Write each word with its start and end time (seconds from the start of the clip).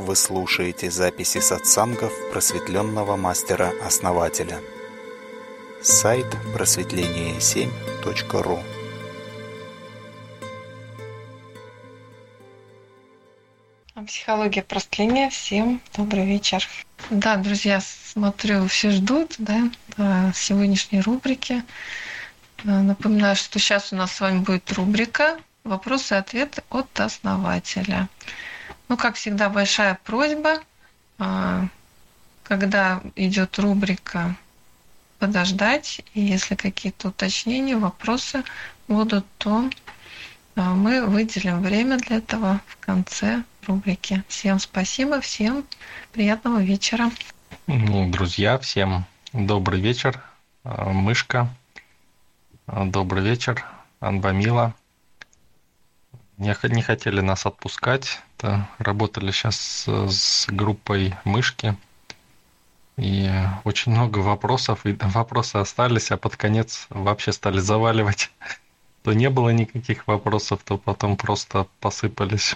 Вы 0.00 0.16
слушаете 0.16 0.90
записи 0.90 1.38
сатсангов 1.40 2.12
просветленного 2.32 3.16
мастера-основателя. 3.16 4.58
Сайт 5.82 6.24
просветление7.ру 6.54 8.60
Психология 14.06 14.62
просветления. 14.62 15.28
Всем 15.28 15.82
добрый 15.94 16.24
вечер. 16.24 16.66
Да, 17.10 17.36
друзья, 17.36 17.82
смотрю, 17.82 18.66
все 18.68 18.92
ждут 18.92 19.34
да, 19.36 19.70
сегодняшней 20.34 21.02
рубрики. 21.02 21.62
Напоминаю, 22.64 23.36
что 23.36 23.58
сейчас 23.58 23.92
у 23.92 23.96
нас 23.96 24.12
с 24.12 24.20
вами 24.22 24.38
будет 24.38 24.72
рубрика 24.72 25.38
«Вопросы 25.62 26.14
и 26.14 26.18
ответы 26.18 26.62
от 26.70 26.88
основателя». 26.98 28.08
Ну, 28.90 28.96
как 28.96 29.14
всегда, 29.14 29.48
большая 29.48 30.00
просьба, 30.02 30.58
а, 31.20 31.68
когда 32.42 33.00
идет 33.14 33.56
рубрика 33.60 34.34
подождать, 35.20 36.00
и 36.12 36.20
если 36.20 36.56
какие-то 36.56 37.10
уточнения, 37.10 37.76
вопросы 37.76 38.42
будут, 38.88 39.24
то 39.38 39.70
а, 40.56 40.74
мы 40.74 41.06
выделим 41.06 41.62
время 41.62 41.98
для 41.98 42.16
этого 42.16 42.60
в 42.66 42.78
конце 42.78 43.44
рубрики. 43.64 44.24
Всем 44.26 44.58
спасибо, 44.58 45.20
всем 45.20 45.64
приятного 46.10 46.60
вечера. 46.60 47.12
Ну, 47.68 48.10
друзья, 48.10 48.58
всем 48.58 49.04
добрый 49.32 49.80
вечер. 49.80 50.20
А, 50.64 50.90
мышка, 50.90 51.48
добрый 52.66 53.22
вечер. 53.22 53.64
Анбамила 54.00 54.74
не, 56.40 56.56
не 56.74 56.82
хотели 56.82 57.20
нас 57.20 57.46
отпускать. 57.46 58.20
Да, 58.38 58.68
работали 58.78 59.30
сейчас 59.30 59.56
с, 59.56 60.08
с 60.08 60.46
группой 60.48 61.14
мышки. 61.24 61.76
И 62.96 63.30
очень 63.64 63.92
много 63.92 64.18
вопросов, 64.18 64.84
и 64.86 64.92
вопросы 65.00 65.56
остались, 65.56 66.10
а 66.10 66.16
под 66.16 66.36
конец 66.36 66.86
вообще 66.88 67.32
стали 67.32 67.60
заваливать. 67.60 68.30
То 69.02 69.12
не 69.12 69.30
было 69.30 69.50
никаких 69.50 70.06
вопросов, 70.06 70.60
то 70.62 70.76
потом 70.76 71.16
просто 71.16 71.66
посыпались. 71.80 72.54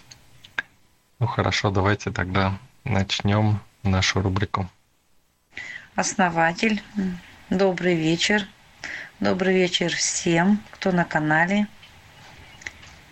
Ну 1.19 1.27
хорошо, 1.27 1.71
давайте 1.71 2.11
тогда 2.11 2.59
начнем 2.85 3.61
нашу 3.83 4.21
рубрику. 4.21 4.69
Основатель, 5.95 6.83
добрый 7.49 7.95
вечер. 7.95 8.47
Добрый 9.21 9.55
вечер 9.55 9.95
всем, 9.95 10.61
кто 10.73 10.93
на 10.93 11.07
канале 11.07 11.67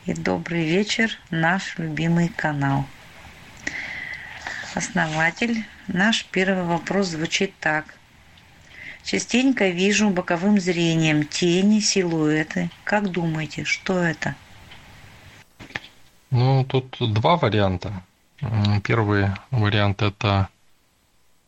и 0.07 0.15
добрый 0.15 0.65
вечер, 0.65 1.19
наш 1.31 1.79
любимый 1.79 2.29
канал. 2.29 2.87
Основатель, 4.75 5.65
наш 5.87 6.25
первый 6.25 6.65
вопрос 6.65 7.09
звучит 7.09 7.55
так. 7.61 7.85
Частенько 9.05 9.69
вижу 9.69 10.11
боковым 10.11 10.61
зрением 10.61 11.25
тени, 11.25 11.81
силуэты. 11.81 12.71
Как 12.85 13.11
думаете, 13.11 13.65
что 13.65 13.99
это? 13.99 14.35
Ну, 16.31 16.65
тут 16.65 16.97
два 17.13 17.37
варианта. 17.37 18.03
Первый 18.85 19.31
вариант 19.51 20.03
это 20.03 20.49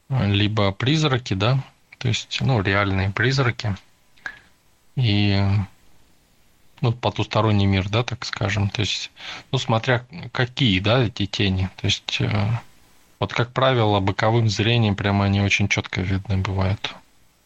либо 0.09 0.71
призраки, 0.73 1.35
да, 1.35 1.59
то 1.99 2.09
есть, 2.09 2.39
ну, 2.41 2.61
реальные 2.61 3.11
призраки. 3.11 3.75
И 4.95 5.43
ну, 6.85 6.93
потусторонний 6.93 7.65
мир, 7.65 7.89
да, 7.89 8.03
так 8.03 8.27
скажем. 8.27 8.69
То 8.69 8.81
есть, 8.81 9.11
ну, 9.51 9.59
смотря 9.59 10.05
какие, 10.33 10.81
да, 10.81 11.03
эти 11.03 11.25
тени. 11.25 11.71
То 11.77 11.87
есть, 11.87 12.19
э, 12.21 12.49
вот, 13.19 13.33
как 13.33 13.53
правило, 13.53 14.01
боковым 14.01 14.51
зрением 14.51 14.95
прямо 14.95 15.25
они 15.25 15.41
очень 15.41 15.69
четко 15.69 16.03
видны 16.03 16.37
бывают. 16.37 16.95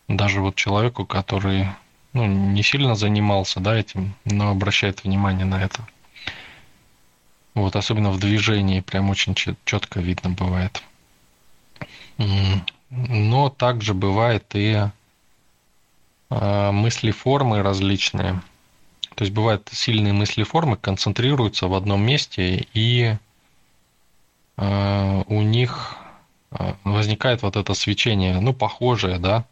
Даже 0.09 0.41
вот 0.41 0.56
человеку, 0.56 1.06
который, 1.06 1.69
ну, 2.15 2.26
не 2.26 2.65
сильно 2.65 2.97
занимался, 2.97 3.60
да, 3.60 3.76
этим, 3.76 4.15
но 4.25 4.50
обращает 4.50 5.04
внимание 5.04 5.47
на 5.47 5.62
это. 5.62 5.87
Вот, 7.55 7.76
особенно 7.76 8.10
в 8.10 8.19
движении 8.19 8.81
прям 8.81 9.09
очень 9.09 9.37
четко 9.37 10.00
видно 10.00 10.31
бывает. 10.31 10.82
Но 12.91 13.50
также 13.50 13.94
бывает 13.94 14.47
и 14.55 14.88
э, 16.31 16.70
мысли 16.72 17.12
формы 17.12 17.62
различные– 17.62 18.43
то 19.19 19.25
есть 19.25 19.34
бывают 19.34 19.69
сильные 19.73 20.12
мысли 20.12 20.45
формы, 20.45 20.77
концентрируются 20.77 21.67
в 21.67 21.75
одном 21.75 22.01
месте, 22.06 22.69
и 22.73 23.17
э, 24.56 25.25
у 25.27 25.43
них 25.43 25.97
э, 26.53 26.75
возникает 26.84 27.43
вот 27.43 27.56
это 27.56 27.75
свечение, 27.75 28.39
ну, 28.39 28.55
похожее, 28.55 29.19
да. 29.19 29.45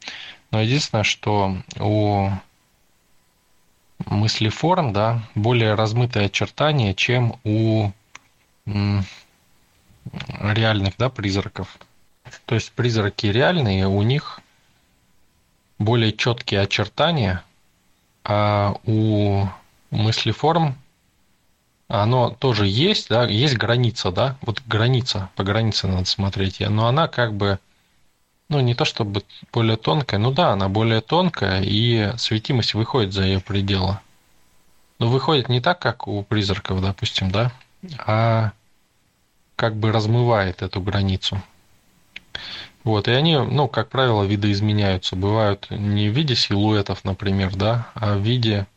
Но 0.53 0.63
единственное, 0.63 1.03
что 1.03 1.57
у 1.81 2.31
мысли 4.05 4.51
форм, 4.51 4.93
да, 4.93 5.25
более 5.35 5.75
размытые 5.75 6.27
очертания, 6.27 6.95
чем 6.95 7.35
у 7.43 7.91
реальных, 10.39 10.95
да, 10.97 11.11
призраков. 11.11 11.77
То 12.45 12.55
есть 12.55 12.71
призраки 12.71 13.27
реальные, 13.27 13.89
у 13.89 14.03
них 14.03 14.39
более 15.81 16.13
четкие 16.13 16.61
очертания– 16.61 17.43
а 18.29 18.75
у 18.85 19.47
мыслеформ 19.93 20.77
оно 21.87 22.31
тоже 22.31 22.67
есть, 22.67 23.09
да, 23.09 23.25
есть 23.25 23.57
граница, 23.57 24.11
да, 24.11 24.37
вот 24.43 24.61
граница, 24.67 25.31
по 25.37 25.45
границе 25.45 25.87
надо 25.87 26.07
смотреть, 26.07 26.59
но 26.59 26.89
она 26.89 27.07
как 27.07 27.35
бы, 27.35 27.61
ну, 28.49 28.59
не 28.59 28.75
то 28.75 28.85
чтобы 28.85 29.23
более 29.53 29.77
тонкая, 29.77 30.19
ну 30.19 30.33
да, 30.33 30.51
она 30.51 30.69
более 30.69 31.01
тонкая, 31.01 31.63
и 31.63 32.13
светимость 32.19 32.75
выходит 32.75 33.13
за 33.13 33.23
ее 33.23 33.39
пределы. 33.39 34.01
Но 34.99 35.09
выходит 35.09 35.49
не 35.49 35.61
так, 35.61 35.79
как 35.79 36.09
у 36.09 36.25
призраков, 36.25 36.83
допустим, 36.83 37.31
да, 37.31 37.53
а 38.05 38.51
как 39.55 39.77
бы 39.77 39.93
размывает 39.93 40.63
эту 40.63 40.81
границу. 40.81 41.41
Вот, 42.87 43.09
и 43.09 43.11
они, 43.11 43.37
ну, 43.37 43.67
как 43.67 43.89
правило, 43.89 44.23
видоизменяются. 44.23 45.17
Бывают 45.17 45.67
не 45.71 46.09
в 46.09 46.13
виде 46.13 46.37
силуэтов, 46.37 47.03
например, 47.03 47.57
да, 47.57 47.89
а 47.95 48.15
в 48.17 48.21
виде, 48.21 48.69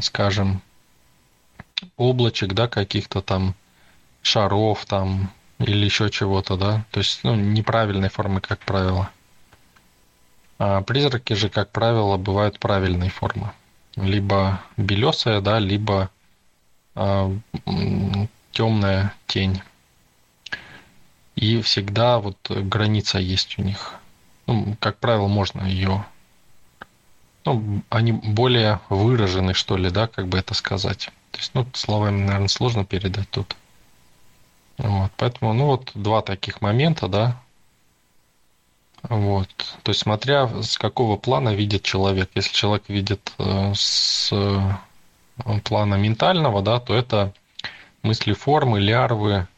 скажем, 0.00 0.62
облачек, 1.96 2.52
да, 2.52 2.68
каких-то 2.68 3.20
там 3.20 3.56
шаров 4.22 4.86
там 4.86 5.32
или 5.58 5.84
еще 5.84 6.08
чего-то, 6.08 6.56
да. 6.56 6.84
То 6.92 7.00
есть, 7.00 7.24
ну, 7.24 7.34
неправильной 7.34 8.10
формы, 8.10 8.40
как 8.40 8.60
правило. 8.60 9.10
А 10.60 10.82
призраки 10.82 11.32
же, 11.32 11.48
как 11.48 11.72
правило, 11.72 12.16
бывают 12.16 12.60
правильной 12.60 13.08
формы. 13.08 13.50
Либо 13.96 14.60
белесая, 14.76 15.40
да, 15.40 15.58
либо 15.58 16.10
а, 16.94 17.28
темная 18.52 19.14
тень 19.26 19.60
и 21.36 21.60
всегда 21.62 22.18
вот 22.18 22.36
граница 22.50 23.18
есть 23.18 23.58
у 23.58 23.62
них. 23.62 23.94
Ну, 24.46 24.76
как 24.80 24.98
правило, 24.98 25.28
можно 25.28 25.62
ее... 25.62 26.04
Ну, 27.44 27.82
они 27.90 28.12
более 28.12 28.80
выражены, 28.88 29.54
что 29.54 29.76
ли, 29.76 29.90
да, 29.90 30.06
как 30.06 30.28
бы 30.28 30.38
это 30.38 30.54
сказать. 30.54 31.10
То 31.32 31.38
есть, 31.38 31.54
ну, 31.54 31.66
словами, 31.72 32.20
наверное, 32.20 32.48
сложно 32.48 32.84
передать 32.84 33.28
тут. 33.30 33.56
Вот, 34.78 35.10
поэтому, 35.16 35.52
ну, 35.52 35.66
вот 35.66 35.90
два 35.94 36.22
таких 36.22 36.60
момента, 36.60 37.08
да. 37.08 37.40
Вот. 39.02 39.48
То 39.82 39.90
есть, 39.90 40.00
смотря 40.00 40.48
с 40.62 40.78
какого 40.78 41.16
плана 41.16 41.54
видит 41.54 41.82
человек. 41.82 42.30
Если 42.34 42.52
человек 42.52 42.84
видит 42.88 43.32
э, 43.38 43.72
с 43.74 44.30
э, 44.32 45.60
плана 45.64 45.96
ментального, 45.96 46.62
да, 46.62 46.78
то 46.78 46.94
это 46.94 47.32
мысли 48.02 48.32
формы, 48.32 48.78
лярвы, 48.78 49.48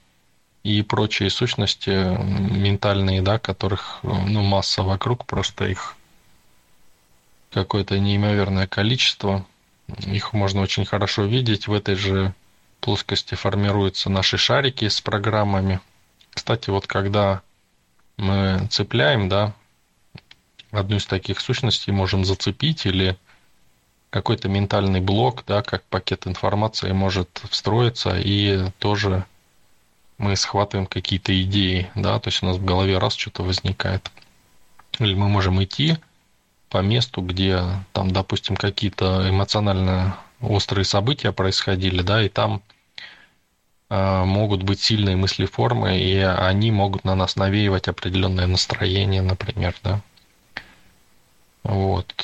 и 0.64 0.82
прочие 0.82 1.30
сущности 1.30 1.90
ментальные, 1.90 3.20
да, 3.22 3.38
которых 3.38 4.00
ну, 4.02 4.42
масса 4.42 4.82
вокруг, 4.82 5.26
просто 5.26 5.66
их 5.66 5.94
какое-то 7.52 7.98
неимоверное 7.98 8.66
количество. 8.66 9.46
Их 9.98 10.32
можно 10.32 10.62
очень 10.62 10.86
хорошо 10.86 11.24
видеть. 11.24 11.68
В 11.68 11.72
этой 11.74 11.94
же 11.94 12.34
плоскости 12.80 13.34
формируются 13.34 14.08
наши 14.08 14.38
шарики 14.38 14.88
с 14.88 15.02
программами. 15.02 15.80
Кстати, 16.30 16.70
вот 16.70 16.86
когда 16.86 17.42
мы 18.16 18.66
цепляем, 18.70 19.28
да, 19.28 19.52
одну 20.70 20.96
из 20.96 21.04
таких 21.04 21.40
сущностей 21.40 21.92
можем 21.92 22.24
зацепить 22.24 22.86
или 22.86 23.18
какой-то 24.08 24.48
ментальный 24.48 25.00
блок, 25.00 25.44
да, 25.46 25.62
как 25.62 25.84
пакет 25.84 26.26
информации 26.26 26.92
может 26.92 27.42
встроиться 27.50 28.18
и 28.18 28.70
тоже 28.78 29.26
мы 30.18 30.36
схватываем 30.36 30.86
какие-то 30.86 31.40
идеи, 31.42 31.90
да, 31.94 32.18
то 32.18 32.28
есть 32.28 32.42
у 32.42 32.46
нас 32.46 32.56
в 32.56 32.64
голове 32.64 32.98
раз 32.98 33.14
что-то 33.14 33.42
возникает. 33.42 34.10
Или 34.98 35.14
мы 35.14 35.28
можем 35.28 35.62
идти 35.62 35.98
по 36.68 36.78
месту, 36.78 37.20
где 37.20 37.62
там, 37.92 38.10
допустим, 38.10 38.56
какие-то 38.56 39.28
эмоционально 39.28 40.16
острые 40.40 40.84
события 40.84 41.32
происходили, 41.32 42.02
да, 42.02 42.22
и 42.22 42.28
там 42.28 42.62
э, 43.90 44.24
могут 44.24 44.62
быть 44.62 44.80
сильные 44.80 45.16
мыслеформы, 45.16 45.98
и 45.98 46.16
они 46.18 46.70
могут 46.70 47.04
на 47.04 47.14
нас 47.14 47.36
навеивать 47.36 47.88
определенное 47.88 48.46
настроение, 48.46 49.22
например, 49.22 49.74
да. 49.82 50.00
Вот. 51.64 52.14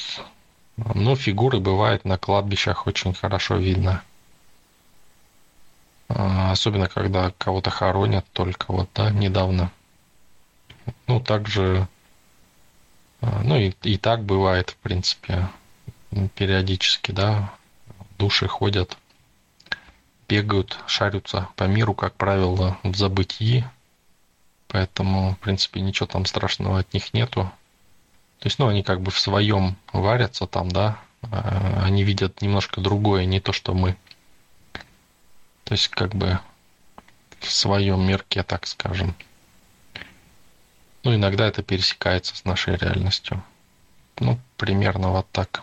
Ну, 0.77 1.17
фигуры 1.17 1.61
бывает 1.61 2.05
на 2.05 2.19
кладбищах 2.19 2.87
очень 2.87 3.15
хорошо 3.15 3.57
видно. 3.57 4.03
А, 6.12 6.51
особенно, 6.51 6.89
когда 6.89 7.33
кого-то 7.39 7.71
хоронят 7.71 8.27
только 8.33 8.73
вот, 8.73 8.91
да, 8.95 9.11
недавно. 9.11 9.71
Ну, 11.07 11.21
также, 11.21 11.87
а, 13.21 13.43
ну, 13.45 13.57
и, 13.57 13.73
и 13.83 13.97
так 13.97 14.25
бывает, 14.25 14.71
в 14.71 14.77
принципе, 14.79 15.49
периодически, 16.35 17.12
да, 17.12 17.53
души 18.19 18.49
ходят, 18.49 18.99
бегают, 20.29 20.79
шарятся 20.87 21.49
по 21.55 21.65
миру, 21.65 21.95
как 21.95 22.15
правило, 22.15 22.77
в 22.83 22.97
забытии. 22.97 23.65
Поэтому, 24.67 25.35
в 25.35 25.39
принципе, 25.39 25.81
ничего 25.81 26.06
там 26.06 26.27
страшного 26.27 26.81
от 26.81 26.93
них 26.93 27.15
нету. 27.15 27.51
То 28.41 28.47
есть, 28.47 28.59
ну, 28.59 28.67
они 28.67 28.83
как 28.83 29.01
бы 29.01 29.13
в 29.13 29.19
своем 29.19 29.77
варятся 29.93 30.47
там, 30.47 30.71
да, 30.71 30.99
а, 31.23 31.83
они 31.85 32.03
видят 32.03 32.43
немножко 32.43 32.81
другое, 32.81 33.27
не 33.27 33.39
то, 33.39 33.53
что 33.53 33.75
мы. 33.75 33.97
То 35.70 35.75
есть, 35.75 35.87
как 35.87 36.17
бы 36.17 36.40
в 37.38 37.49
своем 37.49 38.05
мирке, 38.05 38.43
так 38.43 38.67
скажем. 38.67 39.14
Ну, 41.05 41.14
иногда 41.14 41.46
это 41.46 41.62
пересекается 41.62 42.34
с 42.34 42.44
нашей 42.44 42.75
реальностью. 42.75 43.40
Ну, 44.19 44.40
примерно 44.56 45.11
вот 45.11 45.31
так. 45.31 45.62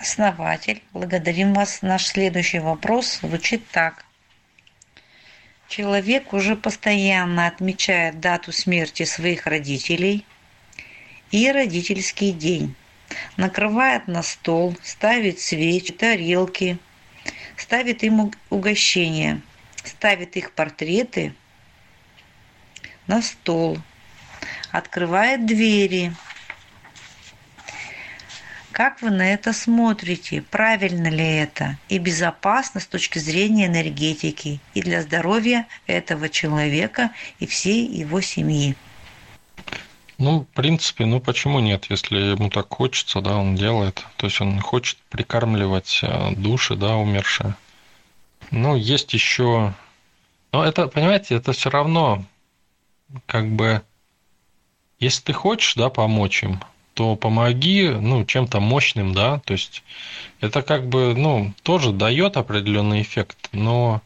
Основатель, 0.00 0.82
благодарим 0.94 1.52
вас. 1.52 1.82
Наш 1.82 2.06
следующий 2.06 2.60
вопрос 2.60 3.18
звучит 3.20 3.62
так. 3.68 4.06
Человек 5.68 6.32
уже 6.32 6.56
постоянно 6.56 7.48
отмечает 7.48 8.20
дату 8.20 8.52
смерти 8.52 9.02
своих 9.02 9.46
родителей 9.46 10.24
и 11.30 11.52
родительский 11.52 12.32
день. 12.32 12.74
Накрывает 13.36 14.08
на 14.08 14.22
стол, 14.22 14.74
ставит 14.82 15.40
свечи, 15.40 15.92
тарелки, 15.92 16.78
ставит 17.56 18.02
им 18.02 18.32
угощения, 18.50 19.40
ставит 19.84 20.36
их 20.36 20.52
портреты 20.52 21.34
на 23.06 23.22
стол, 23.22 23.78
открывает 24.70 25.46
двери. 25.46 26.12
Как 28.72 29.02
вы 29.02 29.10
на 29.10 29.34
это 29.34 29.52
смотрите? 29.52 30.40
Правильно 30.40 31.08
ли 31.08 31.24
это? 31.24 31.76
И 31.90 31.98
безопасно 31.98 32.80
с 32.80 32.86
точки 32.86 33.18
зрения 33.18 33.66
энергетики 33.66 34.60
и 34.72 34.80
для 34.80 35.02
здоровья 35.02 35.66
этого 35.86 36.30
человека 36.30 37.10
и 37.38 37.46
всей 37.46 37.86
его 37.86 38.22
семьи? 38.22 38.74
Ну, 40.22 40.42
в 40.42 40.54
принципе, 40.54 41.04
ну 41.04 41.18
почему 41.18 41.58
нет, 41.58 41.86
если 41.90 42.16
ему 42.16 42.48
так 42.48 42.72
хочется, 42.72 43.20
да, 43.20 43.38
он 43.38 43.56
делает. 43.56 44.06
То 44.16 44.26
есть 44.26 44.40
он 44.40 44.60
хочет 44.60 44.96
прикармливать 45.10 45.98
э, 46.02 46.36
души, 46.36 46.76
да, 46.76 46.94
умершие. 46.94 47.56
Ну, 48.52 48.76
есть 48.76 49.14
еще... 49.14 49.74
Но 50.52 50.64
это, 50.64 50.86
понимаете, 50.86 51.34
это 51.34 51.50
все 51.50 51.70
равно 51.70 52.24
как 53.26 53.48
бы... 53.50 53.82
Если 55.00 55.22
ты 55.24 55.32
хочешь, 55.32 55.74
да, 55.74 55.90
помочь 55.90 56.44
им, 56.44 56.60
то 56.94 57.16
помоги, 57.16 57.88
ну, 57.88 58.24
чем-то 58.24 58.60
мощным, 58.60 59.14
да, 59.14 59.40
то 59.40 59.54
есть 59.54 59.82
это 60.38 60.62
как 60.62 60.86
бы, 60.86 61.14
ну, 61.16 61.52
тоже 61.64 61.90
дает 61.90 62.36
определенный 62.36 63.02
эффект, 63.02 63.48
но 63.50 64.00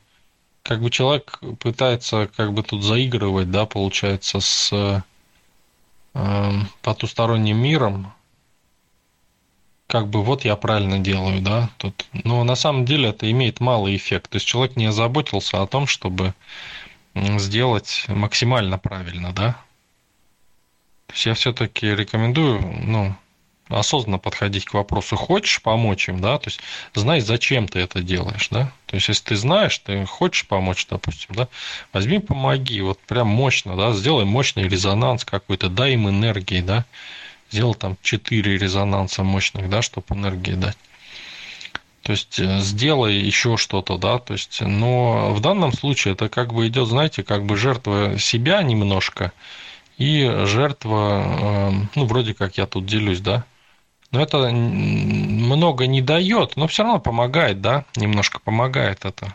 как 0.62 0.80
бы 0.80 0.88
человек 0.88 1.40
пытается 1.60 2.30
как 2.34 2.54
бы 2.54 2.62
тут 2.62 2.82
заигрывать, 2.82 3.50
да, 3.50 3.66
получается, 3.66 4.40
с 4.40 5.04
потусторонним 6.82 7.58
миром, 7.58 8.12
как 9.86 10.08
бы 10.08 10.22
вот 10.22 10.44
я 10.44 10.56
правильно 10.56 10.98
делаю, 10.98 11.40
да, 11.40 11.70
тут. 11.78 12.06
Но 12.24 12.42
на 12.44 12.56
самом 12.56 12.84
деле 12.84 13.10
это 13.10 13.30
имеет 13.30 13.60
малый 13.60 13.96
эффект. 13.96 14.30
То 14.30 14.36
есть 14.36 14.46
человек 14.46 14.76
не 14.76 14.86
озаботился 14.86 15.62
о 15.62 15.66
том, 15.66 15.86
чтобы 15.86 16.34
сделать 17.14 18.04
максимально 18.08 18.78
правильно, 18.78 19.32
да. 19.32 19.52
То 21.06 21.14
есть 21.14 21.26
я 21.26 21.34
все-таки 21.34 21.86
рекомендую, 21.94 22.60
ну, 22.82 23.14
осознанно 23.68 24.18
подходить 24.18 24.64
к 24.64 24.74
вопросу, 24.74 25.16
хочешь 25.16 25.60
помочь 25.60 26.08
им, 26.08 26.20
да, 26.20 26.38
то 26.38 26.48
есть 26.48 26.60
знай, 26.94 27.20
зачем 27.20 27.66
ты 27.68 27.80
это 27.80 28.00
делаешь, 28.00 28.48
да, 28.50 28.72
то 28.86 28.96
есть 28.96 29.08
если 29.08 29.24
ты 29.24 29.36
знаешь, 29.36 29.78
ты 29.78 30.04
хочешь 30.04 30.46
помочь, 30.46 30.86
допустим, 30.88 31.34
да, 31.34 31.48
возьми, 31.92 32.18
помоги, 32.18 32.80
вот 32.80 33.00
прям 33.00 33.28
мощно, 33.28 33.76
да, 33.76 33.92
сделай 33.92 34.24
мощный 34.24 34.68
резонанс 34.68 35.24
какой-то, 35.24 35.68
дай 35.68 35.94
им 35.94 36.08
энергии, 36.08 36.60
да, 36.60 36.84
сделай 37.50 37.74
там 37.74 37.96
4 38.02 38.56
резонанса 38.58 39.24
мощных, 39.24 39.68
да, 39.68 39.82
чтобы 39.82 40.06
энергии 40.10 40.52
дать. 40.52 40.76
То 42.02 42.12
есть 42.12 42.38
э, 42.38 42.60
сделай 42.60 43.16
еще 43.16 43.56
что-то, 43.56 43.98
да, 43.98 44.20
то 44.20 44.34
есть, 44.34 44.60
но 44.60 45.34
в 45.34 45.40
данном 45.40 45.72
случае 45.72 46.14
это 46.14 46.28
как 46.28 46.54
бы 46.54 46.68
идет, 46.68 46.86
знаете, 46.86 47.24
как 47.24 47.44
бы 47.44 47.56
жертва 47.56 48.16
себя 48.16 48.62
немножко 48.62 49.32
и 49.98 50.30
жертва, 50.44 51.68
эм, 51.70 51.90
ну, 51.96 52.04
вроде 52.04 52.34
как 52.34 52.58
я 52.58 52.66
тут 52.66 52.86
делюсь, 52.86 53.20
да, 53.20 53.44
но 54.16 54.22
это 54.22 54.48
много 54.48 55.86
не 55.86 56.00
дает, 56.00 56.56
но 56.56 56.66
все 56.68 56.84
равно 56.84 57.00
помогает, 57.00 57.60
да, 57.60 57.84
немножко 57.96 58.40
помогает 58.40 59.04
это. 59.04 59.34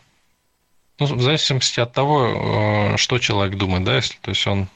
Ну, 1.00 1.06
в 1.06 1.22
зависимости 1.22 1.80
от 1.80 1.94
того, 1.94 2.94
э, 2.94 2.98
что 2.98 3.20
человек 3.20 3.58
думает, 3.58 3.84
да, 3.84 3.96
если, 3.96 4.18
то 4.22 4.32
есть 4.32 4.48
он 4.48 4.68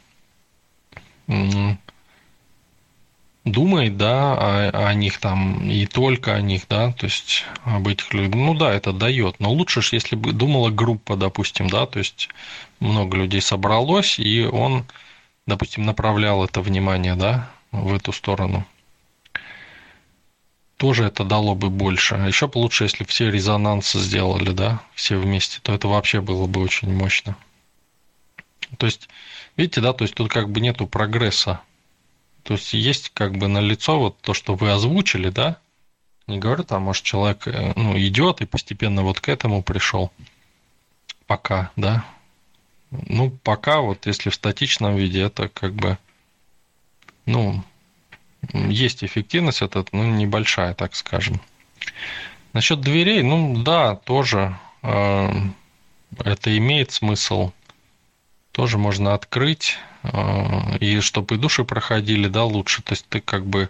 думает, 3.46 3.98
да, 3.98 4.36
о, 4.36 4.90
о 4.90 4.94
них 4.94 5.20
там 5.20 5.68
и 5.68 5.88
только 5.88 6.36
о 6.36 6.42
них, 6.42 6.68
да, 6.70 6.92
то 6.92 7.08
есть 7.08 7.46
об 7.64 7.88
этих 7.88 8.14
людях. 8.14 8.36
Ну 8.36 8.54
да, 8.54 8.72
это 8.72 8.94
дает. 8.94 9.40
Но 9.40 9.52
лучше, 9.52 9.82
если 9.92 10.16
бы 10.16 10.34
думала 10.34 10.70
группа, 10.70 11.16
допустим, 11.16 11.68
да, 11.68 11.88
то 11.88 11.98
есть 11.98 12.30
много 12.80 13.18
людей 13.18 13.42
собралось, 13.42 14.20
и 14.20 14.46
он, 14.46 14.86
допустим, 15.48 15.84
направлял 15.84 16.46
это 16.46 16.62
внимание, 16.62 17.16
да, 17.16 17.50
в 17.72 17.92
эту 17.96 18.12
сторону 18.12 18.68
тоже 20.78 21.06
это 21.06 21.24
дало 21.24 21.56
бы 21.56 21.70
больше. 21.70 22.16
А 22.16 22.28
еще 22.28 22.48
бы 22.48 22.58
лучше, 22.58 22.84
если 22.86 23.04
все 23.04 23.32
резонансы 23.32 24.00
сделали, 24.00 24.52
да, 24.52 24.82
все 24.94 25.18
вместе, 25.18 25.60
то 25.62 25.74
это 25.74 25.88
вообще 25.88 26.22
было 26.22 26.48
бы 26.48 26.62
очень 26.62 26.94
мощно. 26.94 27.38
То 28.78 28.86
есть, 28.86 29.08
видите, 29.58 29.82
да, 29.82 29.94
то 29.94 30.04
есть 30.04 30.16
тут 30.16 30.30
как 30.30 30.50
бы 30.50 30.60
нету 30.60 30.88
прогресса. 30.88 31.62
То 32.44 32.54
есть 32.54 32.74
есть 32.74 33.10
как 33.14 33.38
бы 33.38 33.48
на 33.48 33.60
лицо 33.60 33.98
вот 34.00 34.20
то, 34.22 34.34
что 34.34 34.56
вы 34.56 34.72
озвучили, 34.72 35.30
да, 35.30 35.58
не 36.28 36.40
говорю 36.40 36.64
там, 36.64 36.84
может, 36.84 37.04
человек 37.04 37.48
э, 37.48 37.74
ну, 37.76 37.98
идет 37.98 38.42
и 38.42 38.46
постепенно 38.46 39.04
вот 39.04 39.20
к 39.20 39.30
этому 39.30 39.64
пришел. 39.64 40.12
Пока, 41.28 41.72
да. 41.76 42.06
Ну, 42.92 43.30
пока 43.30 43.82
вот 43.82 44.06
если 44.06 44.30
в 44.30 44.36
статичном 44.36 44.96
виде, 44.96 45.22
это 45.22 45.50
как 45.50 45.74
бы, 45.74 45.98
ну, 47.26 47.64
есть 48.54 49.04
эффективность 49.04 49.62
эта, 49.62 49.86
ну, 49.92 50.04
небольшая, 50.04 50.74
так 50.74 50.96
скажем. 50.96 51.42
Насчет 52.54 52.82
дверей, 52.82 53.22
ну 53.22 53.64
да, 53.64 53.96
тоже 53.96 54.58
э, 54.82 55.32
это 56.24 56.58
имеет 56.58 56.92
смысл. 56.92 57.52
Тоже 58.52 58.78
можно 58.78 59.14
открыть, 59.14 59.78
э, 60.04 60.78
и 60.80 61.00
чтобы 61.02 61.36
и 61.36 61.38
души 61.38 61.66
проходили, 61.66 62.28
да, 62.28 62.46
лучше. 62.46 62.82
То 62.82 62.94
есть 62.94 63.06
ты 63.10 63.20
как 63.20 63.46
бы 63.46 63.70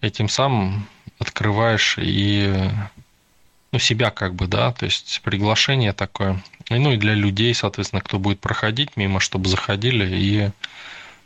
этим 0.00 0.28
самым 0.28 0.86
открываешь 1.18 1.96
и 1.98 2.70
ну, 3.72 3.78
себя 3.78 4.10
как 4.10 4.34
бы, 4.34 4.46
да, 4.46 4.72
то 4.72 4.84
есть 4.84 5.20
приглашение 5.24 5.92
такое. 5.92 6.42
И, 6.68 6.74
ну 6.74 6.92
и 6.92 6.96
для 6.96 7.14
людей, 7.14 7.54
соответственно, 7.54 8.02
кто 8.02 8.18
будет 8.18 8.40
проходить 8.40 8.96
мимо, 8.96 9.18
чтобы 9.18 9.48
заходили 9.48 10.06
и 10.14 10.50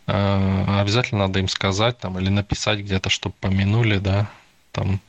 обязательно 0.06 1.26
надо 1.26 1.40
им 1.40 1.48
сказать 1.48 1.98
там 1.98 2.18
или 2.18 2.28
написать 2.28 2.80
где-то, 2.80 3.10
чтобы 3.10 3.34
помянули, 3.40 3.98
да, 3.98 4.30
там. 4.72 5.00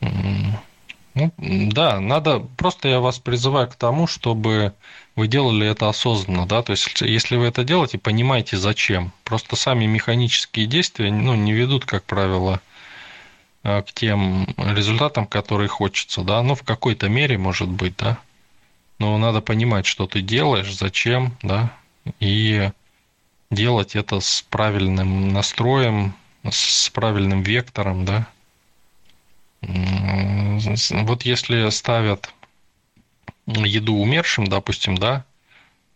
Ну, 0.00 1.32
да, 1.38 2.00
надо, 2.00 2.40
просто 2.56 2.88
я 2.88 3.00
вас 3.00 3.18
призываю 3.18 3.68
к 3.68 3.74
тому, 3.74 4.06
чтобы 4.06 4.74
вы 5.16 5.26
делали 5.26 5.66
это 5.66 5.88
осознанно, 5.88 6.46
да, 6.46 6.62
то 6.62 6.70
есть 6.70 7.00
если 7.00 7.36
вы 7.36 7.46
это 7.46 7.64
делаете, 7.64 7.98
понимаете 7.98 8.56
зачем. 8.56 9.12
Просто 9.24 9.56
сами 9.56 9.86
механические 9.86 10.66
действия, 10.66 11.10
ну, 11.10 11.34
не 11.34 11.52
ведут, 11.52 11.84
как 11.84 12.04
правило, 12.04 12.60
э, 13.64 13.82
к 13.82 13.92
тем 13.92 14.46
результатам, 14.56 15.26
которые 15.26 15.68
хочется, 15.68 16.22
да, 16.22 16.42
ну, 16.42 16.54
в 16.54 16.62
какой-то 16.62 17.08
мере, 17.08 17.36
может 17.38 17.68
быть, 17.68 17.96
да, 17.96 18.18
но 18.98 19.18
надо 19.18 19.40
понимать, 19.40 19.86
что 19.86 20.06
ты 20.06 20.22
делаешь, 20.22 20.72
зачем, 20.72 21.36
да, 21.42 21.72
и 22.20 22.70
делать 23.50 23.96
это 23.96 24.20
с 24.20 24.42
правильным 24.42 25.32
настроем, 25.32 26.14
с 26.48 26.88
правильным 26.90 27.42
вектором, 27.42 28.04
да. 28.04 28.26
Вот 29.60 31.22
если 31.22 31.68
ставят 31.70 32.32
еду 33.46 33.94
умершим, 33.94 34.46
допустим, 34.46 34.96
да, 34.96 35.24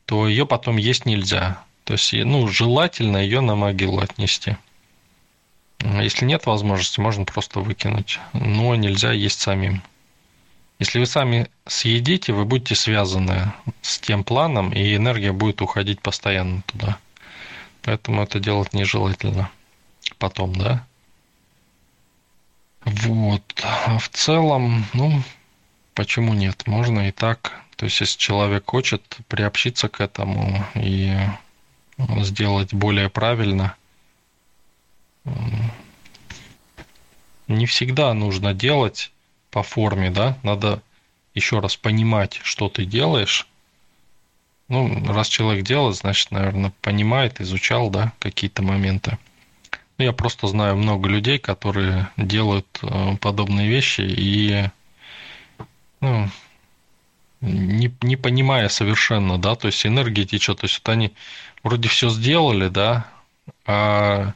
то 0.06 0.28
ее 0.28 0.46
потом 0.46 0.76
есть 0.76 1.06
нельзя. 1.06 1.62
То 1.84 1.94
есть, 1.94 2.12
ну, 2.12 2.48
желательно 2.48 3.18
ее 3.18 3.40
на 3.40 3.54
могилу 3.54 4.00
отнести. 4.00 4.56
Если 5.80 6.24
нет 6.24 6.46
возможности, 6.46 7.00
можно 7.00 7.24
просто 7.24 7.60
выкинуть. 7.60 8.18
Но 8.32 8.74
нельзя 8.74 9.12
есть 9.12 9.40
самим. 9.40 9.82
Если 10.78 10.98
вы 10.98 11.06
сами 11.06 11.48
съедите, 11.66 12.32
вы 12.32 12.44
будете 12.44 12.74
связаны 12.74 13.52
с 13.80 13.98
тем 13.98 14.24
планом, 14.24 14.72
и 14.72 14.96
энергия 14.96 15.32
будет 15.32 15.62
уходить 15.62 16.00
постоянно 16.00 16.62
туда. 16.62 16.98
Поэтому 17.84 18.22
это 18.22 18.40
делать 18.40 18.72
нежелательно. 18.72 19.50
Потом, 20.18 20.54
да? 20.54 20.86
Вот. 22.84 23.42
А 23.62 23.98
в 23.98 24.08
целом, 24.08 24.86
ну, 24.94 25.22
почему 25.94 26.34
нет? 26.34 26.66
Можно 26.66 27.08
и 27.08 27.12
так. 27.12 27.60
То 27.76 27.84
есть, 27.84 28.00
если 28.00 28.18
человек 28.18 28.64
хочет 28.66 29.18
приобщиться 29.28 29.88
к 29.88 30.00
этому 30.00 30.64
и 30.74 31.14
сделать 32.22 32.72
более 32.72 33.10
правильно, 33.10 33.76
не 37.48 37.66
всегда 37.66 38.14
нужно 38.14 38.54
делать 38.54 39.12
по 39.50 39.62
форме, 39.62 40.10
да, 40.10 40.38
надо 40.42 40.82
еще 41.34 41.60
раз 41.60 41.76
понимать, 41.76 42.40
что 42.42 42.68
ты 42.68 42.84
делаешь. 42.86 43.46
Ну, 44.68 45.04
раз 45.12 45.28
человек 45.28 45.64
делает, 45.64 45.96
значит, 45.96 46.30
наверное, 46.30 46.72
понимает, 46.80 47.40
изучал, 47.40 47.90
да, 47.90 48.12
какие-то 48.18 48.62
моменты. 48.62 49.18
Ну, 49.98 50.04
я 50.04 50.12
просто 50.12 50.46
знаю 50.46 50.76
много 50.76 51.08
людей, 51.08 51.38
которые 51.38 52.08
делают 52.16 52.66
э, 52.82 53.16
подобные 53.20 53.68
вещи 53.68 54.00
и 54.00 54.68
ну, 56.00 56.28
не, 57.40 57.94
не 58.02 58.16
понимая 58.16 58.68
совершенно, 58.68 59.38
да, 59.38 59.54
то 59.54 59.66
есть 59.66 59.84
энергия 59.86 60.24
течет, 60.24 60.60
то 60.60 60.64
есть 60.64 60.80
вот 60.82 60.88
они 60.88 61.12
вроде 61.62 61.88
все 61.88 62.10
сделали, 62.10 62.68
да, 62.68 63.06
а 63.66 64.32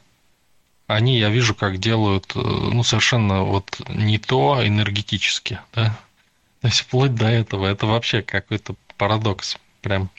они, 0.87 1.19
я 1.19 1.29
вижу, 1.29 1.55
как 1.55 1.79
делают, 1.79 2.33
э, 2.35 2.41
ну, 2.41 2.83
совершенно 2.83 3.43
вот 3.43 3.81
не 3.89 4.19
то 4.19 4.65
энергетически, 4.65 5.61
да, 5.75 5.99
то 6.61 6.69
есть 6.69 6.81
вплоть 6.81 7.15
до 7.15 7.27
этого, 7.27 7.67
это 7.67 7.87
вообще 7.87 8.23
какой-то 8.23 8.75
парадокс, 8.97 9.59
прям. 9.81 10.11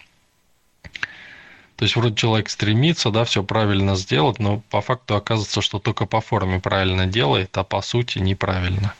То 1.75 1.85
есть 1.85 1.95
вроде 1.95 2.15
человек 2.15 2.49
стремится, 2.49 3.09
да, 3.09 3.23
все 3.23 3.41
правильно 3.41 3.95
сделать, 3.95 4.39
но 4.39 4.61
по 4.69 4.81
факту 4.81 5.15
оказывается, 5.15 5.61
что 5.61 5.79
только 5.79 6.05
по 6.05 6.19
форме 6.19 6.59
правильно 6.59 7.05
делает, 7.05 7.57
а 7.57 7.63
по 7.63 7.81
сути 7.81 8.19
неправильно. 8.19 8.93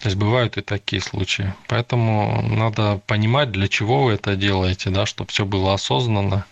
То 0.00 0.06
есть 0.06 0.16
бывают 0.16 0.56
и 0.56 0.60
такие 0.60 1.02
случаи. 1.02 1.52
Поэтому 1.66 2.40
надо 2.42 3.00
понимать, 3.06 3.50
для 3.50 3.66
чего 3.66 4.04
вы 4.04 4.12
это 4.12 4.36
делаете, 4.36 4.90
да, 4.90 5.06
чтобы 5.06 5.30
все 5.30 5.44
было 5.44 5.74
осознанно. 5.74 6.46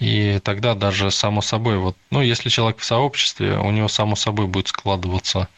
И 0.00 0.38
тогда 0.44 0.74
даже 0.74 1.10
само 1.10 1.40
собой, 1.40 1.78
вот, 1.78 1.96
ну, 2.10 2.20
если 2.20 2.50
человек 2.50 2.78
в 2.78 2.84
сообществе, 2.84 3.58
у 3.58 3.70
него 3.70 3.88
само 3.88 4.16
собой 4.16 4.48
будет 4.48 4.68
складываться 4.68 5.48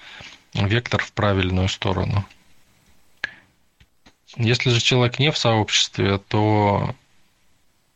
вектор 0.54 1.02
в 1.02 1.10
правильную 1.12 1.68
сторону. 1.68 2.24
Если 4.36 4.70
же 4.70 4.80
человек 4.80 5.18
не 5.18 5.30
в 5.30 5.38
сообществе, 5.38 6.18
то 6.18 6.94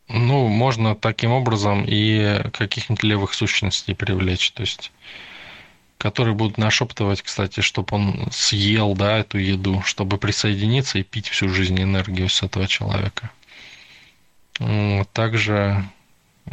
ну, 0.09 0.49
можно 0.49 0.95
таким 0.97 1.33
образом 1.33 1.85
и 1.87 2.43
каких-нибудь 2.53 3.03
левых 3.03 3.35
сущностей 3.35 3.95
привлечь. 3.95 4.51
То 4.53 4.63
есть 4.63 4.91
которые 6.01 6.35
будут 6.35 6.57
нашептывать, 6.57 7.21
кстати, 7.21 7.61
чтобы 7.61 7.89
он 7.91 8.29
съел, 8.33 8.95
да, 8.95 9.19
эту 9.19 9.37
еду, 9.37 9.83
чтобы 9.85 10.17
присоединиться 10.17 10.99
и 10.99 11.03
пить 11.03 11.29
всю 11.29 11.51
жизнь 11.51 11.79
энергию 11.81 12.31
с 12.31 12.43
этого 12.43 12.67
человека. 12.67 13.31
Также, 15.13 15.85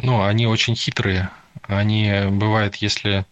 ну, 0.02 0.22
они 0.22 0.46
очень 0.46 0.76
хитрые. 0.76 1.30
Они, 1.62 2.12
бывает, 2.28 2.76
если 2.76 3.24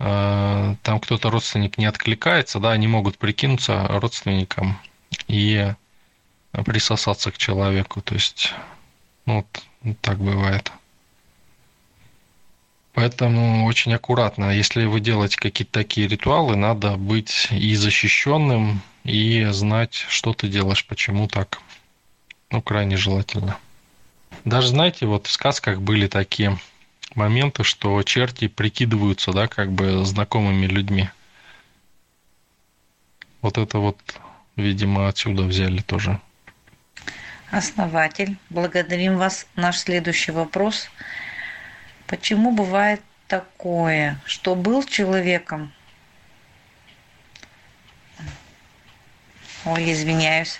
э, 0.00 0.74
там 0.82 1.00
кто-то 1.00 1.30
родственник 1.30 1.78
не 1.78 1.86
откликается, 1.86 2.58
да, 2.58 2.72
они 2.72 2.88
могут 2.88 3.16
прикинуться 3.16 3.86
родственникам 3.88 4.80
и 5.28 5.74
присосаться 6.64 7.30
к 7.30 7.38
человеку. 7.38 8.00
То 8.02 8.14
есть, 8.14 8.52
ну, 9.26 9.46
вот 9.82 10.00
так 10.00 10.18
бывает. 10.18 10.72
Поэтому 12.94 13.64
очень 13.66 13.94
аккуратно. 13.94 14.50
Если 14.56 14.84
вы 14.86 14.98
делаете 14.98 15.36
какие-то 15.36 15.72
такие 15.72 16.08
ритуалы, 16.08 16.56
надо 16.56 16.96
быть 16.96 17.48
и 17.52 17.76
защищенным, 17.76 18.82
и 19.04 19.44
знать, 19.52 19.94
что 19.94 20.34
ты 20.34 20.48
делаешь, 20.48 20.84
почему 20.84 21.28
так. 21.28 21.60
Ну, 22.50 22.60
крайне 22.60 22.96
желательно. 22.96 23.56
Даже, 24.44 24.68
знаете, 24.68 25.06
вот 25.06 25.26
в 25.26 25.30
сказках 25.30 25.80
были 25.80 26.08
такие 26.08 26.58
моменты, 27.14 27.62
что 27.62 28.02
черти 28.02 28.48
прикидываются, 28.48 29.32
да, 29.32 29.46
как 29.46 29.70
бы 29.70 30.04
знакомыми 30.04 30.66
людьми. 30.66 31.08
Вот 33.42 33.58
это 33.58 33.78
вот, 33.78 33.98
видимо, 34.58 35.08
отсюда 35.08 35.42
взяли 35.44 35.80
тоже. 35.80 36.20
Основатель, 37.50 38.36
благодарим 38.50 39.16
вас. 39.16 39.46
Наш 39.56 39.78
следующий 39.78 40.32
вопрос– 40.32 40.90
Почему 42.08 42.52
бывает 42.52 43.02
такое, 43.26 44.18
что 44.24 44.54
был 44.54 44.82
человеком? 44.82 45.70
Ой, 49.66 49.92
извиняюсь, 49.92 50.58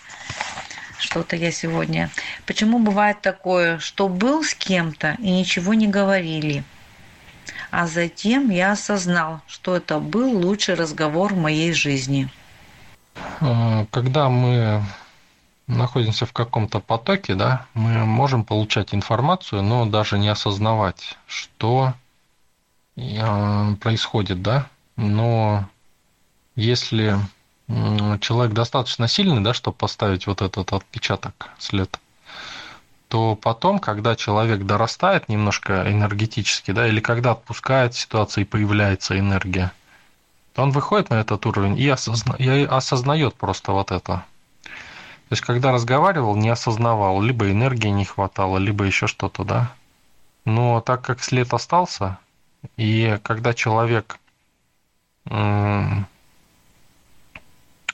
что-то 0.98 1.36
я 1.36 1.50
сегодня. 1.50 2.10
Почему 2.44 2.78
бывает 2.80 3.22
такое, 3.22 3.78
что 3.78 4.10
был 4.10 4.44
с 4.44 4.52
кем-то 4.52 5.16
и 5.20 5.30
ничего 5.30 5.72
не 5.72 5.88
говорили? 5.88 6.64
А 7.70 7.86
затем 7.86 8.50
я 8.50 8.72
осознал, 8.72 9.40
что 9.46 9.74
это 9.74 9.98
был 9.98 10.30
лучший 10.36 10.74
разговор 10.74 11.32
в 11.32 11.38
моей 11.38 11.72
жизни. 11.72 12.28
Когда 13.90 14.28
мы 14.28 14.82
находимся 15.68 16.26
в 16.26 16.32
каком-то 16.32 16.80
потоке, 16.80 17.34
да, 17.34 17.66
мы 17.74 18.04
можем 18.04 18.44
получать 18.44 18.94
информацию, 18.94 19.62
но 19.62 19.86
даже 19.86 20.18
не 20.18 20.28
осознавать, 20.28 21.16
что 21.26 21.94
э, 22.96 23.74
происходит, 23.80 24.42
да. 24.42 24.68
Но 24.96 25.68
если 26.56 27.18
человек 28.20 28.54
достаточно 28.54 29.06
сильный, 29.08 29.42
да, 29.42 29.52
чтобы 29.52 29.76
поставить 29.76 30.26
вот 30.26 30.42
этот 30.42 30.72
отпечаток, 30.72 31.50
след, 31.58 32.00
то 33.08 33.36
потом, 33.36 33.78
когда 33.78 34.16
человек 34.16 34.64
дорастает 34.64 35.28
немножко 35.28 35.90
энергетически, 35.90 36.72
да, 36.72 36.88
или 36.88 37.00
когда 37.00 37.32
отпускает 37.32 37.94
ситуация 37.94 38.42
и 38.42 38.46
появляется 38.46 39.18
энергия, 39.18 39.72
он 40.58 40.70
выходит 40.70 41.10
на 41.10 41.20
этот 41.20 41.44
уровень 41.46 41.78
и, 41.78 41.88
осозна... 41.88 42.34
и 42.34 42.64
осознает 42.64 43.34
просто 43.34 43.72
вот 43.72 43.90
это. 43.90 44.24
То 45.28 45.32
есть, 45.32 45.42
когда 45.42 45.72
разговаривал, 45.72 46.36
не 46.36 46.48
осознавал, 46.48 47.20
либо 47.20 47.50
энергии 47.50 47.88
не 47.88 48.04
хватало, 48.04 48.58
либо 48.58 48.84
еще 48.84 49.06
что-то, 49.06 49.44
да. 49.44 49.72
Но 50.44 50.80
так 50.80 51.02
как 51.02 51.22
след 51.22 51.52
остался, 51.52 52.18
и 52.76 53.18
когда 53.22 53.52
человек 53.52 54.18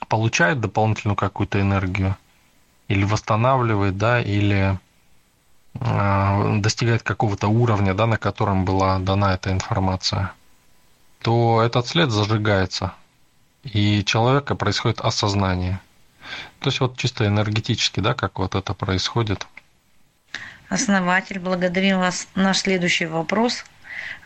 получает 0.07 0.61
дополнительную 0.61 1.17
какую-то 1.17 1.59
энергию, 1.59 2.15
или 2.87 3.03
восстанавливает, 3.03 3.97
да, 3.97 4.21
или 4.21 4.79
а, 5.79 6.57
достигает 6.59 7.03
какого-то 7.03 7.47
уровня, 7.47 7.93
да, 7.93 8.05
на 8.05 8.17
котором 8.17 8.63
была 8.63 8.99
дана 8.99 9.33
эта 9.33 9.51
информация, 9.51 10.31
то 11.25 11.63
этот 11.63 11.87
след 11.87 12.11
зажигается, 12.11 12.93
и 13.63 14.03
человека 14.03 14.53
происходит 14.53 15.01
осознание. 15.01 15.81
То 16.59 16.69
есть 16.69 16.79
вот 16.79 16.97
чисто 16.97 17.25
энергетически, 17.25 17.99
да, 17.99 18.13
как 18.13 18.37
вот 18.37 18.53
это 18.53 18.75
происходит. 18.75 19.47
Основатель, 20.69 21.39
благодарим 21.39 21.97
вас. 21.97 22.27
Наш 22.35 22.59
следующий 22.59 23.07
вопрос. 23.07 23.65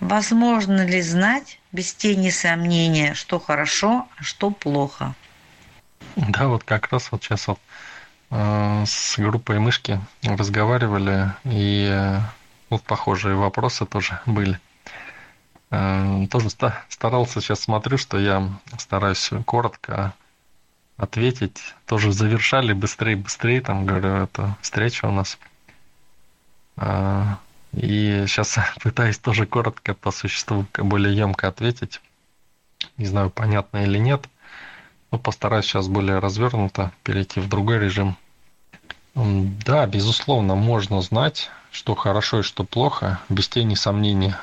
Возможно 0.01 0.85
ли 0.85 1.01
знать 1.01 1.61
без 1.71 1.93
тени 1.93 2.31
сомнения, 2.31 3.13
что 3.13 3.39
хорошо, 3.39 4.05
а 4.17 4.21
что 4.21 4.51
плохо? 4.51 5.15
Да, 6.17 6.49
вот 6.49 6.65
как 6.65 6.91
раз 6.91 7.13
вот 7.13 7.23
сейчас 7.23 7.47
вот 7.47 7.59
э, 8.31 8.83
с 8.85 9.17
группой 9.17 9.59
мышки 9.59 10.01
разговаривали, 10.21 11.31
и 11.45 11.87
э, 11.89 12.19
вот 12.69 12.83
похожие 12.83 13.35
вопросы 13.35 13.85
тоже 13.85 14.19
были. 14.25 14.59
Э, 15.71 16.25
тоже 16.29 16.49
старался 16.49 17.41
сейчас 17.41 17.61
смотрю, 17.61 17.97
что 17.97 18.17
я 18.19 18.49
стараюсь 18.77 19.29
коротко 19.45 20.13
ответить. 20.97 21.59
Тоже 21.85 22.11
завершали 22.11 22.73
быстрее, 22.73 23.15
быстрее, 23.15 23.61
там, 23.61 23.85
говорю, 23.85 24.09
это 24.23 24.57
встреча 24.61 25.05
у 25.05 25.11
нас. 25.11 25.37
А, 26.77 27.39
и 27.73 28.25
сейчас 28.27 28.57
пытаюсь 28.81 29.17
тоже 29.17 29.45
коротко 29.45 29.93
по 29.93 30.11
существу, 30.11 30.65
более 30.77 31.15
емко 31.15 31.47
ответить. 31.47 32.01
Не 32.97 33.05
знаю, 33.05 33.29
понятно 33.29 33.83
или 33.83 33.97
нет. 33.97 34.27
Но 35.11 35.17
постараюсь 35.17 35.65
сейчас 35.65 35.87
более 35.87 36.19
развернуто 36.19 36.91
перейти 37.03 37.39
в 37.39 37.49
другой 37.49 37.79
режим. 37.79 38.15
Да, 39.15 39.87
безусловно, 39.87 40.55
можно 40.55 41.01
знать, 41.01 41.49
что 41.71 41.95
хорошо 41.95 42.39
и 42.39 42.43
что 42.43 42.63
плохо, 42.63 43.19
без 43.27 43.49
тени 43.49 43.75
сомнений. 43.75 44.35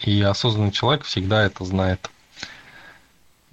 И 0.00 0.20
осознанный 0.22 0.72
человек 0.72 1.04
всегда 1.04 1.44
это 1.44 1.64
знает. 1.64 2.10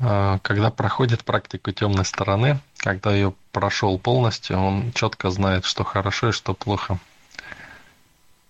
А, 0.04 0.40
когда 0.40 0.72
проходит 0.72 1.24
практику 1.24 1.72
темной 1.72 2.06
стороны, 2.06 2.60
когда 2.78 3.14
ее 3.14 3.34
прошел 3.52 4.00
полностью, 4.00 4.58
он 4.58 4.92
четко 4.94 5.30
знает, 5.30 5.66
что 5.66 5.84
хорошо 5.84 6.30
и 6.30 6.32
что 6.32 6.54
плохо. 6.54 7.00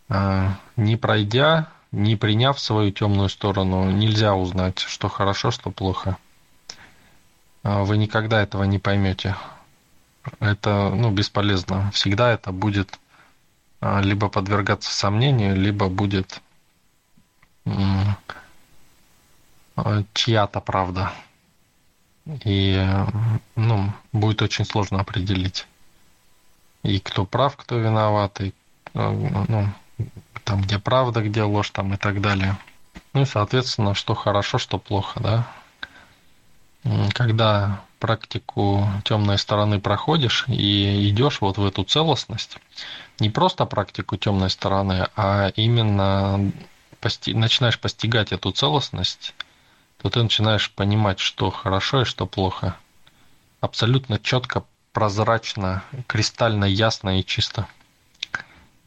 А, 0.08 0.56
не 0.78 0.96
пройдя, 0.96 1.68
не 1.92 2.16
приняв 2.16 2.60
свою 2.60 2.92
темную 2.92 3.28
сторону, 3.28 3.92
нельзя 3.92 4.34
узнать, 4.34 4.80
что 4.80 5.10
хорошо, 5.10 5.52
что 5.52 5.72
плохо. 5.72 6.18
А, 7.64 7.84
вы 7.84 7.98
никогда 7.98 8.42
этого 8.42 8.64
не 8.64 8.80
поймете. 8.80 9.36
Это 10.40 10.90
ну, 10.90 11.12
бесполезно. 11.12 11.92
Всегда 11.92 12.32
это 12.32 12.52
будет 12.52 12.98
либо 13.82 14.30
подвергаться 14.30 14.94
сомнению, 14.94 15.56
либо 15.56 15.90
будет 15.90 16.40
чья-то 20.14 20.60
правда 20.62 21.12
и 22.44 22.88
ну, 23.56 23.92
будет 24.12 24.42
очень 24.42 24.66
сложно 24.66 25.00
определить 25.00 25.66
и 26.84 27.00
кто 27.00 27.26
прав, 27.26 27.56
кто 27.58 27.78
виноват, 27.78 28.42
и 28.42 28.54
ну, 28.94 29.68
там, 30.44 30.62
где 30.62 30.80
правда, 30.80 31.22
где 31.22 31.44
ложь, 31.44 31.70
там 31.70 31.94
и 31.94 31.98
так 31.98 32.22
далее. 32.22 32.58
Ну 33.14 33.22
и, 33.22 33.26
соответственно, 33.26 33.94
что 33.94 34.16
хорошо, 34.16 34.58
что 34.58 34.78
плохо, 34.78 35.20
да. 35.20 35.48
Когда 37.14 37.82
практику 38.00 38.88
темной 39.04 39.38
стороны 39.38 39.80
проходишь 39.80 40.46
и 40.48 41.10
идешь 41.10 41.42
вот 41.42 41.58
в 41.58 41.66
эту 41.66 41.84
целостность, 41.84 42.58
не 43.20 43.30
просто 43.30 43.66
практику 43.66 44.18
темной 44.18 44.50
стороны, 44.50 45.08
а 45.16 45.50
именно 45.56 46.52
пости... 47.02 47.34
начинаешь 47.34 47.80
постигать 47.80 48.32
эту 48.32 48.52
целостность, 48.52 49.34
то 50.02 50.10
ты 50.10 50.24
начинаешь 50.24 50.72
понимать, 50.72 51.20
что 51.20 51.52
хорошо 51.52 52.04
и 52.04 52.06
что 52.06 52.26
плохо. 52.26 52.78
Абсолютно 53.60 54.18
четко, 54.20 54.64
прозрачно, 54.94 55.84
кристально 56.08 56.66
ясно 56.66 57.20
и 57.20 57.26
чисто. 57.26 57.68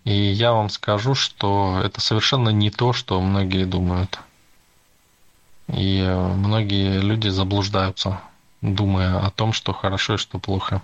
И 0.04 0.12
я 0.12 0.52
вам 0.52 0.68
скажу, 0.68 1.14
что 1.14 1.80
это 1.85 2.00
совершенно 2.00 2.50
не 2.50 2.71
то, 2.71 2.92
что 2.92 3.21
многие 3.21 3.64
думают. 3.64 4.18
И 5.68 6.02
многие 6.02 7.00
люди 7.00 7.28
заблуждаются, 7.28 8.21
думая 8.61 9.18
о 9.18 9.30
том, 9.30 9.52
что 9.52 9.73
хорошо 9.73 10.14
и 10.14 10.18
что 10.18 10.38
плохо. 10.38 10.83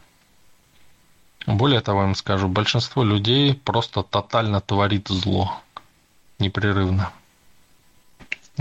Более 1.47 1.81
того, 1.81 2.01
я 2.01 2.07
вам 2.07 2.15
скажу, 2.15 2.49
большинство 2.49 3.03
людей 3.03 3.55
просто 3.55 4.03
тотально 4.03 4.61
творит 4.61 5.09
зло 5.09 5.61
непрерывно 6.39 7.13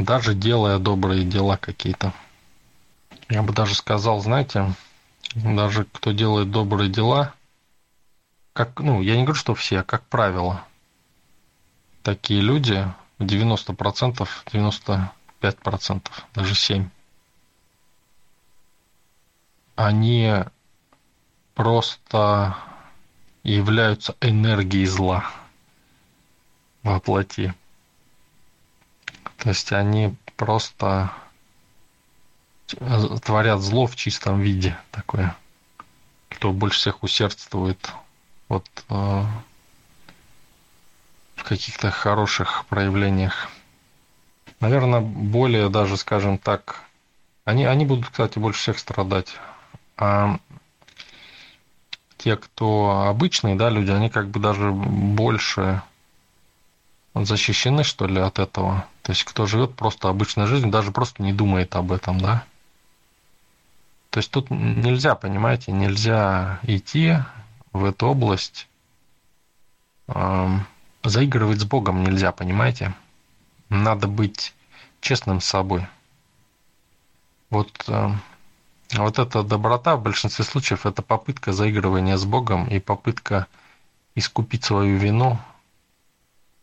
даже 0.04 0.34
делая 0.34 0.80
добрые 0.80 1.24
дела 1.24 1.58
какие-то. 1.58 2.14
Я 3.30 3.44
бы 3.44 3.54
даже 3.54 3.76
сказал, 3.76 4.22
знаете, 4.22 4.74
даже 5.36 5.86
кто 5.86 6.12
делает 6.12 6.52
добрые 6.52 6.90
дела, 6.90 7.34
как, 8.54 8.80
ну, 8.80 9.02
я 9.02 9.16
не 9.16 9.24
говорю, 9.24 9.40
что 9.40 9.56
все, 9.56 9.80
а 9.80 9.84
как 9.84 10.04
правило, 10.08 10.66
такие 12.04 12.42
люди, 12.42 12.86
90%, 13.20 14.46
95%, 14.52 16.12
даже 16.34 16.56
7%, 16.56 16.90
они 19.76 20.44
просто 21.56 22.58
являются 23.44 24.16
энергией 24.20 24.86
зла 24.86 25.32
воплоти. 26.84 27.54
То 29.40 29.50
есть 29.50 29.72
они 29.72 30.16
просто 30.36 31.12
творят 33.24 33.62
зло 33.62 33.88
в 33.88 33.96
чистом 33.96 34.40
виде 34.40 34.78
такое. 34.92 35.36
Кто 36.30 36.52
больше 36.52 36.80
всех 36.80 37.04
усердствует 37.04 37.92
вот 38.48 38.66
э, 38.90 39.24
в 41.36 41.44
каких-то 41.44 41.90
хороших 41.90 42.66
проявлениях. 42.66 43.50
Наверное, 44.60 45.00
более 45.00 45.70
даже, 45.70 45.98
скажем 45.98 46.38
так, 46.38 46.84
они, 47.46 47.66
они 47.66 47.86
будут, 47.86 48.08
кстати, 48.10 48.38
больше 48.40 48.60
всех 48.60 48.78
страдать. 48.78 49.36
А 49.98 50.38
те, 52.18 52.36
кто 52.36 53.06
обычные, 53.08 53.56
да, 53.56 53.70
люди, 53.70 53.92
они 53.92 54.10
как 54.10 54.28
бы 54.28 54.40
даже 54.40 54.72
больше 54.72 55.82
защищены, 57.26 57.84
что 57.84 58.08
ли, 58.08 58.20
от 58.20 58.40
этого. 58.40 58.86
То 59.04 59.12
есть, 59.12 59.24
кто 59.24 59.46
живет 59.46 59.76
просто 59.76 60.10
обычной 60.10 60.48
жизнью, 60.48 60.72
даже 60.72 60.92
просто 60.92 61.24
не 61.24 61.34
думает 61.34 61.76
об 61.76 61.92
этом, 61.92 62.20
да. 62.20 62.44
То 64.10 64.20
есть, 64.20 64.32
тут 64.32 64.50
нельзя, 64.50 65.16
понимаете, 65.16 65.72
нельзя 65.72 66.60
идти 66.64 67.18
в 67.72 67.86
эту 67.86 68.08
область, 68.08 68.68
э, 70.08 70.50
заигрывать 71.04 71.60
с 71.60 71.66
Богом 71.66 72.04
нельзя, 72.04 72.32
понимаете. 72.32 72.94
Надо 73.70 74.08
быть 74.08 74.54
честным 75.02 75.42
с 75.42 75.46
собой. 75.46 75.88
Вот, 77.50 77.72
э, 77.88 78.10
вот 78.94 79.20
эта 79.20 79.44
доброта 79.44 79.96
в 79.96 80.04
большинстве 80.04 80.44
случаев 80.44 80.86
это 80.86 81.02
попытка 81.02 81.54
заигрывания 81.54 82.18
с 82.18 82.26
Богом 82.26 82.68
и 82.68 82.80
попытка 82.80 83.48
искупить 84.16 84.66
свою 84.66 84.98
вину 84.98 85.40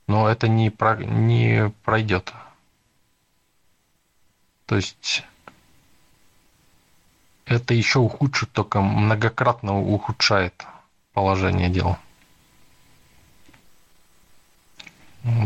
но 0.07 0.29
это 0.29 0.49
не, 0.49 0.71
про, 0.71 0.97
не 0.97 1.73
пройдет. 1.85 2.33
То 4.67 4.77
есть 4.77 5.25
это 7.45 7.75
еще 7.75 8.01
ухудшит, 8.01 8.53
только 8.53 8.81
многократно 8.81 9.79
ухудшает 9.79 10.67
положение 11.13 11.69
дел. 11.69 11.97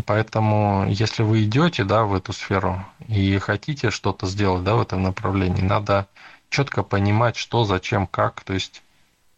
Поэтому, 0.04 0.86
если 0.88 1.22
вы 1.22 1.44
идете 1.44 1.84
да, 1.84 2.04
в 2.04 2.14
эту 2.14 2.34
сферу 2.34 2.84
и 3.08 3.38
хотите 3.38 3.90
что-то 3.90 4.26
сделать 4.26 4.62
да, 4.62 4.74
в 4.74 4.82
этом 4.82 5.02
направлении, 5.02 5.62
надо 5.62 6.06
четко 6.50 6.82
понимать, 6.82 7.36
что, 7.36 7.64
зачем, 7.64 8.06
как. 8.06 8.42
То 8.42 8.52
есть 8.52 8.82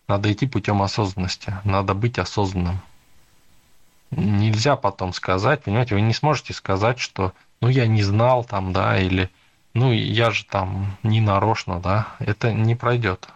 надо 0.08 0.32
идти 0.32 0.48
путем 0.48 0.82
осознанности, 0.82 1.54
надо 1.62 1.94
быть 1.94 2.18
осознанным 2.18 2.80
нельзя 4.12 4.76
потом 4.76 5.12
сказать, 5.12 5.62
понимаете, 5.62 5.94
вы 5.94 6.02
не 6.02 6.14
сможете 6.14 6.52
сказать, 6.52 6.98
что 6.98 7.32
ну 7.60 7.68
я 7.68 7.86
не 7.86 8.02
знал 8.02 8.44
там, 8.44 8.72
да, 8.72 8.98
или 8.98 9.30
ну 9.74 9.92
я 9.92 10.30
же 10.30 10.44
там 10.44 10.96
не 11.02 11.20
нарочно, 11.20 11.80
да, 11.80 12.08
это 12.18 12.52
не 12.52 12.74
пройдет. 12.74 13.28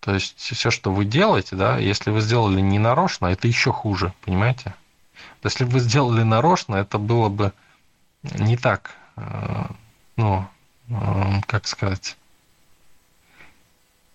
То 0.00 0.14
есть 0.14 0.38
все, 0.38 0.70
что 0.70 0.92
вы 0.92 1.04
делаете, 1.04 1.54
да, 1.54 1.78
если 1.78 2.10
вы 2.10 2.20
сделали 2.20 2.60
не 2.60 2.80
нарочно, 2.80 3.26
это 3.26 3.46
еще 3.46 3.72
хуже, 3.72 4.12
понимаете? 4.24 4.74
Если 5.44 5.64
бы 5.64 5.72
вы 5.72 5.80
сделали 5.80 6.22
нарочно, 6.22 6.74
это 6.76 6.98
было 6.98 7.28
бы 7.28 7.52
не 8.22 8.56
так, 8.56 8.96
э, 9.16 9.66
ну, 10.16 10.46
э, 10.88 11.40
как 11.46 11.68
сказать, 11.68 12.16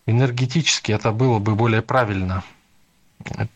энергетически 0.06 0.92
это 0.92 1.12
было 1.12 1.40
бы 1.40 1.56
более 1.56 1.82
правильно– 1.82 2.44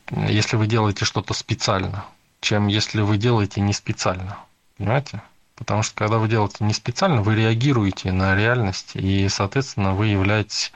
если 0.09 0.55
вы 0.55 0.67
делаете 0.67 1.05
что-то 1.05 1.33
специально, 1.33 2.05
чем 2.39 2.67
если 2.67 3.01
вы 3.01 3.17
делаете 3.17 3.61
не 3.61 3.73
специально. 3.73 4.37
Понимаете? 4.77 5.21
Потому 5.55 5.83
что 5.83 5.95
когда 5.95 6.17
вы 6.17 6.27
делаете 6.27 6.63
не 6.63 6.73
специально, 6.73 7.21
вы 7.21 7.35
реагируете 7.35 8.11
на 8.11 8.35
реальность, 8.35 8.95
и, 8.95 9.29
соответственно, 9.29 9.93
вы 9.93 10.07
являетесь 10.07 10.71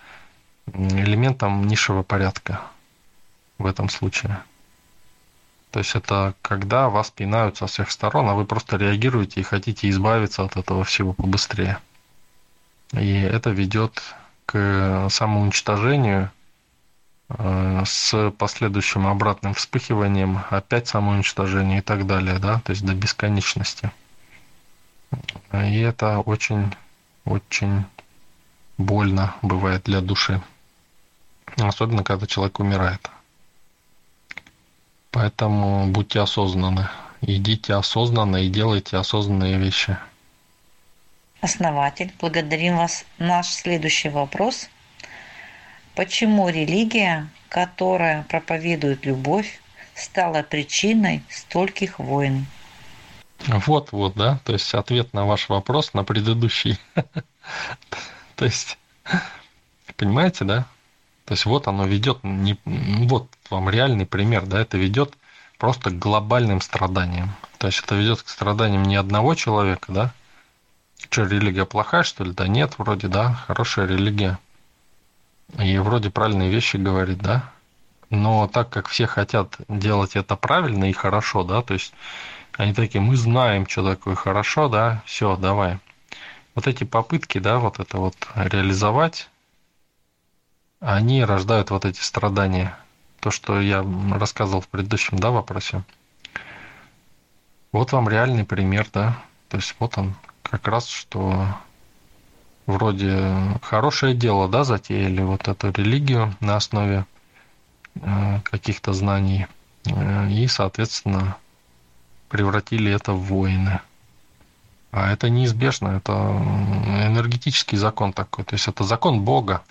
элементом 0.68 1.66
низшего 1.66 2.04
порядка 2.04 2.62
в 3.58 3.66
этом 3.66 3.90
случае. 3.90 4.44
То 5.72 5.80
есть 5.80 5.96
это 5.96 6.36
когда 6.42 6.90
вас 6.90 7.12
пинают 7.12 7.58
со 7.58 7.68
всех 7.68 7.92
сторон, 7.92 8.30
а 8.30 8.34
вы 8.36 8.46
просто 8.46 8.78
реагируете 8.78 9.42
и 9.42 9.44
хотите 9.44 9.90
избавиться 9.90 10.44
от 10.44 10.56
этого 10.56 10.84
всего 10.84 11.14
побыстрее. 11.14 11.80
И 12.94 13.14
это 13.14 13.50
ведет 13.50 14.02
к 14.46 15.08
самоуничтожению 15.10 16.32
с 17.28 18.32
последующим 18.38 19.08
обратным 19.08 19.54
вспыхиванием, 19.56 20.42
опять 20.50 20.88
самоуничтожение 20.88 21.80
и 21.80 21.82
так 21.82 22.06
далее, 22.06 22.38
да, 22.40 22.60
то 22.60 22.72
есть 22.72 22.86
до 22.86 22.94
бесконечности. 22.94 23.92
И 25.52 25.80
это 25.80 26.20
очень, 26.20 26.74
очень 27.26 27.86
больно 28.78 29.36
бывает 29.42 29.84
для 29.84 30.02
души. 30.02 30.42
Особенно, 31.58 32.04
когда 32.04 32.28
человек 32.28 32.60
умирает. 32.60 33.10
Поэтому 35.12 35.88
будьте 35.88 36.20
осознанны. 36.20 36.90
Идите 37.22 37.74
осознанно 37.74 38.38
и 38.38 38.50
делайте 38.50 38.98
осознанные 38.98 39.58
вещи. 39.58 39.98
Основатель, 41.42 42.14
благодарим 42.20 42.78
вас. 42.78 43.06
Наш 43.18 43.48
следующий 43.48 44.10
вопрос– 44.10 44.70
Почему 45.96 46.50
религия, 46.50 47.30
которая 47.48 48.24
проповедует 48.24 49.06
любовь, 49.06 49.62
стала 49.94 50.44
причиной 50.44 51.24
стольких 51.30 52.00
войн? 52.00 52.46
Вот, 53.48 53.92
вот, 53.92 54.16
да, 54.16 54.40
то 54.44 54.54
есть 54.54 54.74
ответ 54.74 55.14
на 55.14 55.26
ваш 55.26 55.50
вопрос 55.50 55.94
на 55.94 56.04
предыдущий. 56.04 56.80
То 58.36 58.46
есть, 58.46 58.78
понимаете, 59.96 60.46
да? 60.46 60.66
То 61.26 61.34
есть 61.34 61.46
вот 61.46 61.68
оно 61.68 61.86
ведет, 61.86 62.20
не, 62.24 62.58
вот 62.66 63.30
вам 63.50 63.70
реальный 63.70 64.06
пример, 64.06 64.46
да, 64.46 64.60
это 64.62 64.78
ведет 64.78 65.14
просто 65.58 65.90
к 65.90 66.00
глобальным 66.00 66.62
страданиям. 66.62 67.34
То 67.58 67.68
есть 67.68 67.82
это 67.84 67.96
ведет 67.96 68.22
к 68.22 68.30
страданиям 68.30 68.84
не 68.84 68.96
одного 68.96 69.36
человека, 69.36 69.92
да? 69.92 70.14
Что, 71.10 71.24
религия 71.24 71.66
плохая, 71.66 72.04
что 72.04 72.24
ли? 72.24 72.32
Да 72.32 72.48
нет, 72.48 72.74
вроде, 72.78 73.08
да, 73.08 73.34
хорошая 73.48 73.88
религия. 73.88 74.38
И 75.58 75.78
вроде 75.78 76.10
правильные 76.10 76.50
вещи 76.50 76.78
говорит, 76.78 77.20
да? 77.20 77.52
Но 78.10 78.48
так 78.48 78.70
как 78.70 78.88
все 78.88 79.08
хотят 79.08 79.56
делать 79.68 80.16
это 80.16 80.36
правильно 80.36 80.90
и 80.90 80.94
хорошо, 80.94 81.44
да, 81.44 81.62
то 81.62 81.74
есть 81.74 81.94
они 82.54 82.74
такие, 82.74 83.02
мы 83.02 83.16
знаем, 83.16 83.68
что 83.68 83.88
такое 83.88 84.16
хорошо, 84.16 84.70
да, 84.70 85.02
все, 85.06 85.36
давай. 85.36 85.80
Вот 86.54 86.68
эти 86.68 86.84
попытки, 86.84 87.40
да, 87.40 87.60
вот 87.60 87.80
это 87.80 87.98
вот 87.98 88.16
реализовать, 88.36 89.30
они 90.80 91.24
рождают 91.24 91.72
вот 91.72 91.86
эти 91.86 92.00
страдания. 92.00 92.78
То, 93.20 93.32
что 93.32 93.60
я 93.60 93.84
рассказывал 94.12 94.62
в 94.62 94.68
предыдущем, 94.68 95.18
да, 95.18 95.32
вопросе. 95.32 95.84
Вот 97.72 97.92
вам 97.92 98.08
реальный 98.08 98.46
пример, 98.46 98.88
да. 98.94 99.22
То 99.50 99.58
есть 99.58 99.76
вот 99.80 99.98
он 99.98 100.16
как 100.44 100.68
раз, 100.68 100.88
что 100.88 101.48
вроде 102.66 103.60
хорошее 103.62 104.16
дело, 104.16 104.48
да, 104.48 104.64
затеяли 104.64 105.22
вот 105.22 105.48
эту 105.48 105.72
религию 105.72 106.36
на 106.40 106.56
основе 106.56 107.06
э, 107.96 108.40
каких-то 108.44 108.94
знаний. 108.94 109.48
Э, 109.86 110.30
и, 110.30 110.48
соответственно, 110.48 111.38
превратили 112.30 112.92
это 112.92 113.14
в 113.14 113.24
войны. 113.28 113.80
А 114.92 115.12
это 115.12 115.30
неизбежно, 115.30 115.90
это 115.90 116.14
энергетический 116.14 117.78
закон 117.78 118.14
такой. 118.14 118.46
То 118.46 118.56
есть 118.56 118.68
это 118.68 118.84
закон 118.84 119.22
Бога, 119.22 119.64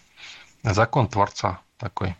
закон 0.62 1.09
Творца 1.09 1.61
такой. 1.78 2.14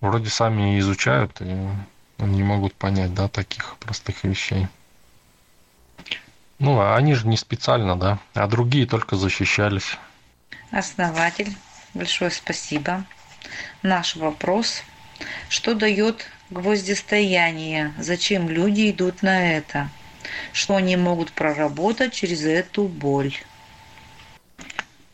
Вроде 0.00 0.30
сами 0.30 0.78
изучают 0.80 1.40
и 1.40 1.68
не 2.18 2.42
могут 2.42 2.74
понять, 2.74 3.14
да, 3.14 3.28
таких 3.28 3.76
простых 3.78 4.24
вещей. 4.24 4.66
Ну, 6.58 6.80
а 6.80 6.96
они 6.96 7.14
же 7.14 7.26
не 7.28 7.36
специально, 7.36 7.96
да, 7.96 8.18
а 8.34 8.46
другие 8.48 8.86
только 8.86 9.16
защищались. 9.16 9.96
Основатель, 10.70 11.54
большое 11.94 12.30
спасибо. 12.30 13.04
Наш 13.82 14.16
вопрос. 14.16 14.82
Что 15.48 15.74
дает 15.74 16.26
гвоздистояние? 16.50 17.94
Зачем 17.98 18.48
люди 18.48 18.90
идут 18.90 19.22
на 19.22 19.52
это? 19.52 19.88
Что 20.52 20.76
они 20.76 20.96
могут 20.96 21.32
проработать 21.32 22.12
через 22.12 22.44
эту 22.44 22.84
боль? 22.84 23.34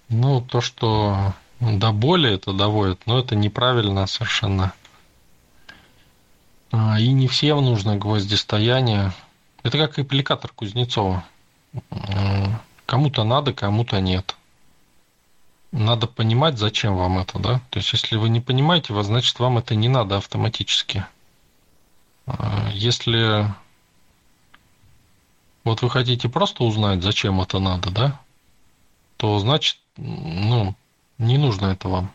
Ну, 0.09 0.41
то, 0.41 0.61
что 0.61 1.35
до 1.61 1.93
боли 1.93 2.35
это 2.35 2.53
доводит, 2.53 3.07
но 3.07 3.19
это 3.19 3.37
неправильно 3.37 4.07
совершенно. 4.07 4.73
А, 6.73 6.99
и 6.99 7.09
не 7.13 7.29
всем 7.29 7.65
нужно 7.65 7.97
гвоздистояние. 7.97 9.13
Это 9.63 9.79
как 9.79 9.99
аппликатор 9.99 10.51
Кузнецова. 10.53 11.25
Кому-то 12.87 13.25
надо, 13.25 13.53
кому-то 13.53 14.01
нет. 14.01 14.37
Надо 15.73 16.07
понимать, 16.07 16.59
зачем 16.59 16.97
вам 16.97 17.19
это, 17.19 17.39
да? 17.39 17.61
То 17.71 17.79
есть, 17.79 17.93
если 17.93 18.17
вы 18.17 18.29
не 18.29 18.41
понимаете, 18.41 18.95
значит, 19.03 19.39
вам 19.41 19.59
это 19.59 19.75
не 19.75 19.89
надо 19.89 20.19
автоматически. 20.19 21.05
А, 22.27 22.69
если 22.73 23.53
вот 25.65 25.83
вы 25.83 25.91
хотите 25.91 26.29
просто 26.29 26.63
узнать, 26.63 27.03
зачем 27.03 27.41
это 27.41 27.59
надо, 27.59 27.91
да, 27.91 28.21
то 29.17 29.39
значит, 29.39 29.79
ну, 29.97 30.75
не 31.19 31.39
нужно 31.39 31.67
это 31.67 31.89
вам. 31.89 32.13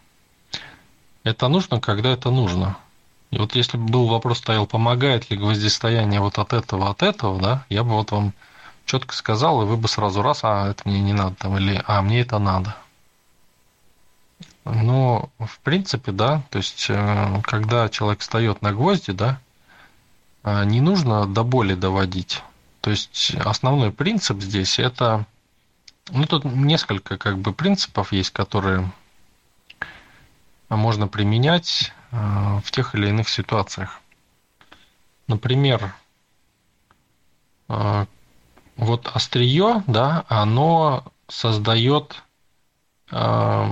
Это 1.23 1.47
нужно, 1.47 1.81
когда 1.81 2.11
это 2.11 2.29
нужно. 2.29 2.77
И 3.31 3.37
вот 3.37 3.55
если 3.55 3.77
бы 3.77 3.85
был 3.85 4.07
вопрос 4.07 4.37
стоял, 4.39 4.65
помогает 4.67 5.29
ли 5.29 5.37
гвоздистояние 5.37 6.21
вот 6.21 6.37
от 6.37 6.53
этого, 6.53 6.89
от 6.89 7.03
этого, 7.03 7.39
да, 7.41 7.65
я 7.69 7.83
бы 7.83 7.91
вот 7.91 8.11
вам 8.11 8.33
четко 8.89 9.15
сказал, 9.15 9.61
и 9.61 9.65
вы 9.65 9.77
бы 9.77 9.87
сразу 9.87 10.23
раз, 10.23 10.39
а 10.43 10.67
это 10.67 10.89
мне 10.89 10.99
не 10.99 11.13
надо, 11.13 11.35
там, 11.35 11.55
или 11.57 11.79
а 11.85 12.01
мне 12.01 12.21
это 12.21 12.39
надо. 12.39 12.75
Но, 14.65 15.29
в 15.37 15.59
принципе, 15.59 16.11
да, 16.11 16.41
то 16.49 16.57
есть, 16.57 16.87
э, 16.89 17.41
когда 17.43 17.87
человек 17.89 18.21
встает 18.21 18.63
на 18.63 18.73
гвозди, 18.73 19.13
да, 19.13 19.39
э, 20.43 20.65
не 20.65 20.81
нужно 20.81 21.27
до 21.27 21.43
боли 21.43 21.75
доводить. 21.75 22.41
То 22.81 22.89
есть, 22.89 23.35
основной 23.35 23.91
принцип 23.91 24.41
здесь 24.41 24.79
это, 24.79 25.27
ну, 26.09 26.25
тут 26.25 26.43
несколько, 26.43 27.19
как 27.19 27.37
бы, 27.37 27.53
принципов 27.53 28.11
есть, 28.11 28.31
которые 28.31 28.91
можно 30.67 31.07
применять 31.07 31.93
э, 32.11 32.59
в 32.63 32.71
тех 32.71 32.95
или 32.95 33.09
иных 33.09 33.29
ситуациях. 33.29 34.01
Например, 35.27 35.93
вот 38.79 39.11
острие, 39.13 39.83
да, 39.87 40.25
оно 40.29 41.03
создает 41.27 42.23
э, 43.11 43.67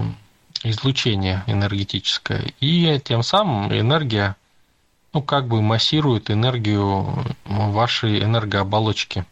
излучение 0.64 1.44
энергетическое, 1.48 2.52
и 2.60 3.00
тем 3.04 3.24
самым 3.24 3.72
энергия, 3.72 4.36
ну, 5.14 5.22
как 5.22 5.48
бы 5.48 5.62
массирует 5.62 6.30
энергию 6.30 7.26
вашей 7.46 8.22
энергооболочки. 8.22 9.26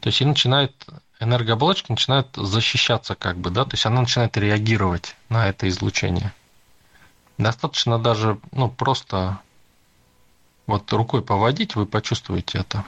То 0.00 0.08
есть 0.08 0.22
и 0.22 0.24
начинает 0.24 0.72
энергооболочка 1.20 1.92
начинает 1.92 2.28
защищаться, 2.34 3.14
как 3.14 3.36
бы, 3.36 3.50
да, 3.50 3.64
то 3.64 3.74
есть 3.74 3.84
она 3.86 4.00
начинает 4.00 4.36
реагировать 4.38 5.16
на 5.28 5.48
это 5.48 5.68
излучение. 5.68 6.32
Достаточно 7.36 7.98
даже, 7.98 8.40
ну, 8.52 8.70
просто 8.70 9.38
вот 10.66 10.90
рукой 10.92 11.22
поводить, 11.22 11.76
вы 11.76 11.84
почувствуете 11.86 12.58
это. 12.58 12.84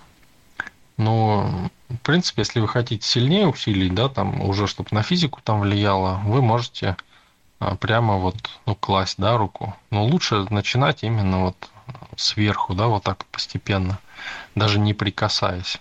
Но, 0.97 1.71
в 1.89 1.97
принципе, 1.99 2.43
если 2.43 2.61
вы 2.61 2.69
хотите 2.69 3.07
сильнее 3.07 3.49
усилить, 3.49 3.95
да, 3.95 4.09
там 4.09 4.41
уже, 4.43 4.67
чтобы 4.67 4.89
на 4.93 5.03
физику 5.03 5.41
там 5.43 5.61
влияло, 5.61 6.21
вы 6.25 6.41
можете 6.41 6.97
а, 7.59 7.75
прямо 7.77 8.17
вот, 8.17 8.37
ну, 8.67 8.75
класть, 8.75 9.17
да, 9.19 9.37
руку. 9.37 9.75
Но 9.91 10.05
лучше 10.05 10.47
начинать 10.51 11.03
именно 11.03 11.47
вот 11.47 11.71
сверху, 12.17 12.75
да, 12.75 12.87
вот 12.87 13.03
так 13.03 13.25
постепенно, 13.27 13.99
даже 14.55 14.79
не 14.79 14.95
прикасаясь. 14.95 15.81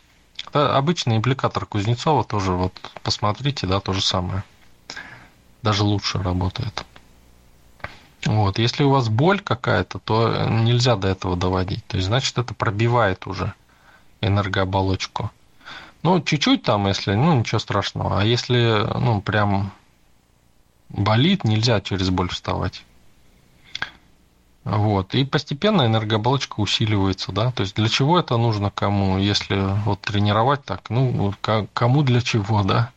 Обычный 0.51 1.17
импликатор 1.17 1.65
Кузнецова 1.65 2.23
тоже, 2.23 2.51
вот, 2.51 2.73
посмотрите, 3.03 3.67
да, 3.67 3.79
то 3.79 3.93
же 3.93 4.01
самое. 4.01 4.43
Даже 5.61 5.83
лучше 5.83 6.21
работает. 6.21 6.85
Вот, 8.25 8.57
если 8.57 8.83
у 8.83 8.89
вас 8.89 9.09
боль 9.09 9.41
какая-то, 9.41 9.99
то 9.99 10.47
нельзя 10.49 10.95
до 10.95 11.07
этого 11.09 11.35
доводить. 11.35 11.85
То 11.87 11.97
есть, 11.97 12.07
значит, 12.07 12.37
это 12.37 12.53
пробивает 12.53 13.27
уже 13.27 13.53
энергооболочку. 14.25 15.31
Ну, 16.03 16.21
чуть-чуть 16.21 16.63
там, 16.63 16.87
если, 16.87 17.13
ну, 17.13 17.39
ничего 17.39 17.59
страшного. 17.59 18.19
А 18.19 18.23
если, 18.25 18.85
ну, 18.99 19.21
прям 19.21 19.71
болит, 20.89 21.43
нельзя 21.43 21.79
через 21.81 22.09
боль 22.09 22.29
вставать. 22.29 22.83
Вот. 24.63 25.13
И 25.13 25.25
постепенно 25.25 25.85
энергооболочка 25.85 26.59
усиливается, 26.59 27.31
да. 27.31 27.51
То 27.51 27.61
есть 27.61 27.75
для 27.75 27.89
чего 27.89 28.19
это 28.19 28.37
нужно 28.37 28.71
кому? 28.71 29.17
Если 29.17 29.55
вот 29.83 30.01
тренировать 30.01 30.63
так, 30.63 30.89
ну, 30.89 31.33
кому 31.73 32.03
для 32.03 32.21
чего, 32.21 32.63
да? 32.63 32.91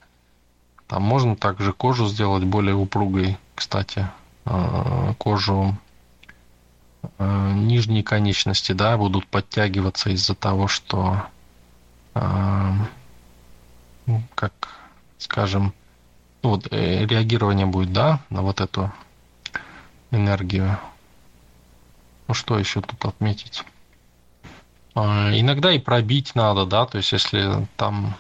Там 0.87 1.03
можно 1.03 1.35
также 1.35 1.73
кожу 1.73 2.07
сделать 2.07 2.45
более 2.45 2.77
упругой, 2.77 3.39
кстати. 3.55 4.09
А, 4.45 5.15
кожу 5.19 5.77
нижние 7.19 8.03
конечности, 8.03 8.73
да, 8.73 8.97
будут 8.97 9.27
подтягиваться 9.27 10.11
из-за 10.11 10.35
того, 10.35 10.69
что, 10.69 11.27
э, 12.15 12.73
ну, 14.07 14.23
как, 14.35 14.53
скажем, 15.19 15.73
ну, 16.43 16.51
вот, 16.51 16.67
э, 16.73 17.07
реагирование 17.07 17.67
будет, 17.67 17.93
да, 17.93 18.21
на 18.31 18.43
вот 18.43 18.61
эту 18.61 18.93
энергию. 20.11 20.79
Ну, 22.29 22.35
что 22.35 22.59
еще 22.59 22.81
тут 22.81 23.05
отметить? 23.05 23.65
Иногда 24.95 25.73
и 25.73 25.79
пробить 25.79 26.35
надо, 26.35 26.65
да, 26.65 26.87
то 26.87 26.97
есть 26.97 27.13
если 27.13 27.69
там 27.77 28.15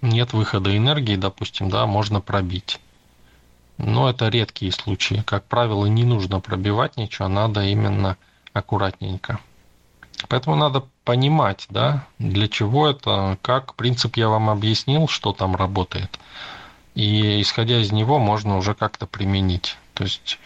нет 0.00 0.32
выхода 0.32 0.74
энергии, 0.74 1.16
допустим, 1.16 1.68
да, 1.68 1.86
можно 1.86 2.20
пробить. 2.20 2.80
Но 3.78 4.08
это 4.08 4.28
редкие 4.28 4.72
случаи. 4.72 5.22
Как 5.26 5.44
правило, 5.44 5.86
не 5.86 6.04
нужно 6.04 6.40
пробивать 6.40 6.96
ничего, 6.96 7.28
надо 7.28 7.62
именно 7.64 8.16
аккуратненько. 8.52 9.38
Поэтому 10.28 10.56
надо 10.56 10.84
понимать, 11.04 11.66
да, 11.68 12.06
для 12.18 12.48
чего 12.48 12.88
это, 12.88 13.38
как 13.42 13.74
принцип 13.74 14.16
я 14.16 14.28
вам 14.28 14.48
объяснил, 14.48 15.08
что 15.08 15.32
там 15.32 15.54
работает. 15.54 16.18
И 16.94 17.42
исходя 17.42 17.80
из 17.80 17.92
него 17.92 18.18
можно 18.18 18.56
уже 18.56 18.74
как-то 18.74 19.06
применить. 19.06 19.76
То 19.92 20.04
есть 20.04 20.38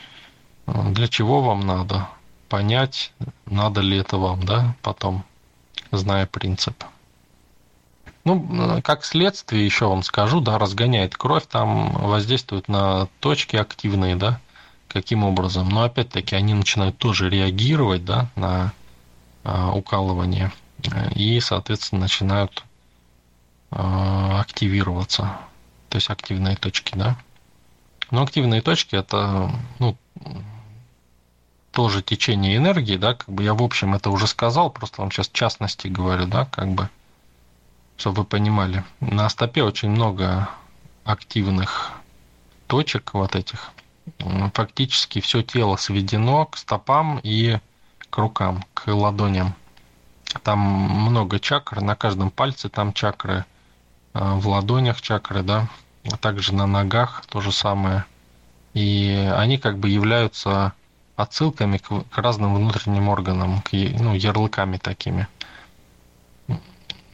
э, 0.67 0.91
для 0.91 1.07
чего 1.07 1.41
вам 1.41 1.61
надо? 1.61 2.09
Понять, 2.49 3.13
надо 3.47 3.81
ли 3.81 3.99
это 3.99 4.17
вам, 4.17 4.43
да, 4.45 4.75
потом, 4.83 5.25
зная 5.93 6.27
принцип. 6.27 6.83
Ну, 8.25 8.79
э, 8.79 8.83
как 8.83 9.05
следствие, 9.05 9.65
еще 9.65 9.87
вам 9.87 10.03
скажу, 10.03 10.41
да, 10.41 10.59
разгоняет 10.59 11.17
кровь, 11.17 11.47
там 11.47 11.93
воздействует 11.93 12.69
на 12.69 13.09
точки 13.21 13.57
активные, 13.57 14.17
да, 14.17 14.41
каким 14.89 15.25
образом. 15.25 15.69
Но 15.69 15.85
опять-таки 15.85 16.35
они 16.35 16.55
начинают 16.55 16.99
тоже 16.99 17.31
реагировать, 17.31 18.05
да, 18.05 18.29
на 18.37 18.73
а, 19.43 19.73
укалывание 19.73 20.53
и, 21.15 21.41
соответственно, 21.41 22.03
начинают 22.03 22.65
а, 23.71 24.41
активироваться. 24.41 25.39
То 25.89 25.97
есть 25.97 26.11
активные 26.11 26.57
точки, 26.57 26.95
да. 26.95 27.17
Но 28.11 28.23
активные 28.23 28.61
точки 28.61 28.97
это, 28.97 29.51
ну, 29.79 29.97
тоже 31.71 32.03
течение 32.03 32.57
энергии, 32.57 32.97
да, 32.97 33.15
как 33.15 33.29
бы 33.29 33.45
я 33.45 33.55
в 33.55 33.63
общем 33.63 33.95
это 33.95 34.11
уже 34.11 34.27
сказал, 34.27 34.71
просто 34.71 35.01
вам 35.01 35.11
сейчас 35.11 35.29
частности 35.33 35.87
говорю, 35.87 36.27
да, 36.27 36.45
как 36.47 36.69
бы 36.69 36.91
чтобы 38.01 38.23
вы 38.23 38.25
понимали. 38.25 38.83
На 39.01 39.29
стопе 39.29 39.63
очень 39.63 39.91
много 39.91 40.49
активных 41.05 41.93
точек 42.67 43.13
вот 43.13 43.37
этих. 43.37 43.73
Фактически 44.55 45.21
все 45.21 45.43
тело 45.43 45.77
сведено 45.77 46.47
к 46.47 46.57
стопам 46.57 47.21
и 47.23 47.59
к 48.09 48.17
рукам, 48.17 48.65
к 48.73 48.91
ладоням. 48.91 49.55
Там 50.43 50.59
много 50.59 51.39
чакр, 51.39 51.83
на 51.83 51.95
каждом 51.95 52.31
пальце 52.31 52.71
там 52.71 52.95
чакры, 52.95 53.45
а, 54.15 54.37
в 54.37 54.49
ладонях 54.49 55.03
чакры, 55.03 55.43
да, 55.43 55.69
а 56.11 56.17
также 56.17 56.55
на 56.55 56.67
ногах 56.67 57.25
то 57.27 57.41
же 57.41 57.53
самое. 57.53 58.05
И 58.73 59.31
они 59.37 59.59
как 59.59 59.79
бы 59.79 59.91
являются 59.91 60.73
отсылками 61.17 61.79
к 61.79 62.17
разным 62.17 62.55
внутренним 62.55 63.09
органам, 63.09 63.61
к 63.61 63.73
ну, 63.73 64.15
ярлыками 64.15 64.79
такими. 64.79 65.29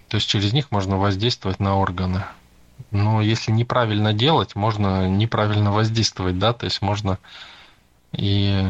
То 0.09 0.17
есть 0.17 0.29
через 0.29 0.53
них 0.53 0.71
можно 0.71 0.99
воздействовать 0.99 1.61
на 1.61 1.77
органы. 1.77 2.25
Но 2.91 3.21
если 3.21 3.51
неправильно 3.53 4.13
делать, 4.13 4.55
можно 4.55 5.09
неправильно 5.09 5.73
воздействовать, 5.73 6.39
да, 6.39 6.53
то 6.53 6.65
есть 6.65 6.83
можно 6.83 7.19
и, 8.13 8.65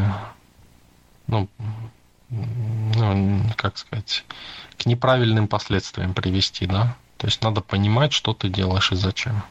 ну, 1.27 1.49
ну, 2.29 3.42
как 3.57 3.79
сказать, 3.79 4.25
к 4.79 4.87
неправильным 4.87 5.49
последствиям 5.49 6.14
привести, 6.14 6.66
да. 6.66 6.96
То 7.18 7.27
есть 7.27 7.42
надо 7.42 7.61
понимать, 7.61 8.12
что 8.12 8.35
ты 8.35 8.49
делаешь 8.49 8.92
и 8.92 8.96
зачем. 8.96 9.42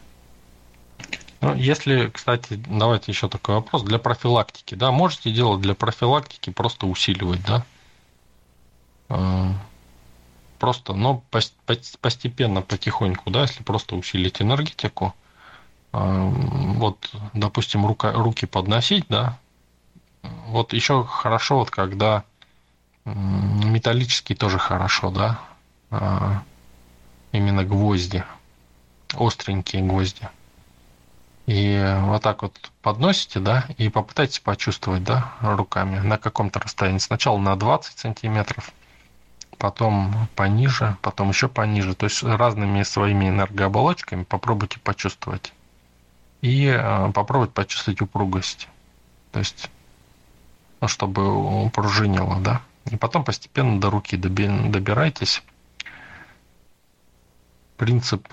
Ну, 1.41 1.53
если, 1.53 2.07
кстати, 2.07 2.55
давайте 2.67 3.11
еще 3.11 3.29
такой 3.29 3.55
вопрос 3.55 3.83
для 3.83 3.99
профилактики, 3.99 4.75
да, 4.75 4.91
можете 4.91 5.31
делать 5.31 5.61
для 5.61 5.75
профилактики 5.75 6.49
просто 6.49 6.87
усиливать, 6.87 7.43
да, 7.45 7.65
а, 9.09 9.53
просто, 10.55 10.93
но 10.93 11.23
постепенно, 12.01 12.61
потихоньку, 12.61 13.29
да, 13.29 13.43
если 13.43 13.63
просто 13.63 13.95
усилить 13.95 14.41
энергетику, 14.41 15.13
а, 15.91 16.29
вот, 16.29 17.09
допустим, 17.33 17.85
рука, 17.85 18.11
руки 18.11 18.45
подносить, 18.45 19.05
да, 19.09 19.37
вот 20.47 20.73
еще 20.73 21.03
хорошо, 21.03 21.59
вот 21.59 21.71
когда 21.71 22.23
металлический 23.05 24.35
тоже 24.35 24.57
хорошо, 24.57 25.11
да, 25.11 25.39
а, 25.91 26.43
именно 27.31 27.63
гвозди, 27.63 28.23
остренькие 29.13 29.83
гвозди. 29.83 30.27
И 31.45 31.95
вот 32.01 32.23
так 32.23 32.41
вот 32.41 32.71
подносите, 32.81 33.39
да, 33.39 33.67
и 33.77 33.89
попытайтесь 33.89 34.39
почувствовать, 34.39 35.03
да, 35.03 35.33
руками 35.41 35.99
на 35.99 36.17
каком-то 36.17 36.59
расстоянии. 36.59 36.97
Сначала 36.97 37.37
на 37.37 37.55
20 37.55 37.99
сантиметров, 37.99 38.71
потом 39.57 40.27
пониже, 40.35 40.97
потом 41.01 41.29
еще 41.29 41.47
пониже. 41.47 41.95
То 41.95 42.05
есть 42.05 42.23
разными 42.23 42.83
своими 42.83 43.29
энергооболочками 43.29 44.23
попробуйте 44.23 44.79
почувствовать. 44.79 45.53
И 46.41 46.67
э, 46.67 47.11
попробовать 47.11 47.53
почувствовать 47.53 48.01
упругость. 48.01 48.67
То 49.31 49.39
есть, 49.39 49.69
ну, 50.81 50.87
чтобы 50.87 51.63
упружинило, 51.63 52.39
да. 52.39 52.61
И 52.91 52.97
потом 52.97 53.23
постепенно 53.23 53.79
до 53.79 53.89
руки 53.89 54.15
добирайтесь. 54.15 55.41
Принцип 57.77 58.27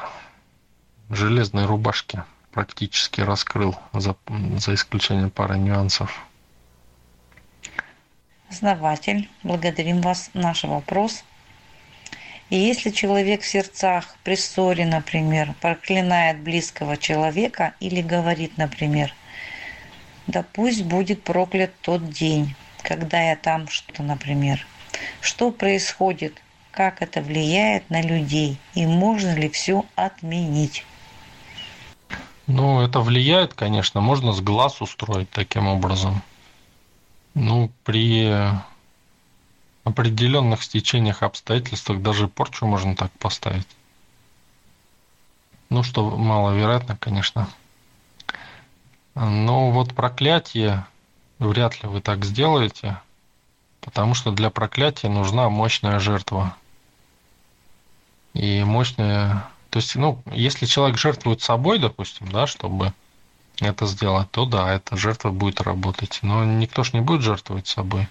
железной 1.11 1.67
рубашки 1.67 2.23
практически 2.53 3.21
раскрыл, 3.21 3.77
за, 3.93 4.15
за 4.59 4.75
исключением 4.75 5.31
пары 5.31 5.59
нюансов. 5.59 6.23
Основатель, 8.53 9.31
благодарим 9.43 10.03
вас. 10.03 10.29
Наш 10.35 10.65
вопрос. 10.65 11.25
И 12.51 12.57
если 12.57 12.91
человек 12.91 13.41
в 13.41 13.47
сердцах 13.47 14.15
при 14.25 14.35
ссоре, 14.37 14.85
например, 14.85 15.55
проклинает 15.62 16.38
близкого 16.41 16.99
человека 16.99 17.73
или 17.81 18.03
говорит, 18.03 18.59
например, 18.59 19.15
да 20.27 20.45
пусть 20.53 20.83
будет 20.85 21.25
проклят 21.25 21.73
тот 21.81 22.11
день, 22.11 22.55
когда 22.83 23.23
я 23.23 23.37
там 23.37 23.69
что, 23.69 24.03
например. 24.03 24.67
Что 25.23 25.51
происходит, 25.51 26.43
как 26.73 27.01
это 27.01 27.23
влияет 27.23 27.88
на 27.88 28.03
людей 28.03 28.59
и 28.75 28.85
можно 28.85 29.35
ли 29.35 29.49
все 29.49 29.87
отменить? 29.95 30.85
Ну, 32.47 32.83
это 32.83 33.01
влияет, 33.01 33.55
конечно. 33.55 34.03
Можно 34.03 34.35
с 34.35 34.43
глаз 34.43 34.83
устроить 34.83 35.31
таким 35.31 35.69
образом. 35.69 36.23
Ну, 37.35 37.71
при 37.85 38.53
определенных 39.85 40.62
стечениях 40.62 41.23
обстоятельствах 41.23 42.03
даже 42.03 42.29
порчу 42.29 42.66
можно 42.66 42.95
так 42.95 43.11
поставить. 43.12 43.66
Ну, 45.71 45.83
что 45.83 46.11
маловероятно, 46.11 46.97
конечно. 46.97 47.49
Но 49.14 49.71
вот 49.71 49.95
проклятие 49.95 50.87
вряд 51.38 51.83
ли 51.83 51.88
вы 51.88 52.01
так 52.01 52.25
сделаете, 52.25 53.01
потому 53.81 54.14
что 54.14 54.31
для 54.31 54.51
проклятия 54.51 55.09
нужна 55.09 55.49
мощная 55.49 55.99
жертва. 55.99 56.57
И 58.35 58.62
мощная... 58.64 59.49
То 59.71 59.79
есть, 59.79 59.97
ну, 59.97 60.23
если 60.31 60.66
человек 60.66 60.99
жертвует 60.99 61.42
собой, 61.42 61.79
допустим, 61.79 62.29
да, 62.31 62.47
чтобы 62.47 62.92
это 63.68 63.87
сделать, 63.87 64.31
то 64.31 64.44
да, 64.44 64.72
эта 64.72 64.96
жертва 64.96 65.31
будет 65.31 65.61
работать. 65.61 66.20
Но 66.22 66.44
никто 66.44 66.85
ж 66.85 66.92
не 66.92 67.01
будет 67.01 67.22
жертвовать 67.22 67.66
собой. 67.66 68.09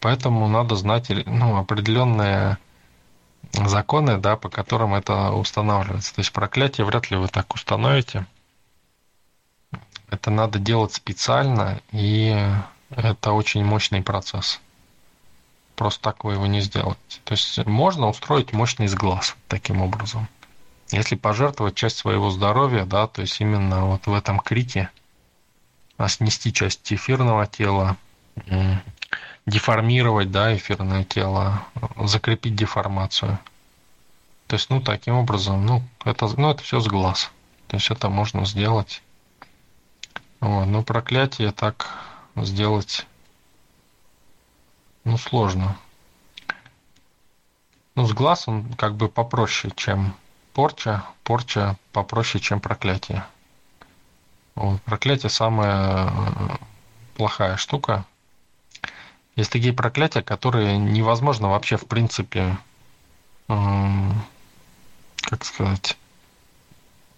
Поэтому 0.00 0.48
надо 0.48 0.76
знать 0.76 1.10
ну, 1.26 1.56
определенные 1.56 2.58
законы, 3.52 4.18
да, 4.18 4.36
по 4.36 4.48
которым 4.48 4.94
это 4.94 5.32
устанавливается. 5.32 6.14
То 6.14 6.20
есть 6.20 6.32
проклятие 6.32 6.84
вряд 6.86 7.10
ли 7.10 7.16
вы 7.16 7.28
так 7.28 7.54
установите. 7.54 8.26
Это 10.10 10.30
надо 10.30 10.58
делать 10.58 10.92
специально, 10.92 11.80
и 11.90 12.36
это 12.90 13.32
очень 13.32 13.64
мощный 13.64 14.02
процесс. 14.02 14.60
Просто 15.76 16.02
так 16.02 16.24
вы 16.24 16.34
его 16.34 16.46
не 16.46 16.60
сделаете. 16.60 17.20
То 17.24 17.32
есть 17.32 17.64
можно 17.66 18.08
устроить 18.08 18.52
мощный 18.52 18.86
сглаз 18.86 19.34
таким 19.48 19.82
образом. 19.82 20.28
Если 20.90 21.16
пожертвовать 21.16 21.74
часть 21.74 21.96
своего 21.96 22.30
здоровья, 22.30 22.84
да, 22.84 23.06
то 23.06 23.22
есть 23.22 23.40
именно 23.40 23.86
вот 23.86 24.06
в 24.06 24.14
этом 24.14 24.38
крике 24.38 24.90
а 25.96 26.08
снести 26.08 26.52
часть 26.52 26.92
эфирного 26.92 27.46
тела, 27.46 27.96
деформировать, 29.46 30.30
да, 30.30 30.56
эфирное 30.56 31.04
тело, 31.04 31.64
закрепить 32.02 32.56
деформацию. 32.56 33.38
То 34.46 34.56
есть, 34.56 34.70
ну, 34.70 34.80
таким 34.80 35.14
образом, 35.14 35.64
ну, 35.64 35.82
это, 36.04 36.28
ну, 36.36 36.50
это 36.50 36.62
все 36.62 36.80
с 36.80 36.86
глаз. 36.86 37.30
То 37.68 37.76
есть 37.76 37.90
это 37.90 38.08
можно 38.08 38.44
сделать. 38.44 39.02
Вот. 40.40 40.66
Но 40.66 40.82
проклятие 40.82 41.52
так 41.52 41.88
сделать, 42.36 43.06
ну, 45.04 45.16
сложно. 45.16 45.78
Ну, 47.94 48.06
с 48.06 48.12
глаз 48.12 48.48
он 48.48 48.74
как 48.74 48.96
бы 48.96 49.08
попроще, 49.08 49.72
чем 49.76 50.14
порча, 50.54 51.04
порча 51.24 51.76
попроще, 51.92 52.42
чем 52.42 52.60
проклятие. 52.60 53.24
Вот, 54.54 54.80
проклятие 54.82 55.30
самая 55.30 56.06
э, 56.06 56.56
плохая 57.16 57.56
штука. 57.56 58.06
Есть 59.36 59.50
такие 59.50 59.72
проклятия, 59.72 60.22
которые 60.22 60.78
невозможно 60.78 61.48
вообще 61.48 61.76
в 61.76 61.86
принципе, 61.86 62.56
как 63.48 65.44
сказать, 65.44 65.98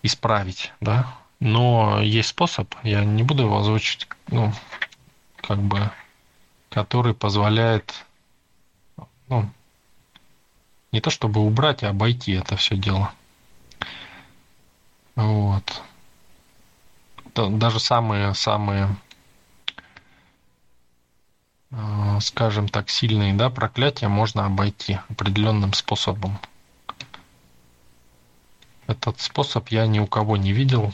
исправить, 0.03 0.73
да. 0.81 1.15
Но 1.41 2.01
есть 2.01 2.31
способ, 2.31 2.75
я 2.83 3.05
не 3.05 3.23
буду 3.23 3.43
его 3.43 3.59
озвучить, 3.59 4.09
ну, 4.29 4.51
как 5.37 5.59
бы, 5.59 5.91
который 6.71 7.13
позволяет, 7.13 8.07
ну, 9.29 9.51
не 10.93 11.03
то 11.03 11.11
чтобы 11.11 11.43
убрать, 11.43 11.83
а 11.83 11.91
обойти 11.91 12.33
это 12.33 12.57
все 12.57 12.77
дело. 12.79 13.13
Вот. 15.17 15.83
Даже 17.35 17.81
самые-самые 17.81 18.97
э, 21.71 22.19
скажем 22.21 22.69
так, 22.69 22.89
сильные, 22.91 23.35
да, 23.35 23.51
проклятия 23.51 24.09
можно 24.09 24.47
обойти 24.47 24.99
определенным 25.09 25.73
способом. 25.73 26.39
Этот 28.87 29.21
способ 29.21 29.69
я 29.69 29.87
ни 29.87 29.99
у 29.99 30.07
кого 30.07 30.37
не 30.37 30.53
видел, 30.53 30.93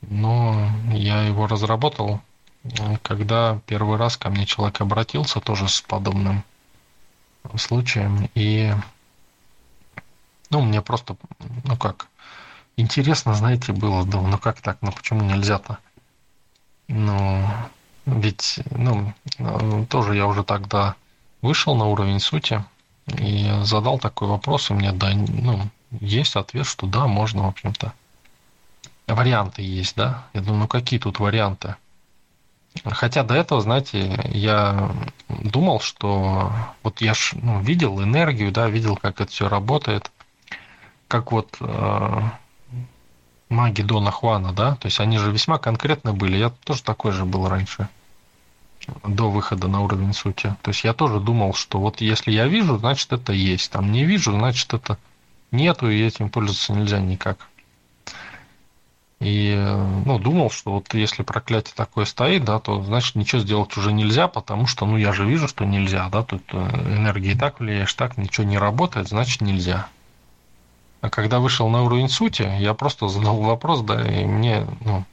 но 0.00 0.70
я 0.92 1.22
его 1.22 1.46
разработал, 1.46 2.20
когда 3.02 3.60
первый 3.66 3.98
раз 3.98 4.16
ко 4.16 4.30
мне 4.30 4.46
человек 4.46 4.80
обратился 4.80 5.40
тоже 5.40 5.68
с 5.68 5.82
подобным 5.82 6.44
случаем, 7.56 8.28
и 8.34 8.72
ну, 10.50 10.62
мне 10.62 10.80
просто, 10.80 11.16
ну 11.64 11.76
как, 11.76 12.08
интересно, 12.76 13.34
знаете, 13.34 13.72
было, 13.72 14.04
думаю, 14.04 14.32
ну 14.32 14.38
как 14.38 14.60
так, 14.60 14.78
ну 14.80 14.92
почему 14.92 15.22
нельзя-то? 15.22 15.78
Ну, 16.88 17.46
ведь, 18.06 18.60
ну, 18.70 19.12
тоже 19.88 20.14
я 20.14 20.26
уже 20.26 20.44
тогда 20.44 20.94
вышел 21.42 21.74
на 21.74 21.86
уровень 21.86 22.20
сути 22.20 22.64
и 23.18 23.50
задал 23.62 23.98
такой 23.98 24.28
вопрос, 24.28 24.70
и 24.70 24.74
мне, 24.74 24.92
да, 24.92 25.10
ну, 25.14 25.60
есть 26.00 26.36
ответ, 26.36 26.66
что 26.66 26.86
да, 26.86 27.06
можно, 27.06 27.42
в 27.42 27.48
общем-то. 27.48 27.92
Варианты 29.06 29.62
есть, 29.62 29.96
да? 29.96 30.26
Я 30.34 30.40
думаю, 30.40 30.62
ну 30.62 30.68
какие 30.68 30.98
тут 30.98 31.20
варианты? 31.20 31.76
Хотя 32.84 33.22
до 33.22 33.34
этого, 33.34 33.60
знаете, 33.60 34.20
я 34.28 34.90
думал, 35.28 35.80
что 35.80 36.52
вот 36.82 37.00
я 37.00 37.14
ж, 37.14 37.32
ну, 37.34 37.60
видел 37.60 38.02
энергию, 38.02 38.52
да, 38.52 38.68
видел, 38.68 38.96
как 38.96 39.20
это 39.20 39.30
все 39.30 39.48
работает, 39.48 40.10
как 41.08 41.32
вот 41.32 41.56
э, 41.60 42.20
маги 43.48 43.82
Дона 43.82 44.10
Хуана, 44.10 44.52
да, 44.52 44.76
то 44.76 44.86
есть 44.86 45.00
они 45.00 45.18
же 45.18 45.30
весьма 45.30 45.58
конкретно 45.58 46.12
были. 46.12 46.36
Я 46.36 46.50
тоже 46.50 46.82
такой 46.82 47.12
же 47.12 47.24
был 47.24 47.48
раньше, 47.48 47.88
до 49.04 49.30
выхода 49.30 49.68
на 49.68 49.82
уровень 49.82 50.12
сути. 50.12 50.54
То 50.62 50.70
есть 50.70 50.84
я 50.84 50.92
тоже 50.92 51.20
думал, 51.20 51.54
что 51.54 51.78
вот 51.78 52.00
если 52.00 52.32
я 52.32 52.46
вижу, 52.46 52.78
значит 52.78 53.12
это 53.12 53.32
есть, 53.32 53.70
там 53.70 53.92
не 53.92 54.04
вижу, 54.04 54.32
значит 54.32 54.72
это 54.74 54.98
нету, 55.50 55.88
и 55.90 56.02
этим 56.02 56.30
пользоваться 56.30 56.72
нельзя 56.72 56.98
никак. 56.98 57.48
И 59.18 59.56
ну, 60.04 60.18
думал, 60.18 60.50
что 60.50 60.72
вот 60.72 60.92
если 60.92 61.22
проклятие 61.22 61.72
такое 61.74 62.04
стоит, 62.04 62.44
да, 62.44 62.58
то 62.60 62.82
значит 62.82 63.14
ничего 63.14 63.40
сделать 63.40 63.74
уже 63.78 63.90
нельзя, 63.92 64.28
потому 64.28 64.66
что 64.66 64.84
ну 64.84 64.98
я 64.98 65.12
же 65.14 65.24
вижу, 65.24 65.48
что 65.48 65.64
нельзя, 65.64 66.08
да, 66.10 66.22
тут 66.22 66.42
э, 66.52 66.58
энергии 66.58 67.32
так 67.32 67.60
влияешь, 67.60 67.94
так 67.94 68.18
ничего 68.18 68.46
не 68.46 68.58
работает, 68.58 69.08
значит 69.08 69.40
нельзя. 69.40 69.88
А 71.06 71.10
когда 71.10 71.38
вышел 71.38 71.68
на 71.68 71.84
уровень 71.84 72.08
сути, 72.08 72.42
я 72.58 72.74
просто 72.74 73.06
задал 73.06 73.36
вопрос, 73.36 73.80
да, 73.82 74.04
и 74.04 74.24
мне, 74.24 74.66
ну, 74.80 75.04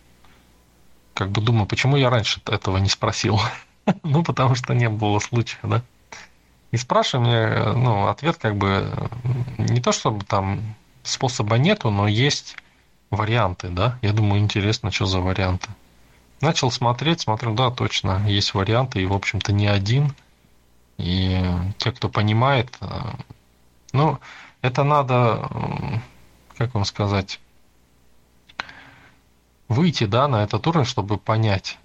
как 1.13 1.29
бы 1.29 1.39
думаю, 1.39 1.67
почему 1.67 1.97
я 1.97 2.09
раньше 2.09 2.41
этого 2.47 2.77
не 2.77 2.89
спросил? 2.89 3.39
ну, 4.03 4.23
потому 4.23 4.55
что 4.55 4.73
не 4.73 4.89
было 4.89 5.19
случая, 5.19 5.59
да. 5.61 5.83
И 6.71 6.77
спрашиваю 6.77 7.27
мне, 7.27 7.73
ну, 7.77 8.07
ответ 8.07 8.37
как 8.37 8.57
бы 8.57 8.91
не 9.59 9.81
то, 9.81 9.91
чтобы 9.91 10.25
там 10.25 10.61
способа 11.03 11.59
нету, 11.59 11.91
но 11.91 12.07
есть 12.07 12.55
варианты, 13.11 13.69
да. 13.69 13.99
Я 14.01 14.13
думаю, 14.13 14.41
интересно, 14.41 14.89
что 14.89 15.05
за 15.05 15.19
варианты. 15.19 15.69
Начал 16.41 16.71
смотреть, 16.71 17.21
смотрю, 17.21 17.53
да, 17.53 17.69
точно, 17.69 18.25
есть 18.27 18.55
варианты, 18.55 18.99
и, 18.99 19.05
в 19.05 19.13
общем-то, 19.13 19.53
не 19.53 19.67
один. 19.67 20.15
И 20.97 21.39
те, 21.77 21.91
кто 21.91 22.09
понимает, 22.09 22.75
э, 22.81 22.87
ну, 23.91 24.17
это 24.63 24.85
надо, 24.85 25.49
как 26.57 26.73
вам 26.73 26.85
сказать, 26.85 27.39
выйти, 29.67 30.05
да, 30.05 30.27
на 30.29 30.41
этот 30.41 30.65
уровень, 30.65 30.87
чтобы 30.87 31.17
понять, 31.17 31.77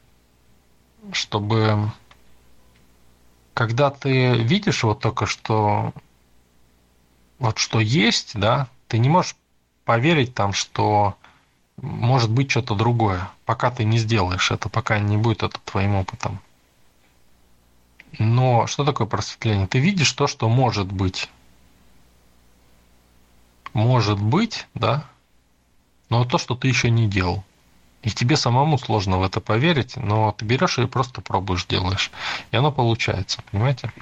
чтобы 1.12 1.90
когда 3.52 3.90
ты 3.90 4.34
видишь 4.36 4.84
вот 4.84 5.00
только 5.00 5.26
что 5.26 5.92
вот 7.40 7.58
что 7.58 7.80
есть, 7.80 8.38
да, 8.38 8.68
ты 8.86 8.98
не 8.98 9.08
можешь 9.08 9.34
поверить 9.84 10.34
там, 10.34 10.52
что 10.52 11.16
может 11.78 12.30
быть 12.30 12.48
что-то 12.48 12.76
другое, 12.76 13.28
пока 13.44 13.72
ты 13.72 13.82
не 13.82 13.98
сделаешь 13.98 14.52
это, 14.52 14.68
пока 14.68 15.00
не 15.00 15.16
будет 15.16 15.42
это 15.42 15.58
твоим 15.64 15.96
опытом. 15.96 16.38
Но 18.20 18.68
что 18.68 18.84
такое 18.84 19.08
просветление? 19.08 19.66
Ты 19.66 19.80
видишь 19.80 20.12
то, 20.12 20.28
что 20.28 20.48
может 20.48 20.92
быть 20.92 21.28
может 23.72 24.20
быть, 24.20 24.66
да, 24.74 25.04
но 26.10 26.24
то, 26.24 26.38
что 26.38 26.54
ты 26.54 26.68
еще 26.68 26.90
не 26.90 27.06
делал. 27.06 27.44
И 28.02 28.10
тебе 28.10 28.36
самому 28.36 28.78
сложно 28.78 29.18
в 29.18 29.22
это 29.22 29.40
поверить, 29.40 29.96
но 29.96 30.32
ты 30.32 30.44
берешь 30.44 30.78
и 30.78 30.86
просто 30.86 31.20
пробуешь, 31.20 31.66
делаешь. 31.66 32.10
И 32.52 32.56
оно 32.56 32.70
получается, 32.70 33.42
понимаете? 33.50 33.92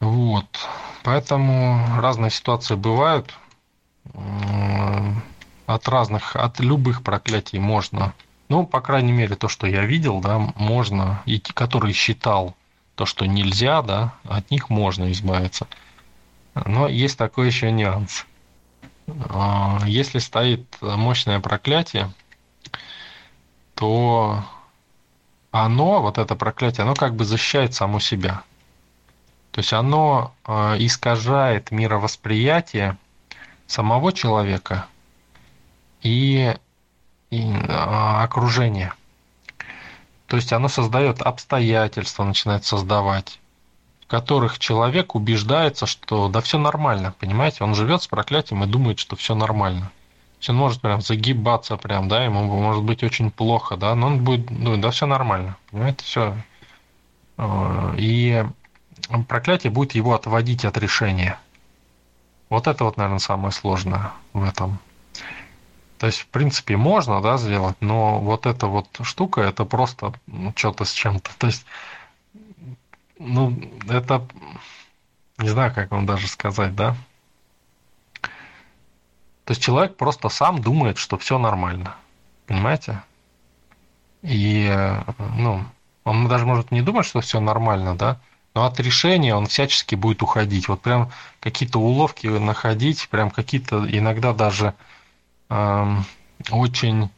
Вот. 0.00 0.46
Поэтому 1.02 1.84
разные 1.98 2.30
ситуации 2.30 2.74
бывают. 2.74 3.34
От 5.66 5.88
разных, 5.88 6.36
от 6.36 6.60
любых 6.60 7.02
проклятий 7.02 7.58
можно, 7.58 8.14
ну, 8.48 8.66
по 8.66 8.80
крайней 8.80 9.12
мере, 9.12 9.34
то, 9.34 9.48
что 9.48 9.66
я 9.66 9.84
видел, 9.84 10.20
да, 10.20 10.38
можно, 10.56 11.22
и 11.26 11.38
который 11.40 11.92
считал 11.92 12.54
то, 12.94 13.06
что 13.06 13.26
нельзя, 13.26 13.82
да, 13.82 14.14
от 14.24 14.50
них 14.50 14.70
можно 14.70 15.10
избавиться. 15.12 15.66
Но 16.66 16.88
есть 16.88 17.18
такой 17.18 17.46
еще 17.46 17.70
нюанс. 17.70 18.26
А, 19.30 19.80
если 19.86 20.18
стоит 20.18 20.64
мощное 20.80 21.40
проклятие, 21.40 22.12
то 23.74 24.44
оно, 25.50 26.02
вот 26.02 26.18
это 26.18 26.34
проклятие, 26.34 26.82
оно 26.82 26.94
как 26.94 27.14
бы 27.14 27.24
защищает 27.24 27.74
само 27.74 28.00
себя. 28.00 28.42
То 29.50 29.60
есть 29.60 29.72
оно 29.72 30.34
а, 30.44 30.76
искажает 30.78 31.70
мировосприятие 31.70 32.96
самого 33.66 34.12
человека 34.12 34.86
и, 36.02 36.54
и 37.30 37.52
а, 37.68 38.22
окружения. 38.24 38.94
То 40.26 40.36
есть 40.36 40.52
оно 40.52 40.68
создает 40.68 41.22
обстоятельства, 41.22 42.24
начинает 42.24 42.64
создавать 42.64 43.40
которых 44.08 44.58
человек 44.58 45.14
убеждается, 45.14 45.86
что 45.86 46.28
да 46.28 46.40
все 46.40 46.58
нормально, 46.58 47.14
понимаете? 47.20 47.62
Он 47.62 47.74
живет 47.74 48.02
с 48.02 48.08
проклятием 48.08 48.64
и 48.64 48.66
думает, 48.66 48.98
что 48.98 49.14
все 49.14 49.34
нормально. 49.34 49.92
Он 50.48 50.56
может 50.56 50.80
прям 50.80 51.00
загибаться 51.00 51.76
прям, 51.76 52.08
да, 52.08 52.24
ему 52.24 52.44
может 52.44 52.82
быть 52.82 53.02
очень 53.02 53.30
плохо, 53.30 53.76
да, 53.76 53.94
но 53.94 54.06
он 54.06 54.24
будет, 54.24 54.50
ну, 54.50 54.76
да, 54.76 54.90
все 54.90 55.06
нормально, 55.06 55.56
понимаете, 55.70 56.04
все. 56.04 56.36
Э, 57.36 57.94
и 57.98 58.46
проклятие 59.26 59.70
будет 59.72 59.94
его 59.94 60.14
отводить 60.14 60.64
от 60.64 60.78
решения. 60.78 61.38
Вот 62.48 62.66
это 62.66 62.84
вот, 62.84 62.96
наверное, 62.96 63.18
самое 63.18 63.52
сложное 63.52 64.12
в 64.32 64.42
этом. 64.42 64.78
То 65.98 66.06
есть, 66.06 66.20
в 66.20 66.26
принципе, 66.28 66.76
можно, 66.76 67.20
да, 67.20 67.36
сделать, 67.36 67.76
но 67.80 68.20
вот 68.20 68.46
эта 68.46 68.68
вот 68.68 68.86
штука, 69.02 69.40
это 69.40 69.64
просто 69.64 70.14
ну, 70.28 70.52
что-то 70.56 70.84
с 70.84 70.92
чем-то. 70.92 71.30
То 71.36 71.48
есть, 71.48 71.66
ну, 73.18 73.58
это... 73.88 74.26
Не 75.38 75.48
знаю, 75.48 75.72
как 75.72 75.90
вам 75.90 76.04
даже 76.06 76.26
сказать, 76.26 76.74
да? 76.74 76.96
То 79.44 79.52
есть 79.52 79.62
человек 79.62 79.96
просто 79.96 80.28
сам 80.28 80.60
думает, 80.60 80.98
что 80.98 81.16
все 81.16 81.38
нормально. 81.38 81.94
Понимаете? 82.46 83.02
И, 84.22 84.70
ну, 85.36 85.64
он 86.04 86.28
даже 86.28 86.44
может 86.44 86.70
не 86.70 86.82
думать, 86.82 87.06
что 87.06 87.20
все 87.20 87.40
нормально, 87.40 87.96
да? 87.96 88.20
Но 88.54 88.64
от 88.64 88.80
решения 88.80 89.34
он 89.34 89.46
всячески 89.46 89.94
будет 89.94 90.22
уходить. 90.22 90.68
Вот 90.68 90.80
прям 90.82 91.10
какие-то 91.40 91.78
уловки 91.78 92.26
находить, 92.26 93.08
прям 93.08 93.30
какие-то 93.30 93.86
иногда 93.88 94.32
даже 94.32 94.74
эм, 95.48 96.04
очень 96.50 97.10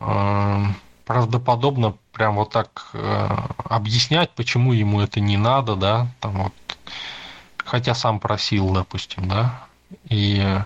эм, 0.00 0.74
правдоподобно 1.04 1.96
прям 2.18 2.34
вот 2.34 2.50
так 2.50 2.90
э, 2.94 3.28
объяснять, 3.64 4.30
почему 4.30 4.72
ему 4.72 5.00
это 5.00 5.20
не 5.20 5.36
надо, 5.36 5.76
да, 5.76 6.08
там 6.18 6.42
вот, 6.42 6.52
хотя 7.58 7.94
сам 7.94 8.18
просил, 8.18 8.70
допустим, 8.70 9.28
да, 9.28 9.64
и 10.08 10.58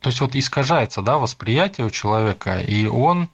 то 0.00 0.08
есть 0.08 0.20
вот 0.20 0.34
искажается, 0.34 1.02
да, 1.02 1.18
восприятие 1.18 1.86
у 1.86 1.90
человека, 1.90 2.58
и 2.58 2.86
он 2.86 3.28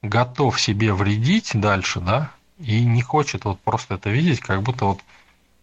готов 0.00 0.58
себе 0.58 0.94
вредить 0.94 1.50
дальше, 1.52 2.00
да, 2.00 2.30
и 2.58 2.84
не 2.84 3.02
хочет 3.02 3.44
вот 3.44 3.60
просто 3.60 3.96
это 3.96 4.08
видеть, 4.08 4.40
как 4.40 4.62
будто 4.62 4.86
вот 4.86 5.00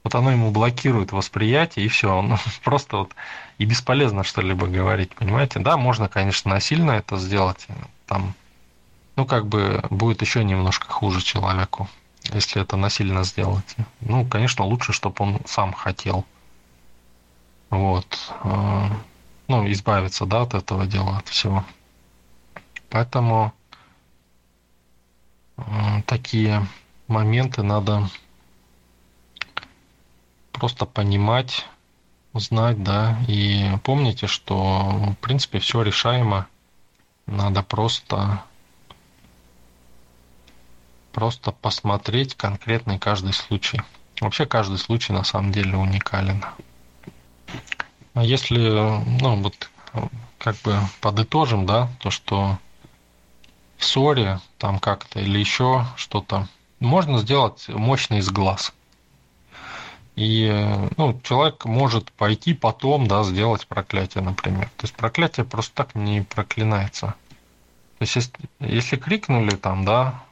вот 0.03 0.13
оно 0.13 0.29
ему 0.29 0.51
блокирует 0.51 1.11
восприятие, 1.11 1.87
и 1.87 1.89
все, 1.89 2.15
он 2.15 2.37
просто 2.63 2.97
вот 2.97 3.15
и 3.57 3.65
бесполезно 3.65 4.23
что-либо 4.23 4.67
говорить, 4.67 5.15
понимаете? 5.15 5.59
Да, 5.59 5.77
можно, 5.77 6.07
конечно, 6.07 6.51
насильно 6.51 6.91
это 6.91 7.17
сделать, 7.17 7.65
там, 8.05 8.35
ну, 9.15 9.25
как 9.25 9.47
бы 9.47 9.83
будет 9.89 10.21
еще 10.21 10.43
немножко 10.43 10.91
хуже 10.91 11.21
человеку, 11.21 11.87
если 12.33 12.61
это 12.61 12.77
насильно 12.77 13.23
сделать. 13.23 13.75
Ну, 14.01 14.25
конечно, 14.25 14.65
лучше, 14.65 14.93
чтобы 14.93 15.15
он 15.19 15.39
сам 15.45 15.73
хотел. 15.73 16.25
Вот. 17.69 18.05
Э, 18.43 18.89
ну, 19.47 19.71
избавиться, 19.71 20.25
да, 20.25 20.41
от 20.41 20.53
этого 20.53 20.85
дела, 20.85 21.17
от 21.17 21.27
всего. 21.29 21.63
Поэтому 22.89 23.53
такие 26.05 26.67
моменты 27.07 27.63
надо 27.63 28.09
просто 30.51 30.85
понимать, 30.85 31.65
знать, 32.33 32.83
да, 32.83 33.17
и 33.27 33.71
помните, 33.83 34.27
что, 34.27 35.13
в 35.13 35.15
принципе, 35.15 35.59
все 35.59 35.81
решаемо. 35.81 36.47
Надо 37.25 37.63
просто 37.63 38.43
просто 41.15 41.53
посмотреть 41.53 42.35
конкретный 42.35 42.99
каждый 42.99 43.31
случай. 43.31 43.81
Вообще 44.19 44.45
каждый 44.45 44.77
случай 44.77 45.13
на 45.13 45.23
самом 45.23 45.53
деле 45.53 45.77
уникален. 45.77 46.43
А 48.13 48.21
если, 48.21 48.59
ну 48.59 49.41
вот, 49.41 49.69
как 50.37 50.57
бы 50.57 50.77
подытожим, 50.99 51.65
да, 51.65 51.87
то, 51.99 52.11
что 52.11 52.59
в 53.77 53.85
ссоре 53.85 54.41
там 54.57 54.77
как-то 54.77 55.21
или 55.21 55.39
еще 55.39 55.85
что-то, 55.95 56.49
можно 56.81 57.19
сделать 57.19 57.69
мощный 57.69 58.17
из 58.17 58.29
глаз. 58.29 58.73
И 60.17 60.49
ну, 60.97 61.17
человек 61.23 61.63
может 61.63 62.11
пойти 62.11 62.53
потом, 62.53 63.07
да, 63.07 63.23
сделать 63.23 63.67
проклятие, 63.67 64.21
например. 64.21 64.65
То 64.75 64.83
есть 64.83 64.93
проклятие 64.93 65.45
просто 65.45 65.73
так 65.75 65.95
не 65.95 66.23
проклинается. 66.23 67.15
То 67.99 68.01
есть 68.01 68.15
если, 68.17 68.33
если 68.59 68.97
крикнули 68.97 69.55
там, 69.55 69.85
да, 69.85 70.24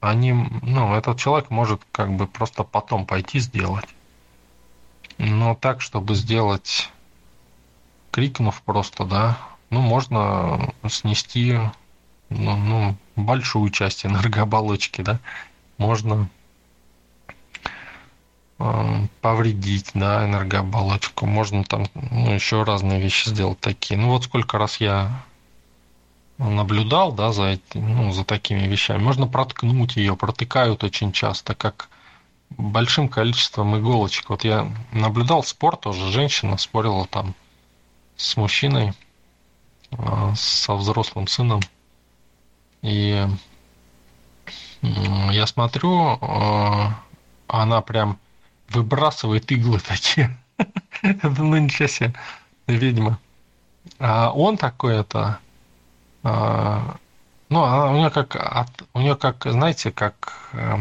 они, 0.00 0.32
ну, 0.32 0.94
этот 0.94 1.18
человек 1.18 1.50
может 1.50 1.80
как 1.92 2.12
бы 2.12 2.26
просто 2.26 2.64
потом 2.64 3.06
пойти 3.06 3.38
сделать. 3.38 3.88
Но 5.18 5.54
так, 5.54 5.80
чтобы 5.82 6.14
сделать, 6.14 6.90
крикнув 8.10 8.62
просто, 8.62 9.04
да, 9.04 9.38
ну, 9.68 9.80
можно 9.80 10.72
снести 10.88 11.58
ну, 12.30 12.56
ну, 12.56 12.96
большую 13.16 13.70
часть 13.70 14.06
энергооболочки, 14.06 15.02
да, 15.02 15.18
можно 15.78 16.28
э, 18.58 19.06
повредить, 19.20 19.90
да, 19.94 20.24
энергооболочку, 20.24 21.26
можно 21.26 21.64
там, 21.64 21.86
ну, 21.94 22.32
еще 22.32 22.62
разные 22.62 23.00
вещи 23.00 23.28
сделать 23.28 23.60
такие. 23.60 23.98
Ну, 24.00 24.08
вот 24.08 24.24
сколько 24.24 24.58
раз 24.58 24.76
я 24.78 25.22
наблюдал, 26.56 27.12
да, 27.12 27.32
за 27.32 27.58
ну, 27.74 28.12
за 28.12 28.24
такими 28.24 28.66
вещами. 28.66 29.02
Можно 29.02 29.26
проткнуть 29.26 29.96
ее, 29.96 30.16
протыкают 30.16 30.84
очень 30.84 31.12
часто, 31.12 31.54
как 31.54 31.88
большим 32.50 33.08
количеством 33.08 33.78
иголочек. 33.78 34.30
Вот 34.30 34.44
я 34.44 34.70
наблюдал 34.92 35.42
спор 35.42 35.76
тоже, 35.76 36.10
женщина 36.10 36.58
спорила 36.58 37.06
там 37.06 37.34
с 38.16 38.36
мужчиной, 38.36 38.92
э, 39.92 40.32
со 40.36 40.74
взрослым 40.74 41.26
сыном, 41.26 41.60
и 42.82 43.26
я 44.82 45.46
смотрю, 45.46 46.18
э, 46.20 46.86
она 47.46 47.80
прям 47.82 48.18
выбрасывает 48.68 49.50
иглы 49.52 49.78
такие. 49.80 50.36
ну 51.22 51.56
ничего 51.56 51.88
себе, 51.88 52.14
ведьма. 52.66 53.18
А 53.98 54.32
он 54.32 54.56
такой 54.56 54.96
это, 54.96 55.38
а, 56.22 56.96
ну, 57.48 57.62
у 57.62 57.94
нее 57.96 58.10
как, 58.10 58.36
у 58.94 59.00
нее 59.00 59.16
как, 59.16 59.44
знаете, 59.44 59.90
как, 59.90 60.50
э, 60.52 60.78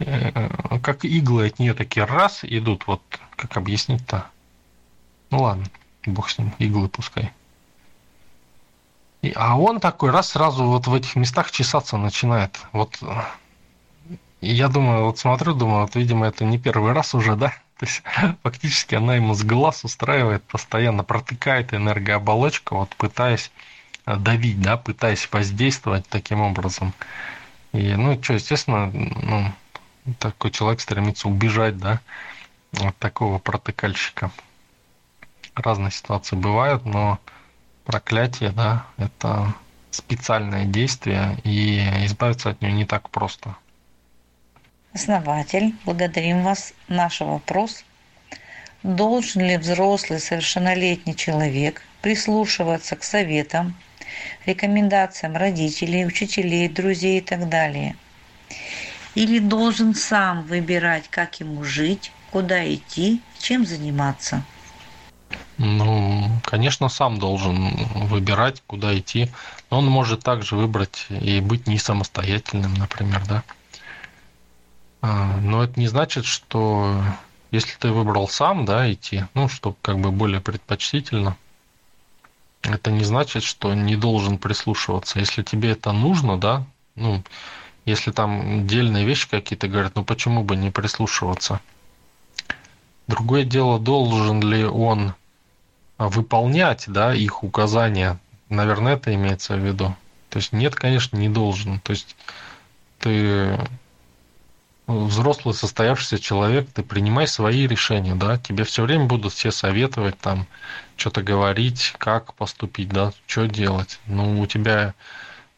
э, 0.00 0.78
как 0.80 1.04
иглы 1.04 1.46
от 1.46 1.58
нее 1.58 1.74
такие 1.74 2.06
раз 2.06 2.40
идут, 2.42 2.86
вот, 2.86 3.02
как 3.36 3.56
объяснить-то? 3.56 4.26
Ну 5.30 5.42
ладно, 5.42 5.66
бог 6.06 6.28
с 6.28 6.38
ним, 6.38 6.52
иглы 6.58 6.88
пускай. 6.88 7.32
И, 9.22 9.32
а 9.36 9.56
он 9.56 9.78
такой 9.78 10.10
раз 10.10 10.30
сразу 10.30 10.64
вот 10.64 10.86
в 10.88 10.94
этих 10.94 11.14
местах 11.14 11.52
чесаться 11.52 11.96
начинает. 11.96 12.60
Вот 12.72 12.98
и 14.42 14.52
я 14.52 14.68
думаю, 14.68 15.04
вот 15.04 15.18
смотрю, 15.20 15.54
думаю, 15.54 15.82
вот, 15.82 15.94
видимо, 15.94 16.26
это 16.26 16.44
не 16.44 16.58
первый 16.58 16.92
раз 16.92 17.14
уже, 17.14 17.36
да? 17.36 17.50
То 17.78 17.86
есть 17.86 18.02
фактически 18.42 18.96
она 18.96 19.14
ему 19.14 19.34
с 19.34 19.44
глаз 19.44 19.84
устраивает, 19.84 20.42
постоянно 20.42 21.04
протыкает 21.04 21.72
энергооболочку, 21.72 22.76
вот 22.76 22.90
пытаясь 22.96 23.52
э, 23.56 23.71
давить, 24.06 24.60
да, 24.60 24.76
пытаясь 24.76 25.28
воздействовать 25.30 26.08
таким 26.08 26.40
образом. 26.40 26.92
И, 27.72 27.94
ну, 27.94 28.22
что, 28.22 28.34
естественно, 28.34 28.90
ну, 28.90 29.52
такой 30.18 30.50
человек 30.50 30.80
стремится 30.80 31.28
убежать, 31.28 31.78
да, 31.78 32.00
от 32.80 32.96
такого 32.98 33.38
протыкальщика. 33.38 34.30
Разные 35.54 35.90
ситуации 35.90 36.36
бывают, 36.36 36.84
но 36.84 37.18
проклятие, 37.84 38.50
да, 38.50 38.86
это 38.96 39.54
специальное 39.90 40.64
действие, 40.64 41.38
и 41.44 41.78
избавиться 42.06 42.50
от 42.50 42.62
него 42.62 42.72
не 42.72 42.86
так 42.86 43.10
просто. 43.10 43.56
Основатель, 44.94 45.74
благодарим 45.84 46.42
вас. 46.42 46.74
Наш 46.88 47.20
вопрос. 47.20 47.84
Должен 48.82 49.42
ли 49.42 49.56
взрослый 49.56 50.18
совершеннолетний 50.18 51.14
человек 51.14 51.82
прислушиваться 52.02 52.96
к 52.96 53.04
советам, 53.04 53.74
рекомендациям 54.46 55.36
родителей, 55.36 56.06
учителей, 56.06 56.68
друзей 56.68 57.18
и 57.18 57.22
так 57.22 57.48
далее? 57.48 57.96
Или 59.14 59.38
должен 59.38 59.94
сам 59.94 60.42
выбирать, 60.44 61.08
как 61.10 61.40
ему 61.40 61.64
жить, 61.64 62.12
куда 62.30 62.66
идти, 62.72 63.20
чем 63.38 63.66
заниматься? 63.66 64.42
Ну, 65.58 66.28
конечно, 66.44 66.88
сам 66.88 67.18
должен 67.18 67.74
выбирать, 67.94 68.62
куда 68.66 68.96
идти. 68.98 69.28
Но 69.70 69.78
он 69.78 69.86
может 69.86 70.22
также 70.22 70.56
выбрать 70.56 71.06
и 71.08 71.40
быть 71.40 71.66
не 71.66 71.78
самостоятельным, 71.78 72.74
например, 72.74 73.22
да. 73.28 73.42
А, 75.02 75.36
но 75.40 75.64
это 75.64 75.78
не 75.78 75.88
значит, 75.88 76.24
что 76.24 77.02
если 77.50 77.76
ты 77.78 77.90
выбрал 77.90 78.28
сам, 78.28 78.64
да, 78.64 78.90
идти, 78.90 79.24
ну, 79.34 79.48
что 79.48 79.76
как 79.82 79.98
бы 79.98 80.10
более 80.10 80.40
предпочтительно, 80.40 81.36
это 82.62 82.90
не 82.90 83.04
значит, 83.04 83.42
что 83.42 83.74
не 83.74 83.96
должен 83.96 84.38
прислушиваться. 84.38 85.18
Если 85.18 85.42
тебе 85.42 85.72
это 85.72 85.92
нужно, 85.92 86.38
да, 86.38 86.64
ну, 86.94 87.22
если 87.84 88.10
там 88.10 88.60
отдельные 88.60 89.04
вещи 89.04 89.28
какие-то 89.28 89.68
говорят, 89.68 89.96
ну 89.96 90.04
почему 90.04 90.44
бы 90.44 90.56
не 90.56 90.70
прислушиваться? 90.70 91.60
Другое 93.08 93.44
дело, 93.44 93.78
должен 93.80 94.40
ли 94.40 94.64
он 94.64 95.14
выполнять 95.98 96.84
да, 96.86 97.14
их 97.14 97.42
указания. 97.42 98.18
Наверное, 98.48 98.94
это 98.94 99.14
имеется 99.14 99.56
в 99.56 99.58
виду. 99.66 99.94
То 100.30 100.38
есть 100.38 100.52
нет, 100.52 100.74
конечно, 100.74 101.16
не 101.16 101.28
должен. 101.28 101.80
То 101.80 101.90
есть 101.90 102.16
ты 102.98 103.58
взрослый 104.86 105.54
состоявшийся 105.54 106.18
человек, 106.18 106.68
ты 106.72 106.82
принимай 106.82 107.26
свои 107.26 107.66
решения, 107.66 108.14
да, 108.14 108.38
тебе 108.38 108.64
все 108.64 108.82
время 108.82 109.04
будут 109.04 109.32
все 109.32 109.50
советовать 109.50 110.18
там, 110.18 110.46
что-то 110.96 111.22
говорить, 111.22 111.94
как 111.98 112.34
поступить, 112.34 112.88
да, 112.88 113.12
что 113.26 113.46
делать. 113.46 114.00
Ну, 114.06 114.40
у 114.40 114.46
тебя 114.46 114.94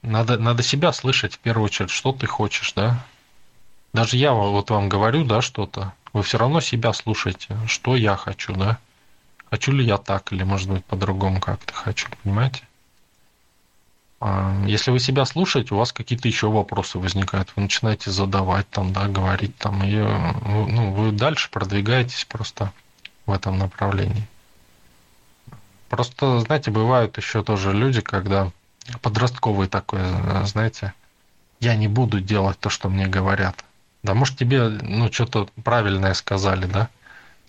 надо, 0.02 0.38
надо 0.38 0.62
себя 0.62 0.92
слышать 0.92 1.34
в 1.34 1.38
первую 1.38 1.66
очередь, 1.66 1.90
что 1.90 2.12
ты 2.12 2.26
хочешь, 2.26 2.72
да. 2.74 3.04
Даже 3.92 4.16
я 4.16 4.32
вот 4.32 4.70
вам 4.70 4.88
говорю, 4.88 5.24
да, 5.24 5.40
что-то, 5.40 5.92
вы 6.12 6.22
все 6.22 6.38
равно 6.38 6.60
себя 6.60 6.92
слушаете, 6.92 7.56
что 7.66 7.96
я 7.96 8.16
хочу, 8.16 8.54
да. 8.54 8.78
Хочу 9.50 9.72
ли 9.72 9.84
я 9.84 9.98
так, 9.98 10.32
или, 10.32 10.42
может 10.42 10.68
быть, 10.68 10.84
по-другому 10.84 11.40
как-то 11.40 11.72
хочу, 11.72 12.08
понимаете? 12.22 12.62
А, 14.20 14.64
если 14.66 14.90
вы 14.90 15.00
себя 15.00 15.24
слушаете, 15.24 15.74
у 15.74 15.78
вас 15.78 15.92
какие-то 15.92 16.28
еще 16.28 16.48
вопросы 16.48 16.98
возникают. 16.98 17.52
Вы 17.56 17.62
начинаете 17.62 18.10
задавать, 18.10 18.68
там, 18.70 18.92
да, 18.92 19.08
говорить, 19.08 19.56
там, 19.58 19.82
и 19.84 19.96
ну, 19.96 20.92
вы 20.92 21.12
дальше 21.12 21.50
продвигаетесь 21.50 22.24
просто 22.24 22.72
в 23.26 23.32
этом 23.32 23.58
направлении. 23.58 24.26
Просто, 25.88 26.40
знаете, 26.40 26.70
бывают 26.70 27.16
еще 27.18 27.42
тоже 27.42 27.72
люди, 27.72 28.00
когда 28.00 28.50
подростковый 29.00 29.68
такой, 29.68 30.00
знаете, 30.44 30.92
я 31.60 31.76
не 31.76 31.88
буду 31.88 32.20
делать 32.20 32.58
то, 32.58 32.68
что 32.68 32.88
мне 32.88 33.06
говорят. 33.06 33.64
Да, 34.02 34.14
может, 34.14 34.36
тебе, 34.36 34.68
ну, 34.68 35.10
что-то 35.12 35.48
правильное 35.62 36.14
сказали, 36.14 36.66
да? 36.66 36.88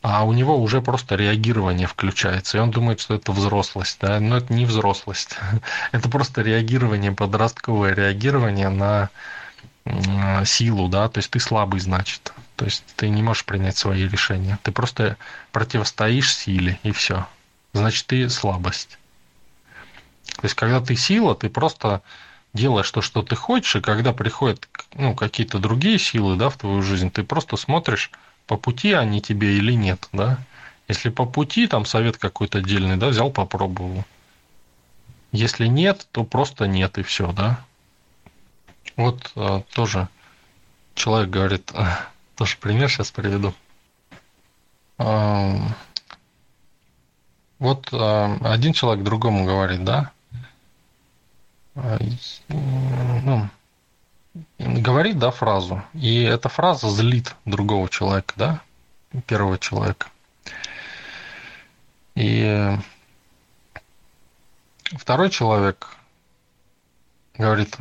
А 0.07 0.23
у 0.23 0.33
него 0.33 0.55
уже 0.61 0.83
просто 0.83 1.15
реагирование 1.15 1.87
включается, 1.87 2.59
и 2.59 2.61
он 2.61 2.69
думает, 2.69 2.99
что 2.99 3.15
это 3.15 3.31
взрослость, 3.31 3.97
да, 3.99 4.19
но 4.19 4.37
это 4.37 4.53
не 4.53 4.65
взрослость, 4.65 5.35
это 5.91 6.09
просто 6.09 6.43
реагирование, 6.43 7.11
подростковое 7.11 7.95
реагирование 7.95 8.69
на 8.69 9.09
силу, 10.45 10.89
да, 10.89 11.09
то 11.09 11.17
есть 11.17 11.31
ты 11.31 11.39
слабый, 11.39 11.79
значит, 11.79 12.33
то 12.55 12.65
есть 12.65 12.83
ты 12.95 13.09
не 13.09 13.23
можешь 13.23 13.45
принять 13.45 13.77
свои 13.77 14.07
решения, 14.07 14.59
ты 14.61 14.71
просто 14.71 15.17
противостоишь 15.51 16.35
силе, 16.35 16.79
и 16.83 16.91
все, 16.91 17.25
значит, 17.73 18.05
ты 18.05 18.29
слабость. 18.29 18.99
То 20.35 20.41
есть, 20.43 20.53
когда 20.53 20.81
ты 20.81 20.95
сила, 20.95 21.33
ты 21.33 21.49
просто 21.49 22.03
делаешь 22.53 22.91
то, 22.91 23.01
что 23.01 23.23
ты 23.23 23.35
хочешь, 23.35 23.77
и 23.77 23.81
когда 23.81 24.13
приходят 24.13 24.67
ну, 24.93 25.15
какие-то 25.15 25.57
другие 25.57 25.97
силы 25.97 26.35
да, 26.35 26.49
в 26.49 26.57
твою 26.57 26.83
жизнь, 26.83 27.09
ты 27.09 27.23
просто 27.23 27.57
смотришь, 27.57 28.11
по 28.47 28.57
пути 28.57 28.93
они 28.93 29.21
тебе 29.21 29.57
или 29.57 29.73
нет, 29.73 30.07
да. 30.11 30.39
Если 30.87 31.09
по 31.09 31.25
пути, 31.25 31.67
там 31.67 31.85
совет 31.85 32.17
какой-то 32.17 32.59
отдельный, 32.59 32.97
да, 32.97 33.07
взял, 33.07 33.31
попробовал. 33.31 34.03
Если 35.31 35.67
нет, 35.67 36.07
то 36.11 36.23
просто 36.23 36.67
нет 36.67 36.97
и 36.97 37.03
все, 37.03 37.31
да. 37.31 37.59
Вот 38.95 39.31
э, 39.35 39.61
тоже 39.73 40.07
человек 40.93 41.29
говорит, 41.29 41.71
тоже 42.35 42.57
пример 42.57 42.89
сейчас 42.89 43.11
приведу. 43.11 43.53
Э, 44.97 45.57
вот 47.59 47.89
э, 47.91 48.37
один 48.41 48.73
человек 48.73 49.03
другому 49.03 49.45
говорит, 49.45 49.83
да, 49.83 50.11
э, 51.75 51.97
ну, 52.49 53.49
говорит, 54.59 55.17
да, 55.19 55.31
фразу, 55.31 55.81
и 55.93 56.23
эта 56.23 56.49
фраза 56.49 56.89
злит 56.89 57.35
другого 57.45 57.89
человека, 57.89 58.33
да, 58.35 58.61
первого 59.27 59.57
человека. 59.57 60.07
И 62.15 62.77
второй 64.97 65.29
человек 65.29 65.95
говорит, 67.37 67.77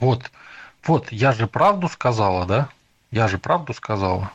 вот, 0.00 0.30
вот, 0.84 1.12
я 1.12 1.32
же 1.32 1.46
правду 1.46 1.88
сказала, 1.88 2.46
да? 2.46 2.68
Я 3.10 3.28
же 3.28 3.38
правду 3.38 3.72
сказала. 3.72 4.32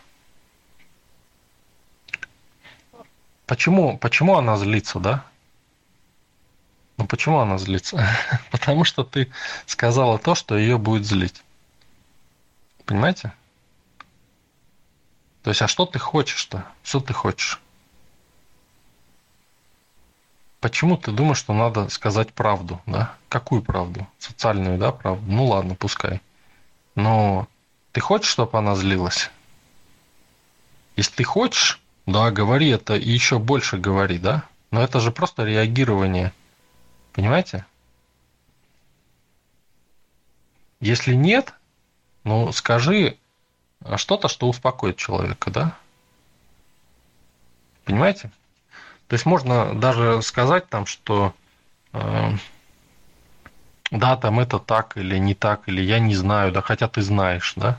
Почему, 3.45 3.97
почему 3.97 4.37
она 4.37 4.57
злится, 4.57 4.99
да? 4.99 5.25
Ну 7.01 7.07
почему 7.07 7.39
она 7.39 7.57
злится? 7.57 8.07
Потому 8.51 8.83
что 8.83 9.03
ты 9.03 9.31
сказала 9.65 10.19
то, 10.19 10.35
что 10.35 10.55
ее 10.55 10.77
будет 10.77 11.03
злить. 11.03 11.41
Понимаете? 12.85 13.33
То 15.41 15.49
есть, 15.49 15.63
а 15.63 15.67
что 15.67 15.87
ты 15.87 15.97
хочешь-то? 15.97 16.63
Что 16.83 16.99
ты 16.99 17.11
хочешь? 17.11 17.59
Почему 20.59 20.95
ты 20.95 21.11
думаешь, 21.11 21.39
что 21.39 21.53
надо 21.53 21.89
сказать 21.89 22.33
правду, 22.33 22.79
да? 22.85 23.15
Какую 23.29 23.63
правду? 23.63 24.07
Социальную, 24.19 24.77
да, 24.77 24.91
правду? 24.91 25.23
Ну 25.25 25.47
ладно, 25.47 25.73
пускай. 25.73 26.21
Но 26.93 27.47
ты 27.93 27.99
хочешь, 27.99 28.29
чтобы 28.29 28.59
она 28.59 28.75
злилась? 28.75 29.31
Если 30.97 31.15
ты 31.15 31.23
хочешь, 31.23 31.81
да, 32.05 32.29
говори 32.29 32.69
это 32.69 32.95
и 32.95 33.09
еще 33.09 33.39
больше 33.39 33.79
говори, 33.79 34.19
да? 34.19 34.43
Но 34.69 34.83
это 34.83 34.99
же 34.99 35.11
просто 35.11 35.45
реагирование. 35.45 36.31
Понимаете? 37.13 37.65
Если 40.79 41.13
нет, 41.13 41.53
ну 42.23 42.51
скажи 42.51 43.17
что-то, 43.95 44.27
что 44.27 44.47
успокоит 44.47 44.97
человека, 44.97 45.51
да? 45.51 45.77
Понимаете? 47.85 48.31
То 49.07 49.15
есть 49.15 49.25
можно 49.25 49.75
даже 49.75 50.21
сказать 50.21 50.69
там, 50.69 50.85
что 50.85 51.33
э, 51.93 52.31
да, 53.91 54.15
там 54.15 54.39
это 54.39 54.57
так 54.59 54.97
или 54.97 55.17
не 55.17 55.35
так, 55.35 55.67
или 55.67 55.81
я 55.81 55.99
не 55.99 56.15
знаю, 56.15 56.51
да, 56.51 56.61
хотя 56.61 56.87
ты 56.87 57.01
знаешь, 57.01 57.53
да. 57.57 57.77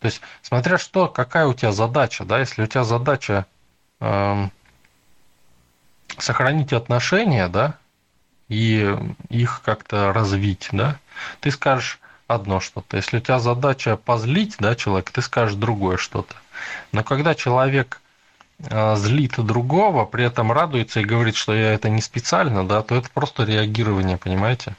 То 0.00 0.06
есть, 0.06 0.20
смотря 0.42 0.78
что, 0.78 1.08
какая 1.08 1.46
у 1.46 1.54
тебя 1.54 1.72
задача, 1.72 2.24
да, 2.24 2.40
если 2.40 2.62
у 2.62 2.66
тебя 2.66 2.84
задача 2.84 3.46
э, 4.00 4.48
сохранить 6.16 6.72
отношения, 6.72 7.48
да, 7.48 7.74
и 8.48 8.96
их 9.28 9.60
как-то 9.64 10.12
развить, 10.12 10.68
да, 10.72 10.98
ты 11.40 11.50
скажешь 11.50 11.98
одно 12.26 12.60
что-то. 12.60 12.96
Если 12.96 13.18
у 13.18 13.20
тебя 13.20 13.38
задача 13.38 13.96
позлить, 13.96 14.56
да, 14.58 14.74
человека, 14.74 15.12
ты 15.12 15.22
скажешь 15.22 15.56
другое 15.56 15.96
что-то. 15.96 16.34
Но 16.92 17.04
когда 17.04 17.34
человек 17.34 18.00
а, 18.70 18.96
злит 18.96 19.34
другого, 19.38 20.04
при 20.04 20.24
этом 20.24 20.52
радуется 20.52 21.00
и 21.00 21.04
говорит, 21.04 21.36
что 21.36 21.54
я 21.54 21.72
это 21.72 21.88
не 21.88 22.02
специально, 22.02 22.66
да, 22.66 22.82
то 22.82 22.96
это 22.96 23.08
просто 23.10 23.44
реагирование, 23.44 24.18
понимаете? 24.18 24.74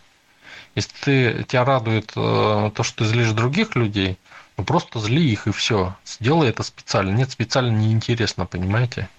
Если 0.76 0.92
ты, 1.04 1.44
тебя 1.46 1.66
радует 1.66 2.12
э, 2.16 2.72
то, 2.76 2.84
что 2.84 3.00
ты 3.00 3.06
злишь 3.06 3.32
других 3.32 3.76
людей, 3.76 4.18
ну 4.58 4.64
просто 4.64 5.00
зли 5.00 5.32
их 5.32 5.48
и 5.48 5.52
все. 5.52 5.96
Сделай 6.06 6.50
это 6.50 6.64
специально. 6.64 7.12
Нет, 7.12 7.32
специально 7.32 7.72
неинтересно, 7.72 8.46
понимаете? 8.46 9.10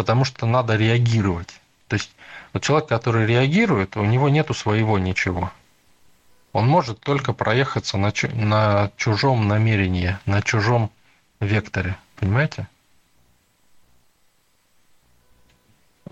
Потому 0.00 0.24
что 0.24 0.46
надо 0.46 0.76
реагировать. 0.76 1.60
То 1.86 1.96
есть 1.96 2.10
вот 2.54 2.62
человек, 2.62 2.88
который 2.88 3.26
реагирует, 3.26 3.98
у 3.98 4.04
него 4.06 4.30
нету 4.30 4.54
своего 4.54 4.98
ничего. 4.98 5.52
Он 6.54 6.66
может 6.66 7.00
только 7.00 7.34
проехаться 7.34 7.98
на, 7.98 8.10
на 8.32 8.90
чужом 8.96 9.46
намерении, 9.46 10.16
на 10.24 10.40
чужом 10.40 10.90
векторе. 11.38 11.98
Понимаете? 12.16 12.66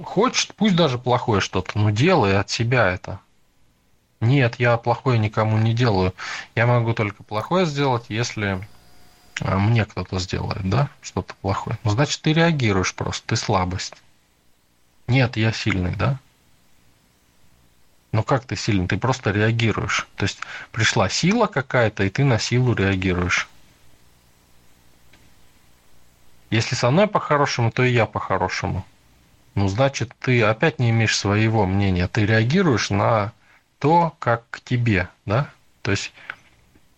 Хочет, 0.04 0.54
пусть 0.54 0.76
даже 0.76 0.98
плохое 0.98 1.40
что-то, 1.40 1.78
но 1.78 1.88
делай 1.88 2.38
от 2.38 2.50
себя 2.50 2.92
это. 2.92 3.20
Нет, 4.20 4.56
я 4.56 4.76
плохое 4.76 5.18
никому 5.18 5.56
не 5.56 5.72
делаю. 5.72 6.12
Я 6.54 6.66
могу 6.66 6.92
только 6.92 7.22
плохое 7.22 7.64
сделать, 7.64 8.04
если 8.10 8.60
мне 9.40 9.84
кто-то 9.84 10.18
сделает, 10.18 10.68
да, 10.68 10.88
что-то 11.02 11.34
плохое. 11.40 11.78
Ну, 11.84 11.90
значит, 11.90 12.20
ты 12.22 12.32
реагируешь 12.32 12.94
просто, 12.94 13.26
ты 13.28 13.36
слабость. 13.36 13.94
Нет, 15.06 15.36
я 15.36 15.52
сильный, 15.52 15.94
да? 15.96 16.18
Ну 18.12 18.22
как 18.22 18.44
ты 18.44 18.56
сильный? 18.56 18.88
Ты 18.88 18.96
просто 18.96 19.30
реагируешь. 19.30 20.08
То 20.16 20.24
есть 20.24 20.38
пришла 20.72 21.08
сила 21.08 21.46
какая-то, 21.46 22.04
и 22.04 22.10
ты 22.10 22.24
на 22.24 22.38
силу 22.38 22.74
реагируешь. 22.74 23.48
Если 26.50 26.74
со 26.74 26.90
мной 26.90 27.06
по-хорошему, 27.06 27.70
то 27.70 27.82
и 27.82 27.92
я 27.92 28.06
по-хорошему 28.06 28.86
ну, 29.58 29.66
значит, 29.66 30.12
ты 30.20 30.42
опять 30.42 30.78
не 30.78 30.90
имеешь 30.90 31.16
своего 31.16 31.66
мнения. 31.66 32.06
Ты 32.06 32.24
реагируешь 32.24 32.90
на 32.90 33.32
то, 33.80 34.14
как 34.20 34.44
к 34.50 34.60
тебе, 34.60 35.08
да? 35.26 35.50
То 35.82 35.90
есть 35.90 36.12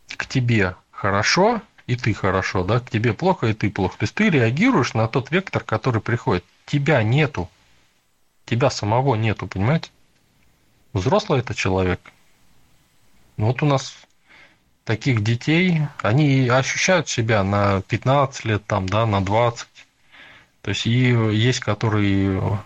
к 0.08 0.26
тебе 0.26 0.76
хорошо, 0.90 1.62
и 1.90 1.96
ты 1.96 2.14
хорошо, 2.14 2.62
да? 2.62 2.78
К 2.78 2.88
тебе 2.88 3.12
плохо, 3.12 3.48
и 3.48 3.52
ты 3.52 3.68
плохо. 3.68 3.98
То 3.98 4.04
есть 4.04 4.14
ты 4.14 4.30
реагируешь 4.30 4.94
на 4.94 5.08
тот 5.08 5.32
вектор, 5.32 5.64
который 5.64 6.00
приходит. 6.00 6.44
Тебя 6.64 7.02
нету. 7.02 7.50
Тебя 8.44 8.70
самого 8.70 9.16
нету, 9.16 9.48
понимаете? 9.48 9.90
Взрослый 10.92 11.40
это 11.40 11.52
человек. 11.52 12.00
Ну, 13.36 13.46
вот 13.46 13.60
у 13.64 13.66
нас 13.66 13.96
таких 14.84 15.24
детей, 15.24 15.82
они 16.00 16.48
ощущают 16.48 17.08
себя 17.08 17.42
на 17.42 17.82
15 17.82 18.44
лет, 18.44 18.64
там, 18.66 18.88
да, 18.88 19.04
на 19.04 19.20
20. 19.20 19.66
То 20.62 20.68
есть 20.68 20.86
и 20.86 20.90
есть, 20.90 21.58
которые 21.58 22.60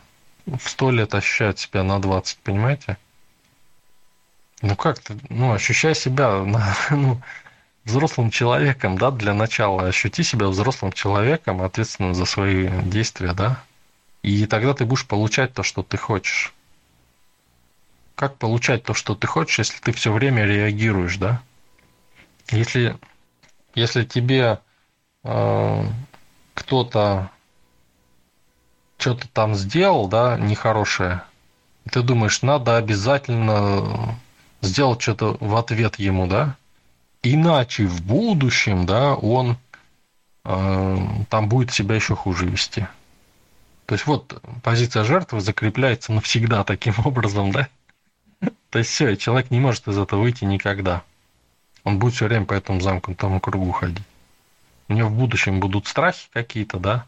в 0.45 0.68
сто 0.68 0.91
лет 0.91 1.14
ощущают 1.14 1.59
себя 1.59 1.83
на 1.83 1.99
20, 1.99 2.41
понимаете? 2.41 2.99
Ну 4.61 4.77
как 4.77 4.99
ты, 4.99 5.16
ну 5.31 5.55
ощущай 5.55 5.95
себя 5.95 6.43
на, 6.45 6.77
ну, 6.91 7.22
взрослым 7.85 8.30
человеком, 8.30 8.99
да, 8.99 9.11
для 9.11 9.35
начала. 9.35 9.87
Ощути 9.87 10.22
себя 10.22 10.49
взрослым 10.49 10.93
человеком, 10.93 11.62
ответственным 11.62 12.14
за 12.14 12.24
свои 12.24 12.68
действия, 12.82 13.32
да. 13.32 13.62
И 14.22 14.47
тогда 14.47 14.74
ты 14.74 14.85
будешь 14.87 15.07
получать 15.07 15.53
то, 15.53 15.62
что 15.62 15.82
ты 15.82 15.97
хочешь. 15.97 16.55
Как 18.14 18.37
получать 18.37 18.85
то, 18.85 18.95
что 18.95 19.14
ты 19.14 19.26
хочешь, 19.26 19.59
если 19.59 19.78
ты 19.80 19.93
все 19.93 20.12
время 20.12 20.45
реагируешь, 20.45 21.16
да? 21.18 21.43
Если, 22.51 22.97
если 23.74 24.05
тебе 24.05 24.61
э, 25.24 25.87
кто-то 26.55 27.30
что-то 28.97 29.28
там 29.28 29.55
сделал, 29.55 30.09
да, 30.09 30.39
нехорошее, 30.39 31.24
ты 31.91 32.01
думаешь, 32.03 32.41
надо 32.41 32.78
обязательно 32.78 34.18
сделать 34.62 35.03
что-то 35.03 35.37
в 35.41 35.57
ответ 35.57 35.97
ему, 35.97 36.26
да, 36.26 36.57
иначе 37.25 37.87
в 37.87 38.03
будущем, 38.03 38.87
да, 38.87 39.14
он 39.14 39.57
э, 40.45 40.99
там 41.29 41.49
будет 41.49 41.72
себя 41.72 41.97
еще 41.97 42.14
хуже 42.14 42.47
вести. 42.47 42.87
То 43.87 43.95
есть 43.95 44.07
вот 44.07 44.43
позиция 44.62 45.05
жертвы 45.05 45.41
закрепляется 45.41 46.12
навсегда 46.12 46.64
таким 46.64 46.95
образом, 47.05 47.51
да? 47.51 47.68
То 48.70 48.79
есть 48.79 48.91
все, 48.91 49.16
человек 49.16 49.51
не 49.51 49.61
может 49.61 49.89
из 49.89 49.99
этого 49.99 50.20
выйти 50.20 50.45
никогда. 50.45 51.03
Он 51.83 51.99
будет 51.99 52.14
все 52.14 52.27
время 52.27 52.47
по 52.47 52.55
этому 52.55 52.81
замкнутому 52.81 53.41
кругу 53.41 53.72
ходить. 53.72 54.05
У 54.89 54.93
него 54.93 55.09
в 55.09 55.14
будущем 55.14 55.61
будут 55.61 55.87
страхи 55.87 56.29
какие-то, 56.33 56.79
да? 56.79 57.07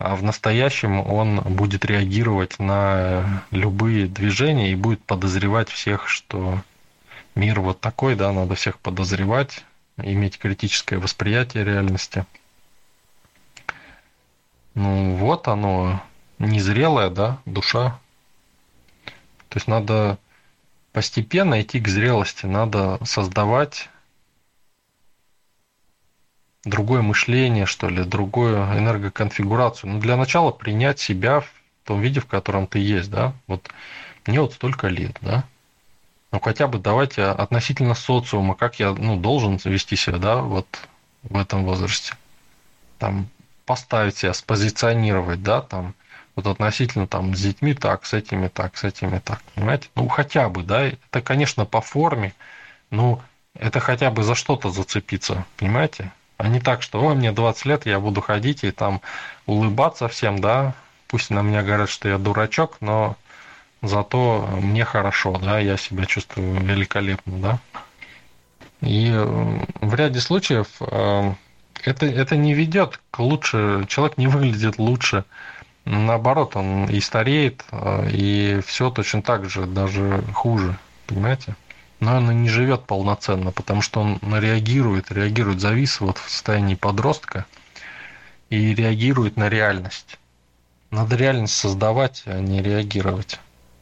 а 0.00 0.16
в 0.16 0.22
настоящем 0.22 0.98
он 0.98 1.40
будет 1.40 1.84
реагировать 1.84 2.58
на 2.58 3.44
любые 3.50 4.06
движения 4.06 4.72
и 4.72 4.74
будет 4.74 5.04
подозревать 5.04 5.68
всех, 5.68 6.08
что 6.08 6.62
мир 7.40 7.60
вот 7.60 7.80
такой, 7.80 8.14
да, 8.14 8.32
надо 8.32 8.54
всех 8.54 8.78
подозревать, 8.78 9.64
иметь 9.96 10.38
критическое 10.38 10.98
восприятие 10.98 11.64
реальности. 11.64 12.26
Ну 14.74 15.16
вот 15.16 15.48
оно, 15.48 16.02
незрелая, 16.38 17.08
да, 17.08 17.38
душа. 17.46 17.98
То 19.48 19.56
есть 19.56 19.66
надо 19.66 20.18
постепенно 20.92 21.60
идти 21.60 21.80
к 21.80 21.88
зрелости, 21.88 22.46
надо 22.46 22.98
создавать 23.04 23.88
другое 26.64 27.00
мышление, 27.00 27.64
что 27.64 27.88
ли, 27.88 28.04
другую 28.04 28.56
энергоконфигурацию. 28.56 29.92
Ну, 29.92 29.98
для 29.98 30.16
начала 30.16 30.50
принять 30.50 31.00
себя 31.00 31.40
в 31.40 31.50
том 31.84 32.02
виде, 32.02 32.20
в 32.20 32.26
котором 32.26 32.66
ты 32.66 32.78
есть, 32.78 33.10
да. 33.10 33.32
Вот 33.46 33.70
мне 34.26 34.40
вот 34.40 34.52
столько 34.52 34.88
лет, 34.88 35.16
да. 35.22 35.44
Ну, 36.32 36.40
хотя 36.40 36.68
бы 36.68 36.78
давайте 36.78 37.24
относительно 37.24 37.94
социума, 37.94 38.54
как 38.54 38.78
я 38.78 38.92
ну, 38.92 39.16
должен 39.16 39.58
вести 39.64 39.96
себя, 39.96 40.18
да, 40.18 40.36
вот 40.36 40.66
в 41.22 41.36
этом 41.36 41.64
возрасте. 41.64 42.14
Там 42.98 43.28
поставить 43.66 44.18
себя, 44.18 44.32
спозиционировать, 44.32 45.42
да, 45.42 45.60
там, 45.60 45.94
вот 46.36 46.46
относительно 46.46 47.06
там 47.06 47.34
с 47.34 47.40
детьми 47.40 47.74
так, 47.74 48.06
с 48.06 48.14
этими 48.14 48.48
так, 48.48 48.76
с 48.76 48.84
этими 48.84 49.18
так, 49.18 49.42
понимаете? 49.54 49.88
Ну, 49.94 50.08
хотя 50.08 50.48
бы, 50.48 50.62
да, 50.62 50.82
это, 50.84 51.20
конечно, 51.20 51.64
по 51.64 51.80
форме, 51.80 52.32
ну, 52.90 53.20
это 53.54 53.80
хотя 53.80 54.10
бы 54.10 54.22
за 54.22 54.34
что-то 54.34 54.70
зацепиться, 54.70 55.44
понимаете? 55.56 56.12
А 56.36 56.48
не 56.48 56.60
так, 56.60 56.82
что, 56.82 57.00
о, 57.00 57.14
мне 57.14 57.32
20 57.32 57.64
лет, 57.66 57.86
я 57.86 58.00
буду 58.00 58.20
ходить 58.20 58.64
и 58.64 58.70
там 58.70 59.00
улыбаться 59.46 60.08
всем, 60.08 60.40
да, 60.40 60.74
пусть 61.08 61.30
на 61.30 61.42
меня 61.42 61.62
говорят, 61.62 61.90
что 61.90 62.08
я 62.08 62.18
дурачок, 62.18 62.78
но 62.80 63.16
зато 63.82 64.48
мне 64.62 64.84
хорошо, 64.84 65.38
да, 65.38 65.58
я 65.58 65.76
себя 65.76 66.06
чувствую 66.06 66.60
великолепно, 66.60 67.38
да. 67.38 67.58
И 68.80 69.10
в 69.12 69.94
ряде 69.94 70.20
случаев 70.20 70.68
э, 70.80 71.34
это, 71.84 72.06
это 72.06 72.36
не 72.36 72.54
ведет 72.54 73.00
к 73.10 73.18
лучше, 73.18 73.84
человек 73.88 74.16
не 74.16 74.26
выглядит 74.26 74.78
лучше, 74.78 75.24
наоборот, 75.84 76.56
он 76.56 76.86
и 76.86 77.00
стареет, 77.00 77.64
э, 77.72 78.08
и 78.10 78.60
все 78.66 78.90
точно 78.90 79.22
так 79.22 79.48
же, 79.50 79.66
даже 79.66 80.24
хуже, 80.34 80.78
понимаете? 81.06 81.56
Но 82.00 82.16
он 82.16 82.42
не 82.42 82.48
живет 82.48 82.84
полноценно, 82.84 83.52
потому 83.52 83.82
что 83.82 84.00
он 84.00 84.18
реагирует, 84.22 85.12
реагирует, 85.12 85.60
завис 85.60 86.00
вот 86.00 86.16
в 86.16 86.30
состоянии 86.30 86.74
подростка 86.74 87.44
и 88.48 88.74
реагирует 88.74 89.36
на 89.36 89.50
реальность. 89.50 90.18
Надо 90.90 91.16
реальность 91.16 91.54
создавать, 91.54 92.22
а 92.24 92.40
не 92.40 92.62
реагировать. 92.62 93.38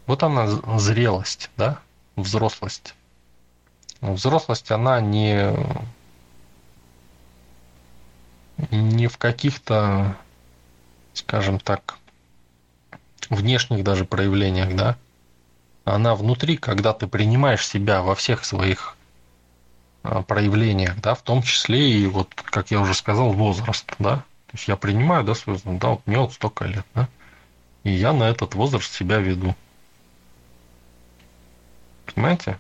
Вот 0.09 0.23
она 0.23 0.47
зрелость, 0.79 1.51
да, 1.59 1.81
взрослость. 2.17 2.95
Взрослость, 4.01 4.71
она 4.71 5.03
не, 5.03 5.55
не 8.71 9.07
в 9.07 9.19
каких-то, 9.19 10.17
скажем 11.13 11.61
так, 11.61 11.99
внешних 13.29 13.85
даже 13.85 14.07
проявлениях, 14.07 14.75
да. 14.75 14.97
Она 15.85 16.15
внутри, 16.15 16.57
когда 16.57 16.95
ты 16.95 17.07
принимаешь 17.07 17.67
себя 17.67 18.01
во 18.01 18.15
всех 18.15 18.47
своих 18.47 18.97
а, 20.03 20.23
проявлениях, 20.23 20.99
да, 21.03 21.15
в 21.15 21.21
том 21.21 21.43
числе 21.43 21.91
и 21.91 22.07
вот, 22.07 22.33
как 22.35 22.71
я 22.71 22.81
уже 22.81 22.95
сказал, 22.95 23.33
возраст, 23.33 23.95
да. 23.99 24.17
То 24.47 24.55
есть 24.55 24.69
я 24.69 24.77
принимаю, 24.77 25.23
да, 25.25 25.35
свой 25.35 25.57
возраст, 25.57 25.79
да, 25.79 25.89
вот 25.89 26.07
мне 26.07 26.19
вот 26.19 26.33
столько 26.33 26.65
лет, 26.65 26.87
да, 26.95 27.11
и 27.85 27.91
я 27.91 28.15
на 28.15 28.25
этот 28.25 28.55
возраст 28.55 28.91
себя 28.91 29.19
веду. 29.19 29.55
Понимаете? 32.15 32.59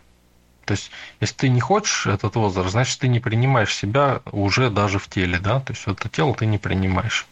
То 0.64 0.72
есть, 0.72 0.90
если 1.20 1.34
ты 1.34 1.48
не 1.48 1.60
хочешь 1.60 2.06
этот 2.06 2.36
возраст, 2.36 2.70
значит, 2.70 2.98
ты 3.00 3.08
не 3.08 3.20
принимаешь 3.20 3.74
себя 3.74 4.20
уже 4.32 4.70
даже 4.70 4.98
в 4.98 5.08
теле, 5.08 5.38
да? 5.38 5.60
То 5.60 5.72
есть, 5.72 5.84
это 5.86 6.08
тело 6.10 6.34
ты 6.34 6.44
не 6.44 6.58
принимаешь. 6.58 7.26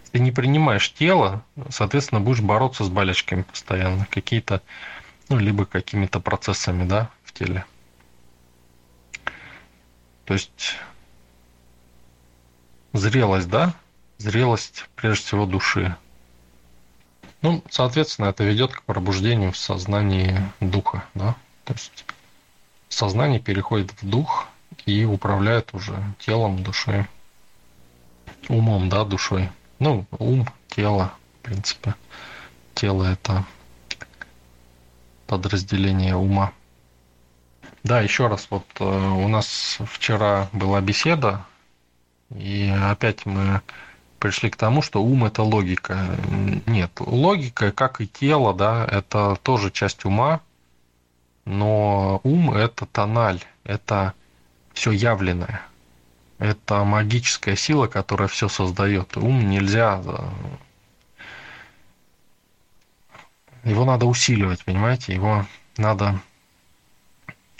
Если 0.00 0.12
ты 0.12 0.18
не 0.20 0.32
принимаешь 0.32 0.92
тело, 0.94 1.44
соответственно, 1.68 2.20
будешь 2.20 2.40
бороться 2.40 2.84
с 2.84 2.88
болячками 2.88 3.42
постоянно, 3.42 4.06
какие-то, 4.10 4.62
ну, 5.28 5.36
либо 5.36 5.66
какими-то 5.66 6.18
процессами, 6.20 6.88
да, 6.88 7.10
в 7.24 7.32
теле. 7.32 7.66
То 10.24 10.34
есть, 10.34 10.76
зрелость, 12.94 13.50
да? 13.50 13.74
Зрелость, 14.16 14.88
прежде 14.96 15.26
всего, 15.26 15.44
души. 15.44 15.94
Ну, 17.42 17.62
соответственно, 17.70 18.26
это 18.26 18.44
ведет 18.44 18.72
к 18.72 18.82
пробуждению 18.82 19.52
в 19.52 19.58
сознании 19.58 20.40
духа, 20.60 21.04
да? 21.14 21.36
То 21.68 21.74
есть 21.74 22.06
сознание 22.88 23.40
переходит 23.40 23.92
в 24.00 24.08
дух 24.08 24.48
и 24.86 25.04
управляет 25.04 25.74
уже 25.74 26.02
телом, 26.18 26.62
душой, 26.62 27.06
умом, 28.48 28.88
да, 28.88 29.04
душой. 29.04 29.50
Ну, 29.78 30.06
ум, 30.18 30.48
тело, 30.68 31.12
в 31.34 31.42
принципе. 31.42 31.94
Тело– 32.72 33.04
это 33.12 33.44
подразделение 35.26 36.16
ума. 36.16 36.52
Да, 37.82 38.00
еще 38.00 38.28
раз, 38.28 38.46
вот 38.48 38.64
э, 38.80 38.84
у 38.84 39.28
нас 39.28 39.76
вчера 39.92 40.48
была 40.54 40.80
беседа, 40.80 41.44
и 42.34 42.74
опять 42.82 43.26
мы 43.26 43.60
пришли 44.18 44.48
к 44.48 44.56
тому, 44.56 44.80
что 44.80 45.02
ум 45.02 45.26
это 45.26 45.42
логика. 45.42 46.16
Нет, 46.64 46.92
логика, 46.98 47.72
как 47.72 48.00
и 48.00 48.08
тело, 48.08 48.54
да, 48.54 48.86
это 48.90 49.36
тоже 49.42 49.70
часть 49.70 50.06
ума, 50.06 50.40
но 51.48 52.20
ум– 52.24 52.50
это 52.52 52.84
тональ, 52.84 53.42
это 53.64 54.12
все 54.74 54.90
явленное. 54.90 55.62
Это 56.38 56.84
магическая 56.84 57.56
сила, 57.56 57.86
которая 57.86 58.28
все 58.28 58.48
создает. 58.48 59.16
Ум 59.16 59.48
нельзя... 59.48 60.02
Э, 60.04 60.28
его 63.64 63.86
надо 63.86 64.04
усиливать, 64.04 64.62
понимаете? 64.64 65.14
Его 65.14 65.46
надо 65.78 66.20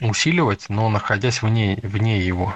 усиливать, 0.02 0.68
но 0.68 0.90
находясь 0.90 1.40
вне, 1.40 1.80
вне 1.82 2.20
его. 2.20 2.54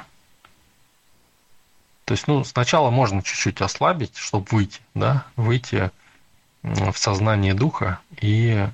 То 2.05 2.13
есть, 2.13 2.29
ну, 2.29 2.45
сначала 2.45 2.91
можно 2.91 3.23
чуть-чуть 3.23 3.63
ослабить, 3.63 4.17
чтобы 4.19 4.47
выйти, 4.51 4.81
да, 4.93 5.25
выйти 5.37 5.91
в 6.63 6.93
сознание 6.95 7.55
духа 7.55 8.01
и 8.21 8.69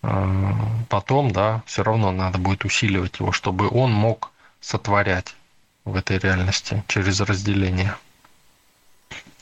потом, 0.00 1.30
да, 1.30 1.62
все 1.66 1.82
равно 1.82 2.10
надо 2.10 2.38
будет 2.38 2.64
усиливать 2.64 3.20
его, 3.20 3.32
чтобы 3.32 3.68
он 3.68 3.92
мог 3.92 4.30
сотворять 4.60 5.34
в 5.84 5.96
этой 5.96 6.18
реальности 6.18 6.82
через 6.88 7.20
разделение. 7.20 7.94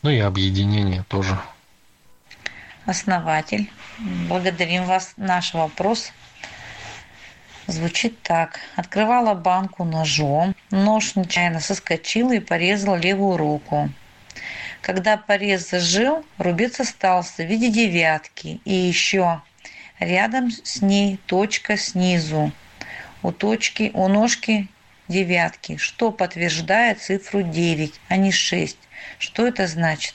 Ну 0.02 0.10
и 0.10 0.18
объединение 0.18 1.04
тоже. 1.08 1.38
Основатель, 2.86 3.70
благодарим 4.28 4.84
вас. 4.84 5.12
Наш 5.16 5.54
вопрос 5.54 6.12
звучит 7.66 8.22
так. 8.22 8.60
Открывала 8.76 9.34
банку 9.34 9.84
ножом, 9.84 10.54
нож 10.70 11.14
нечаянно 11.16 11.60
соскочил 11.60 12.32
и 12.32 12.38
порезал 12.40 12.96
левую 12.96 13.36
руку. 13.36 13.90
Когда 14.80 15.16
порез 15.16 15.70
зажил, 15.70 16.24
рубец 16.38 16.80
остался 16.80 17.42
в 17.42 17.46
виде 17.46 17.70
девятки 17.70 18.60
и 18.64 18.72
еще 18.72 19.42
Рядом 20.00 20.50
с 20.50 20.80
ней 20.80 21.18
точка 21.26 21.76
снизу. 21.76 22.52
У 23.22 23.32
точки, 23.32 23.90
у 23.94 24.06
ножки 24.08 24.68
девятки, 25.08 25.76
что 25.76 26.12
подтверждает 26.12 27.00
цифру 27.00 27.42
9, 27.42 28.00
а 28.08 28.16
не 28.16 28.30
6. 28.30 28.78
Что 29.18 29.46
это 29.46 29.66
значит? 29.66 30.14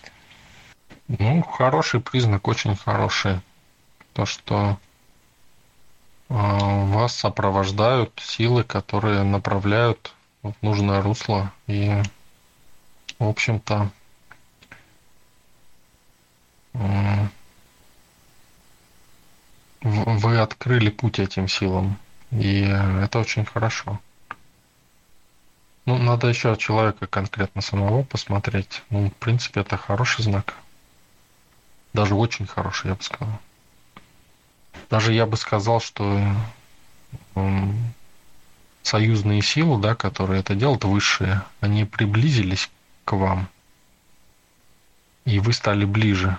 Ну, 1.07 1.41
хороший 1.43 1.99
признак, 1.99 2.47
очень 2.47 2.75
хороший. 2.75 3.41
То, 4.13 4.25
что 4.25 4.77
э, 6.29 6.33
вас 6.33 7.15
сопровождают 7.15 8.21
силы, 8.23 8.63
которые 8.63 9.23
направляют 9.23 10.13
в 10.43 10.53
нужное 10.61 11.01
русло. 11.01 11.51
И, 11.67 12.01
в 13.19 13.27
общем-то, 13.27 13.89
э, 16.73 17.27
вы 19.83 20.37
открыли 20.39 20.89
путь 20.89 21.19
этим 21.19 21.47
силам, 21.47 21.97
и 22.31 22.61
это 22.61 23.19
очень 23.19 23.45
хорошо. 23.45 23.99
Ну, 25.85 25.97
надо 25.97 26.27
еще 26.27 26.55
человека 26.55 27.07
конкретно 27.07 27.61
самого 27.61 28.03
посмотреть. 28.03 28.81
Ну, 28.89 29.09
в 29.09 29.13
принципе, 29.13 29.61
это 29.61 29.75
хороший 29.75 30.23
знак. 30.23 30.55
Даже 31.91 32.15
очень 32.15 32.47
хороший, 32.47 32.87
я 32.87 32.95
бы 32.95 33.03
сказал. 33.03 33.39
Даже 34.89 35.13
я 35.13 35.25
бы 35.25 35.35
сказал, 35.35 35.81
что 35.81 36.33
союзные 38.83 39.41
силы, 39.41 39.81
да, 39.81 39.95
которые 39.95 40.39
это 40.39 40.55
делают, 40.55 40.85
высшие, 40.85 41.41
они 41.59 41.85
приблизились 41.85 42.69
к 43.05 43.13
вам, 43.13 43.47
и 45.25 45.39
вы 45.39 45.53
стали 45.53 45.85
ближе 45.85 46.37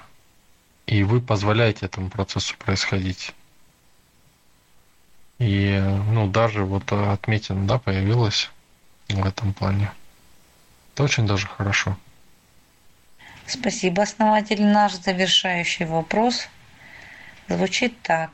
и 0.86 1.02
вы 1.02 1.20
позволяете 1.20 1.86
этому 1.86 2.10
процессу 2.10 2.56
происходить. 2.58 3.34
И, 5.38 5.78
ну, 6.10 6.28
даже 6.28 6.64
вот 6.64 6.92
отметина, 6.92 7.66
да, 7.66 7.78
появилась 7.78 8.50
в 9.08 9.24
этом 9.26 9.52
плане. 9.52 9.90
Это 10.92 11.04
очень 11.04 11.26
даже 11.26 11.46
хорошо. 11.48 11.96
Спасибо, 13.46 14.02
основатель. 14.02 14.64
Наш 14.64 14.92
завершающий 14.94 15.86
вопрос 15.86 16.48
звучит 17.48 18.00
так. 18.02 18.30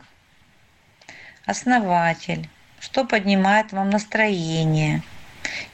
Основатель, 1.46 2.48
что 2.78 3.04
поднимает 3.04 3.72
вам 3.72 3.90
настроение? 3.90 5.02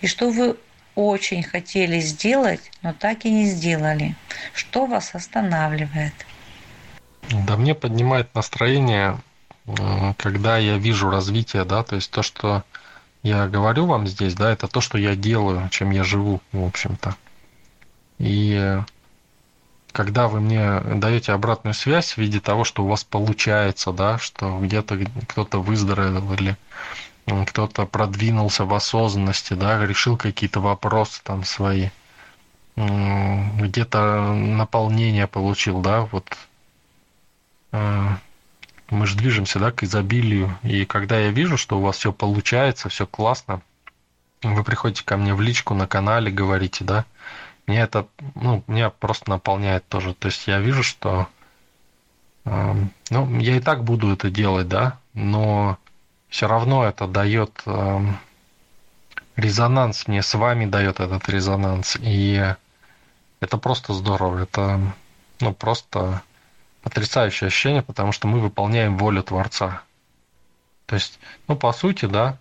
И 0.00 0.06
что 0.06 0.30
вы 0.30 0.56
очень 0.94 1.42
хотели 1.42 2.00
сделать, 2.00 2.70
но 2.82 2.94
так 2.94 3.24
и 3.24 3.30
не 3.30 3.46
сделали? 3.46 4.14
Что 4.54 4.86
вас 4.86 5.14
останавливает? 5.14 6.14
Да 7.30 7.56
мне 7.56 7.74
поднимает 7.74 8.34
настроение 8.34 9.18
когда 10.16 10.58
я 10.58 10.78
вижу 10.78 11.10
развитие, 11.10 11.64
да, 11.64 11.82
то 11.82 11.96
есть 11.96 12.10
то, 12.10 12.22
что 12.22 12.62
я 13.22 13.48
говорю 13.48 13.86
вам 13.86 14.06
здесь, 14.06 14.34
да, 14.34 14.52
это 14.52 14.68
то, 14.68 14.80
что 14.80 14.96
я 14.98 15.16
делаю, 15.16 15.68
чем 15.70 15.90
я 15.90 16.04
живу, 16.04 16.40
в 16.52 16.64
общем-то. 16.64 17.16
И 18.18 18.80
когда 19.90 20.28
вы 20.28 20.40
мне 20.40 20.80
даете 20.80 21.32
обратную 21.32 21.74
связь 21.74 22.12
в 22.12 22.18
виде 22.18 22.38
того, 22.38 22.64
что 22.64 22.84
у 22.84 22.88
вас 22.88 23.02
получается, 23.02 23.92
да, 23.92 24.18
что 24.18 24.58
где-то 24.60 24.98
кто-то 25.28 25.60
выздоровел 25.60 26.32
или 26.34 26.56
кто-то 27.46 27.86
продвинулся 27.86 28.64
в 28.64 28.72
осознанности, 28.72 29.54
да, 29.54 29.84
решил 29.84 30.16
какие-то 30.16 30.60
вопросы 30.60 31.20
там 31.24 31.42
свои, 31.44 31.88
где-то 32.76 34.32
наполнение 34.32 35.26
получил, 35.26 35.80
да, 35.80 36.02
вот 36.12 36.36
мы 38.90 39.06
же 39.06 39.16
движемся, 39.16 39.58
да, 39.58 39.72
к 39.72 39.82
изобилию, 39.82 40.56
и 40.62 40.84
когда 40.84 41.18
я 41.18 41.30
вижу, 41.30 41.56
что 41.56 41.78
у 41.78 41.82
вас 41.82 41.96
все 41.96 42.12
получается, 42.12 42.88
все 42.88 43.06
классно, 43.06 43.62
вы 44.42 44.62
приходите 44.62 45.04
ко 45.04 45.16
мне 45.16 45.34
в 45.34 45.40
личку 45.40 45.74
на 45.74 45.86
канале, 45.86 46.30
говорите, 46.30 46.84
да, 46.84 47.04
мне 47.66 47.80
это, 47.80 48.06
ну, 48.34 48.62
меня 48.66 48.90
просто 48.90 49.28
наполняет 49.30 49.88
тоже, 49.88 50.14
то 50.14 50.26
есть 50.26 50.46
я 50.46 50.60
вижу, 50.60 50.82
что, 50.82 51.26
э, 52.44 52.74
ну, 53.10 53.40
я 53.40 53.56
и 53.56 53.60
так 53.60 53.82
буду 53.82 54.12
это 54.12 54.30
делать, 54.30 54.68
да, 54.68 54.98
но 55.14 55.78
все 56.28 56.46
равно 56.46 56.84
это 56.84 57.08
дает 57.08 57.62
э, 57.66 58.00
резонанс, 59.34 60.06
мне 60.06 60.22
с 60.22 60.34
вами 60.34 60.66
дает 60.66 61.00
этот 61.00 61.28
резонанс, 61.28 61.96
и 62.00 62.54
это 63.40 63.58
просто 63.58 63.94
здорово, 63.94 64.44
это, 64.44 64.80
ну, 65.40 65.52
просто 65.52 66.22
потрясающее 66.86 67.48
ощущение, 67.48 67.82
потому 67.82 68.12
что 68.12 68.28
мы 68.28 68.38
выполняем 68.38 68.96
волю 68.96 69.24
Творца. 69.24 69.82
То 70.86 70.94
есть, 70.94 71.18
ну, 71.48 71.56
по 71.56 71.72
сути, 71.72 72.04
да, 72.04 72.38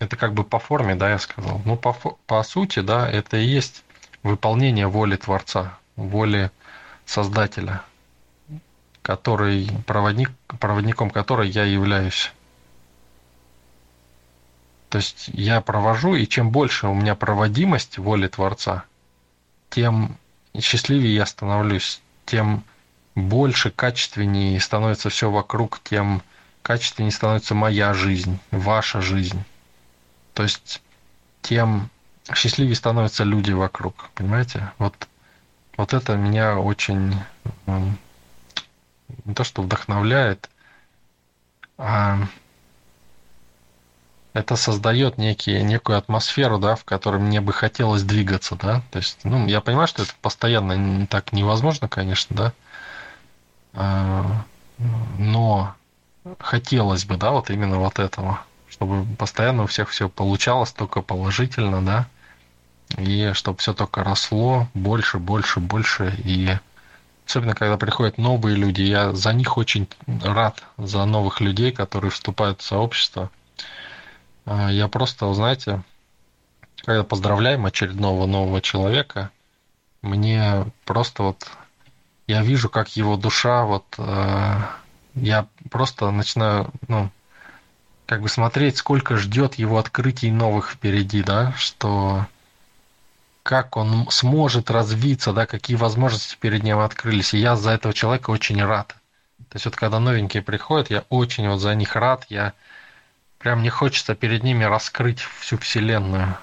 это 0.00 0.16
как 0.16 0.34
бы 0.34 0.42
по 0.42 0.58
форме, 0.58 0.96
да, 0.96 1.10
я 1.10 1.18
сказал. 1.20 1.62
Ну, 1.64 1.76
по, 1.76 1.92
по 1.92 2.42
сути, 2.42 2.80
да, 2.80 3.08
это 3.08 3.36
и 3.36 3.44
есть 3.44 3.84
выполнение 4.24 4.88
воли 4.88 5.14
Творца, 5.14 5.78
воли 5.94 6.50
Создателя, 7.06 7.82
который, 9.00 9.70
проводник, 9.86 10.32
проводником 10.58 11.08
которой 11.10 11.48
я 11.48 11.62
являюсь. 11.62 12.32
То 14.88 14.98
есть 14.98 15.28
я 15.28 15.60
провожу, 15.60 16.16
и 16.16 16.26
чем 16.26 16.50
больше 16.50 16.88
у 16.88 16.94
меня 16.94 17.14
проводимость 17.14 17.98
воли 17.98 18.26
Творца, 18.26 18.86
тем 19.70 20.16
счастливее 20.58 21.14
я 21.14 21.26
становлюсь, 21.26 22.02
тем 22.26 22.64
больше, 23.14 23.70
качественнее 23.70 24.60
становится 24.60 25.08
все 25.08 25.30
вокруг, 25.30 25.80
тем 25.82 26.22
качественнее 26.62 27.12
становится 27.12 27.54
моя 27.54 27.94
жизнь, 27.94 28.38
ваша 28.50 29.00
жизнь. 29.00 29.42
То 30.32 30.42
есть 30.42 30.82
тем 31.42 31.90
счастливее 32.32 32.74
становятся 32.74 33.24
люди 33.24 33.52
вокруг, 33.52 34.10
понимаете? 34.14 34.72
Вот, 34.78 35.08
вот 35.76 35.92
это 35.92 36.16
меня 36.16 36.56
очень 36.58 37.14
не 39.24 39.34
то 39.34 39.44
что 39.44 39.62
вдохновляет, 39.62 40.50
а 41.76 42.18
это 44.32 44.56
создает 44.56 45.16
некие, 45.16 45.62
некую 45.62 45.96
атмосферу, 45.96 46.58
да, 46.58 46.74
в 46.74 46.84
которой 46.84 47.20
мне 47.20 47.40
бы 47.40 47.52
хотелось 47.52 48.02
двигаться, 48.02 48.56
да. 48.56 48.82
То 48.90 48.98
есть, 48.98 49.18
ну, 49.22 49.46
я 49.46 49.60
понимаю, 49.60 49.86
что 49.86 50.02
это 50.02 50.12
постоянно 50.20 51.06
так 51.06 51.32
невозможно, 51.32 51.88
конечно, 51.88 52.34
да. 52.36 52.52
А, 53.74 54.44
но 55.18 55.74
хотелось 56.38 57.04
бы, 57.04 57.16
да, 57.16 57.32
вот 57.32 57.50
именно 57.50 57.78
вот 57.78 57.98
этого, 57.98 58.40
чтобы 58.68 59.04
постоянно 59.16 59.64
у 59.64 59.66
всех 59.66 59.90
все 59.90 60.08
получалось 60.08 60.72
только 60.72 61.02
положительно, 61.02 61.84
да, 61.84 62.08
и 62.96 63.32
чтобы 63.34 63.58
все 63.58 63.74
только 63.74 64.04
росло 64.04 64.68
больше, 64.74 65.18
больше, 65.18 65.60
больше, 65.60 66.14
и 66.24 66.56
особенно 67.26 67.54
когда 67.54 67.76
приходят 67.76 68.18
новые 68.18 68.56
люди, 68.56 68.82
я 68.82 69.12
за 69.12 69.32
них 69.32 69.56
очень 69.56 69.88
рад, 70.22 70.62
за 70.76 71.04
новых 71.04 71.40
людей, 71.40 71.72
которые 71.72 72.10
вступают 72.10 72.60
в 72.60 72.64
сообщество. 72.64 73.30
А, 74.46 74.70
я 74.70 74.88
просто, 74.88 75.32
знаете, 75.34 75.82
когда 76.84 77.02
поздравляем 77.02 77.66
очередного 77.66 78.26
нового 78.26 78.60
человека, 78.60 79.30
мне 80.02 80.66
просто 80.84 81.22
вот 81.22 81.48
я 82.26 82.42
вижу, 82.42 82.68
как 82.68 82.96
его 82.96 83.16
душа, 83.16 83.64
вот 83.64 83.84
э, 83.98 84.56
я 85.14 85.46
просто 85.70 86.10
начинаю, 86.10 86.70
ну, 86.88 87.10
как 88.06 88.22
бы 88.22 88.28
смотреть, 88.28 88.76
сколько 88.76 89.16
ждет 89.16 89.54
его 89.54 89.78
открытий 89.78 90.30
новых 90.30 90.70
впереди, 90.70 91.22
да, 91.22 91.52
что 91.56 92.26
как 93.42 93.76
он 93.76 94.08
сможет 94.10 94.70
развиться, 94.70 95.32
да, 95.32 95.46
какие 95.46 95.76
возможности 95.76 96.36
перед 96.40 96.62
ним 96.62 96.78
открылись. 96.78 97.34
И 97.34 97.38
я 97.38 97.56
за 97.56 97.72
этого 97.72 97.92
человека 97.92 98.30
очень 98.30 98.62
рад. 98.64 98.96
То 99.50 99.56
есть 99.56 99.66
вот 99.66 99.76
когда 99.76 100.00
новенькие 100.00 100.42
приходят, 100.42 100.90
я 100.90 101.04
очень 101.10 101.48
вот 101.48 101.58
за 101.58 101.74
них 101.74 101.94
рад, 101.94 102.24
я 102.30 102.54
прям 103.38 103.62
не 103.62 103.68
хочется 103.68 104.14
перед 104.14 104.42
ними 104.42 104.64
раскрыть 104.64 105.20
всю 105.20 105.58
вселенную. 105.58 106.36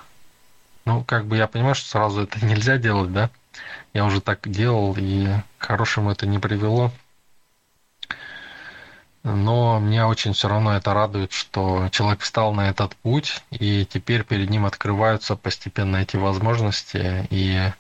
Ну, 0.85 1.03
как 1.03 1.25
бы 1.25 1.37
я 1.37 1.47
понимаю, 1.47 1.73
что 1.73 1.89
сразу 1.89 2.21
это 2.21 2.45
нельзя 2.45 2.77
делать, 2.77 3.11
да, 3.11 3.31
я 3.93 4.05
уже 4.05 4.21
так 4.21 4.49
делал, 4.49 4.95
и 4.97 5.27
к 5.57 5.65
хорошему 5.65 6.11
это 6.11 6.25
не 6.25 6.39
привело. 6.39 6.91
Но 9.23 9.79
меня 9.79 10.07
очень 10.07 10.33
все 10.33 10.47
равно 10.47 10.75
это 10.75 10.93
радует, 10.93 11.31
что 11.31 11.89
человек 11.91 12.21
встал 12.21 12.53
на 12.53 12.69
этот 12.69 12.95
путь, 12.95 13.43
и 13.51 13.85
теперь 13.85 14.23
перед 14.23 14.49
ним 14.49 14.65
открываются 14.65 15.35
постепенно 15.35 15.97
эти 15.97 16.15
возможности, 16.15 17.27
и 17.29 17.71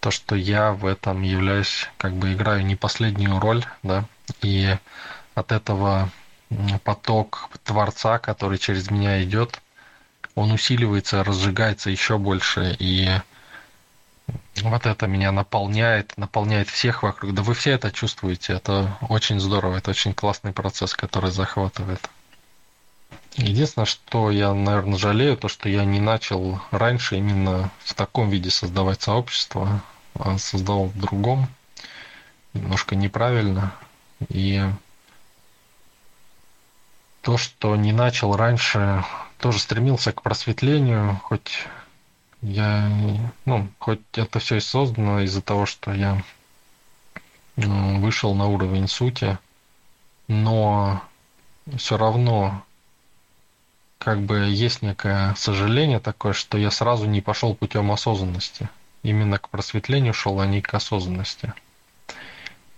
то, 0.00 0.10
что 0.10 0.36
я 0.36 0.72
в 0.72 0.84
этом 0.84 1.22
являюсь, 1.22 1.88
как 1.96 2.12
бы 2.12 2.34
играю 2.34 2.66
не 2.66 2.76
последнюю 2.76 3.40
роль, 3.40 3.64
да, 3.82 4.04
и 4.42 4.76
от 5.34 5.52
этого 5.52 6.10
поток 6.84 7.48
Творца, 7.64 8.18
который 8.18 8.58
через 8.58 8.90
меня 8.90 9.22
идет, 9.22 9.62
он 10.34 10.52
усиливается, 10.52 11.24
разжигается 11.24 11.88
еще 11.88 12.18
больше, 12.18 12.76
и 12.78 13.08
вот 14.62 14.86
это 14.86 15.06
меня 15.06 15.32
наполняет, 15.32 16.16
наполняет 16.16 16.68
всех 16.68 17.02
вокруг. 17.02 17.34
Да 17.34 17.42
вы 17.42 17.54
все 17.54 17.72
это 17.72 17.90
чувствуете. 17.90 18.54
Это 18.54 18.96
очень 19.08 19.40
здорово. 19.40 19.76
Это 19.76 19.90
очень 19.90 20.14
классный 20.14 20.52
процесс, 20.52 20.94
который 20.94 21.30
захватывает. 21.30 22.08
Единственное, 23.36 23.86
что 23.86 24.30
я, 24.30 24.54
наверное, 24.54 24.96
жалею, 24.96 25.36
то, 25.36 25.48
что 25.48 25.68
я 25.68 25.84
не 25.84 26.00
начал 26.00 26.60
раньше 26.70 27.16
именно 27.16 27.70
в 27.80 27.94
таком 27.94 28.30
виде 28.30 28.50
создавать 28.50 29.02
сообщество, 29.02 29.82
а 30.14 30.38
создал 30.38 30.86
в 30.86 30.98
другом, 30.98 31.48
немножко 32.52 32.94
неправильно. 32.94 33.74
И 34.28 34.62
то, 37.22 37.36
что 37.36 37.74
не 37.74 37.92
начал 37.92 38.36
раньше, 38.36 39.04
тоже 39.38 39.58
стремился 39.58 40.12
к 40.12 40.22
просветлению, 40.22 41.20
хоть 41.24 41.66
я, 42.44 42.90
ну, 43.46 43.68
хоть 43.78 44.00
это 44.12 44.38
все 44.38 44.56
и 44.56 44.60
создано 44.60 45.20
из-за 45.20 45.40
того, 45.40 45.66
что 45.66 45.92
я 45.92 46.22
ну, 47.56 48.00
вышел 48.00 48.34
на 48.34 48.46
уровень 48.46 48.86
сути, 48.86 49.38
но 50.28 51.02
все 51.76 51.96
равно 51.96 52.64
как 53.98 54.20
бы 54.20 54.40
есть 54.40 54.82
некое 54.82 55.34
сожаление 55.36 56.00
такое, 56.00 56.34
что 56.34 56.58
я 56.58 56.70
сразу 56.70 57.06
не 57.06 57.22
пошел 57.22 57.54
путем 57.54 57.90
осознанности. 57.90 58.68
Именно 59.02 59.38
к 59.38 59.48
просветлению 59.48 60.12
шел, 60.12 60.40
а 60.40 60.46
не 60.46 60.60
к 60.60 60.74
осознанности 60.74 61.54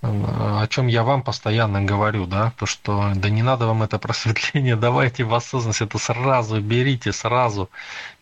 о 0.03 0.66
чем 0.68 0.86
я 0.86 1.03
вам 1.03 1.22
постоянно 1.22 1.82
говорю, 1.82 2.26
да, 2.26 2.53
то, 2.59 2.66
что 2.66 3.12
да 3.14 3.30
не 3.30 3.42
надо 3.42 3.66
вам 3.66 3.82
это 3.82 3.99
просветление, 3.99 4.76
давайте 4.86 5.24
в 5.24 5.34
осознанность 5.34 5.80
это 5.80 5.99
сразу, 5.99 6.61
берите 6.61 7.12
сразу, 7.12 7.70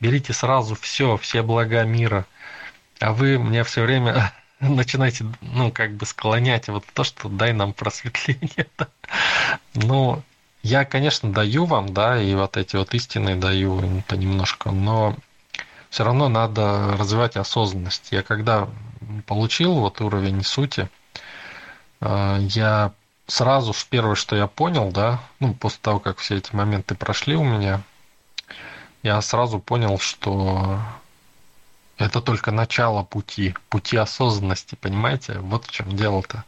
берите 0.01 0.33
сразу 0.33 0.75
все, 0.75 1.17
все 1.17 1.43
блага 1.43 1.83
мира. 1.85 2.27
А 3.01 3.13
вы 3.13 3.39
мне 3.39 3.65
все 3.65 3.83
время 3.83 4.33
начинаете, 4.61 5.27
ну, 5.41 5.71
как 5.73 5.95
бы 5.95 6.07
склонять 6.07 6.69
вот 6.69 6.85
то, 6.95 7.05
что 7.05 7.29
дай 7.29 7.53
нам 7.53 7.73
просветление. 7.73 8.67
Да. 8.79 8.89
Ну, 9.75 10.23
я, 10.63 10.85
конечно, 10.85 11.31
даю 11.31 11.67
вам, 11.67 11.93
да, 11.93 12.21
и 12.21 12.35
вот 12.35 12.57
эти 12.57 12.77
вот 12.77 12.95
истины 12.95 13.37
даю 13.37 14.03
понемножку, 14.09 14.71
но 14.71 15.15
все 15.91 16.05
равно 16.05 16.29
надо 16.29 16.97
развивать 16.97 17.37
осознанность. 17.37 18.09
Я 18.11 18.23
когда 18.23 18.69
получил 19.27 19.75
вот 19.75 20.01
уровень 20.01 20.43
сути, 20.43 20.89
я 22.01 22.93
сразу 23.27 23.75
первое, 23.89 24.15
что 24.15 24.37
я 24.37 24.47
понял, 24.47 24.91
да, 24.91 25.21
ну, 25.41 25.55
после 25.55 25.79
того, 25.81 26.01
как 26.01 26.19
все 26.19 26.37
эти 26.37 26.55
моменты 26.55 26.95
прошли 26.95 27.37
у 27.37 27.45
меня, 27.45 27.83
я 29.03 29.21
сразу 29.21 29.59
понял, 29.59 29.99
что 29.99 30.81
это 31.99 32.21
только 32.21 32.51
начало 32.51 33.03
пути, 33.05 33.55
пути 33.69 33.97
осознанности, 33.97 34.75
понимаете? 34.75 35.39
Вот 35.39 35.67
в 35.67 35.71
чем 35.71 35.95
дело-то. 35.95 36.45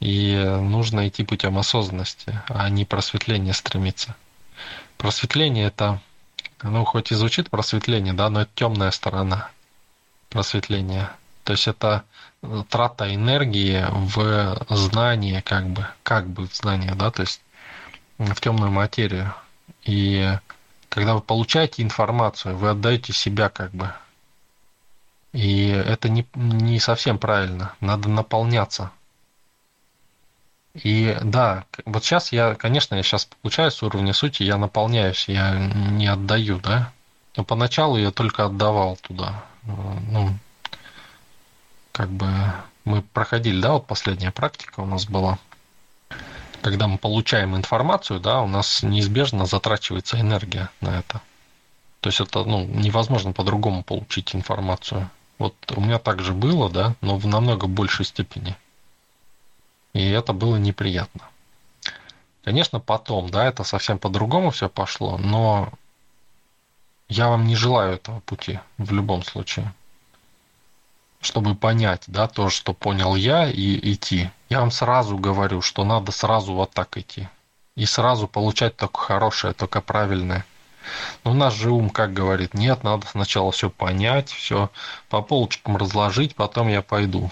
И 0.00 0.36
нужно 0.36 1.08
идти 1.08 1.24
путем 1.24 1.58
осознанности, 1.58 2.40
а 2.48 2.68
не 2.68 2.84
просветления 2.84 3.52
стремиться. 3.52 4.14
Просветление 4.96 5.66
это, 5.66 6.00
ну, 6.62 6.84
хоть 6.84 7.10
и 7.10 7.16
звучит 7.16 7.50
просветление, 7.50 8.12
да, 8.12 8.30
но 8.30 8.42
это 8.42 8.50
темная 8.54 8.90
сторона 8.92 9.50
просветления. 10.28 11.10
То 11.42 11.52
есть 11.54 11.66
это 11.66 12.04
трата 12.68 13.14
энергии 13.14 13.84
в 13.90 14.66
знание, 14.70 15.42
как 15.42 15.68
бы, 15.68 15.86
как 16.02 16.28
бы 16.28 16.46
в 16.46 16.54
знание, 16.54 16.94
да, 16.94 17.10
то 17.10 17.22
есть 17.22 17.40
в 18.18 18.40
темную 18.40 18.70
материю. 18.70 19.34
И 19.84 20.38
когда 20.88 21.14
вы 21.14 21.20
получаете 21.20 21.82
информацию, 21.82 22.56
вы 22.56 22.70
отдаете 22.70 23.12
себя 23.12 23.48
как 23.48 23.72
бы. 23.72 23.92
И 25.32 25.68
это 25.68 26.08
не, 26.08 26.26
не 26.34 26.80
совсем 26.80 27.18
правильно. 27.18 27.74
Надо 27.80 28.08
наполняться. 28.08 28.90
И 30.74 31.16
да, 31.22 31.64
вот 31.84 32.04
сейчас 32.04 32.32
я, 32.32 32.54
конечно, 32.54 32.94
я 32.94 33.02
сейчас 33.02 33.28
получаю 33.42 33.70
с 33.70 33.82
уровня 33.82 34.12
сути, 34.12 34.42
я 34.42 34.56
наполняюсь, 34.56 35.28
я 35.28 35.54
не 35.56 36.06
отдаю, 36.06 36.60
да. 36.60 36.92
Но 37.36 37.44
поначалу 37.44 37.96
я 37.96 38.10
только 38.10 38.46
отдавал 38.46 38.96
туда. 38.96 39.44
Ну, 39.64 40.30
как 41.98 42.10
бы 42.10 42.28
мы 42.84 43.02
проходили, 43.02 43.60
да, 43.60 43.72
вот 43.72 43.88
последняя 43.88 44.30
практика 44.30 44.80
у 44.80 44.86
нас 44.86 45.06
была 45.06 45.38
когда 46.62 46.86
мы 46.86 46.98
получаем 46.98 47.56
информацию, 47.56 48.20
да, 48.20 48.40
у 48.40 48.46
нас 48.46 48.82
неизбежно 48.82 49.46
затрачивается 49.46 50.20
энергия 50.20 50.70
на 50.80 50.98
это. 50.98 51.20
То 52.00 52.08
есть 52.08 52.20
это 52.20 52.44
ну, 52.44 52.64
невозможно 52.64 53.32
по-другому 53.32 53.82
получить 53.82 54.34
информацию. 54.34 55.10
Вот 55.38 55.54
у 55.74 55.80
меня 55.80 55.98
также 55.98 56.32
было, 56.32 56.68
да, 56.70 56.94
но 57.00 57.16
в 57.16 57.26
намного 57.26 57.66
большей 57.66 58.04
степени. 58.04 58.56
И 59.92 60.08
это 60.08 60.32
было 60.32 60.56
неприятно. 60.56 61.22
Конечно, 62.44 62.80
потом, 62.80 63.30
да, 63.30 63.46
это 63.46 63.64
совсем 63.64 63.98
по-другому 63.98 64.50
все 64.50 64.68
пошло, 64.68 65.16
но 65.16 65.72
я 67.08 67.28
вам 67.28 67.46
не 67.46 67.56
желаю 67.56 67.94
этого 67.94 68.20
пути 68.20 68.60
в 68.78 68.92
любом 68.92 69.22
случае 69.22 69.72
чтобы 71.20 71.54
понять, 71.54 72.04
да, 72.06 72.28
то, 72.28 72.48
что 72.48 72.72
понял 72.72 73.14
я, 73.16 73.50
и 73.50 73.92
идти. 73.92 74.30
Я 74.48 74.60
вам 74.60 74.70
сразу 74.70 75.18
говорю, 75.18 75.60
что 75.62 75.84
надо 75.84 76.12
сразу 76.12 76.54
вот 76.54 76.70
так 76.70 76.96
идти. 76.96 77.28
И 77.76 77.86
сразу 77.86 78.28
получать 78.28 78.76
только 78.76 78.98
хорошее, 78.98 79.52
только 79.52 79.80
правильное. 79.80 80.44
Но 81.22 81.32
у 81.32 81.34
нас 81.34 81.54
же 81.54 81.70
ум 81.70 81.90
как 81.90 82.12
говорит, 82.12 82.54
нет, 82.54 82.82
надо 82.82 83.06
сначала 83.06 83.52
все 83.52 83.68
понять, 83.68 84.30
все 84.30 84.70
по 85.08 85.20
полочкам 85.20 85.76
разложить, 85.76 86.34
потом 86.34 86.68
я 86.68 86.82
пойду. 86.82 87.30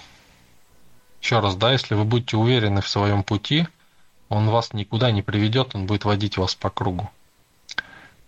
Еще 1.21 1.39
раз, 1.39 1.55
да, 1.55 1.71
если 1.71 1.95
вы 1.95 2.03
будете 2.03 2.37
уверены 2.37 2.81
в 2.81 2.87
своем 2.87 3.23
пути, 3.23 3.67
он 4.29 4.49
вас 4.49 4.73
никуда 4.73 5.11
не 5.11 5.21
приведет, 5.21 5.73
он 5.73 5.85
будет 5.85 6.05
водить 6.05 6.37
вас 6.37 6.53
по 6.53 6.69
кругу. 6.69 7.09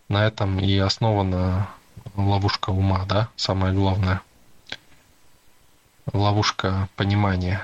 На 0.07 0.25
этом 0.25 0.59
и 0.59 0.75
основана 0.77 1.69
ловушка 2.15 2.71
ума, 2.71 3.05
да, 3.05 3.29
самое 3.35 3.73
главное 3.73 4.21
ловушка 6.13 6.89
понимания. 6.95 7.61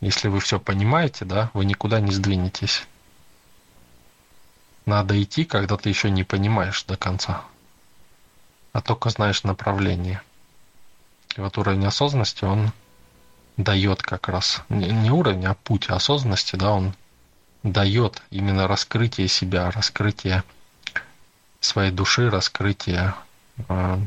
Если 0.00 0.28
вы 0.28 0.40
все 0.40 0.60
понимаете, 0.60 1.24
да, 1.24 1.50
вы 1.54 1.64
никуда 1.64 2.00
не 2.00 2.12
сдвинетесь. 2.12 2.86
Надо 4.84 5.20
идти, 5.20 5.44
когда 5.44 5.76
ты 5.76 5.88
еще 5.88 6.10
не 6.10 6.22
понимаешь 6.22 6.84
до 6.84 6.96
конца, 6.96 7.42
а 8.72 8.80
только 8.80 9.10
знаешь 9.10 9.42
направление. 9.42 10.22
И 11.36 11.40
вот 11.40 11.58
уровень 11.58 11.86
осознанности, 11.86 12.44
он 12.44 12.72
дает 13.56 14.02
как 14.02 14.28
раз, 14.28 14.62
не 14.68 15.10
уровень, 15.10 15.46
а 15.46 15.54
путь 15.54 15.88
осознанности, 15.88 16.56
да, 16.56 16.72
он 16.72 16.94
дает 17.62 18.22
именно 18.30 18.68
раскрытие 18.68 19.28
себя, 19.28 19.70
раскрытие 19.70 20.44
своей 21.60 21.90
души, 21.90 22.30
раскрытие 22.30 23.14
а, 23.68 23.98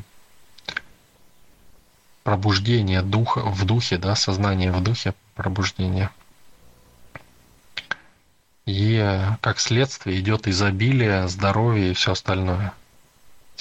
пробуждение 2.24 3.02
духа 3.02 3.40
в 3.40 3.66
духе, 3.66 3.98
да, 3.98 4.16
сознание 4.16 4.72
в 4.72 4.82
духе, 4.82 5.14
пробуждение. 5.36 6.10
И 8.66 9.04
как 9.42 9.60
следствие 9.60 10.20
идет 10.20 10.48
изобилие, 10.48 11.28
здоровье 11.28 11.92
и 11.92 11.94
все 11.94 12.12
остальное. 12.12 12.74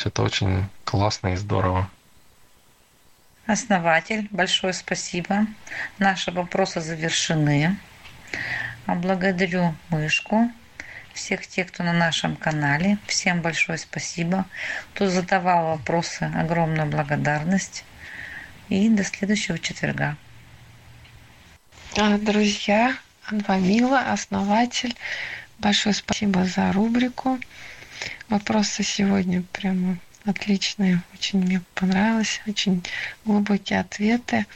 Это 0.04 0.22
очень 0.22 0.66
классно 0.84 1.28
и 1.28 1.36
здорово. 1.36 1.88
Основатель, 3.46 4.28
большое 4.30 4.74
спасибо. 4.74 5.46
Наши 5.98 6.30
вопросы 6.30 6.82
завершены. 6.82 7.78
Благодарю 8.86 9.74
мышку, 9.88 10.50
всех 11.14 11.46
тех, 11.46 11.68
кто 11.68 11.82
на 11.82 11.94
нашем 11.94 12.36
канале. 12.36 12.98
Всем 13.06 13.40
большое 13.40 13.78
спасибо. 13.78 14.44
Кто 14.92 15.09
задавал 15.09 15.78
вопросы, 15.78 16.30
огромная 16.36 16.84
благодарность. 16.84 17.84
И 18.68 18.88
до 18.90 19.02
следующего 19.02 19.58
четверга. 19.58 20.16
А, 21.96 22.18
друзья, 22.18 22.96
Анвамила, 23.26 24.12
основатель, 24.12 24.94
большое 25.58 25.94
спасибо 25.94 26.44
за 26.44 26.70
рубрику. 26.72 27.38
Вопросы 28.28 28.82
сегодня 28.82 29.42
прямо 29.52 29.98
отличные, 30.24 31.02
очень 31.14 31.40
мне 31.40 31.62
понравилось, 31.74 32.40
очень 32.46 32.84
глубокие 33.24 33.80
ответы. 33.80 34.46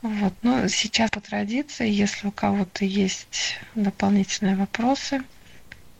Вот. 0.00 0.34
Ну, 0.42 0.68
сейчас 0.68 1.10
по 1.10 1.20
традиции, 1.20 1.90
если 1.90 2.28
у 2.28 2.30
кого-то 2.30 2.84
есть 2.84 3.58
дополнительные 3.74 4.56
вопросы, 4.56 5.22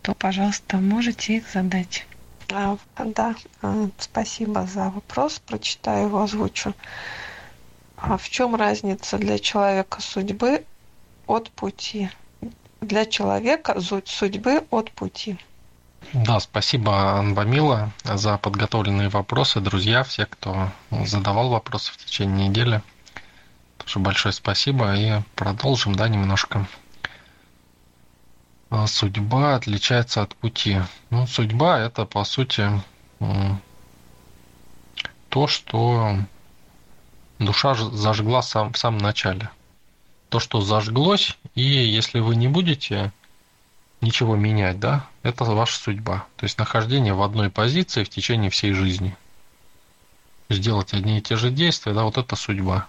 то, 0.03 0.15
пожалуйста, 0.15 0.79
можете 0.79 1.37
их 1.37 1.45
задать. 1.53 2.07
А, 2.53 2.77
да, 2.99 3.35
а, 3.63 3.89
спасибо 3.99 4.67
за 4.67 4.91
вопрос. 4.91 5.41
Прочитаю 5.47 6.07
его, 6.07 6.23
озвучу. 6.23 6.75
А 7.97 8.17
в 8.17 8.29
чем 8.29 8.55
разница 8.55 9.19
для 9.19 9.39
человека 9.39 10.01
судьбы 10.01 10.65
от 11.27 11.51
пути? 11.51 12.11
Для 12.81 13.07
человека 13.07 13.81
судьбы 13.81 14.65
от 14.71 14.91
пути. 14.93 15.39
Да, 16.13 16.39
спасибо, 16.41 17.19
Анбамила, 17.19 17.91
за 18.05 18.39
подготовленные 18.39 19.09
вопросы. 19.09 19.61
Друзья, 19.61 20.05
все, 20.05 20.27
кто 20.27 20.71
задавал 21.05 21.49
вопросы 21.49 21.93
в 21.93 21.97
течение 21.97 22.49
недели, 22.49 22.83
тоже 23.79 23.99
большое 23.99 24.33
спасибо. 24.33 24.95
И 24.95 25.21
продолжим, 25.35 25.95
да, 25.95 26.09
немножко. 26.09 26.67
А 28.69 28.87
судьба 28.89 29.55
отличается 29.55 30.23
от 30.23 30.35
пути. 30.35 30.81
Ну, 31.11 31.27
судьба 31.27 31.79
это 31.79 32.05
по 32.05 32.25
сути 32.25 32.69
то, 35.29 35.47
что 35.47 36.17
душа 37.39 37.75
зажгла 37.75 38.43
сам, 38.43 38.73
в 38.73 38.79
самом 38.79 38.99
начале. 38.99 39.51
То, 40.31 40.41
что 40.41 40.61
зажглось, 40.61 41.39
и 41.55 41.63
если 41.63 42.19
вы 42.19 42.35
не 42.35 42.49
будете 42.49 43.13
ничего 44.01 44.35
менять, 44.35 44.81
да, 44.81 45.07
это 45.23 45.45
ваша 45.45 45.79
судьба. 45.79 46.27
То 46.37 46.45
есть 46.45 46.59
нахождение 46.59 47.15
в 47.15 47.23
одной 47.23 47.51
позиции 47.51 48.03
в 48.03 48.11
течение 48.11 48.51
всей 48.51 48.73
жизни. 48.73 49.17
Сделать 50.49 50.93
одни 50.93 51.19
и 51.19 51.23
те 51.23 51.37
же 51.37 51.51
действия, 51.51 51.93
да, 51.93 52.03
вот 52.05 52.19
это 52.19 52.35
судьба. 52.35 52.89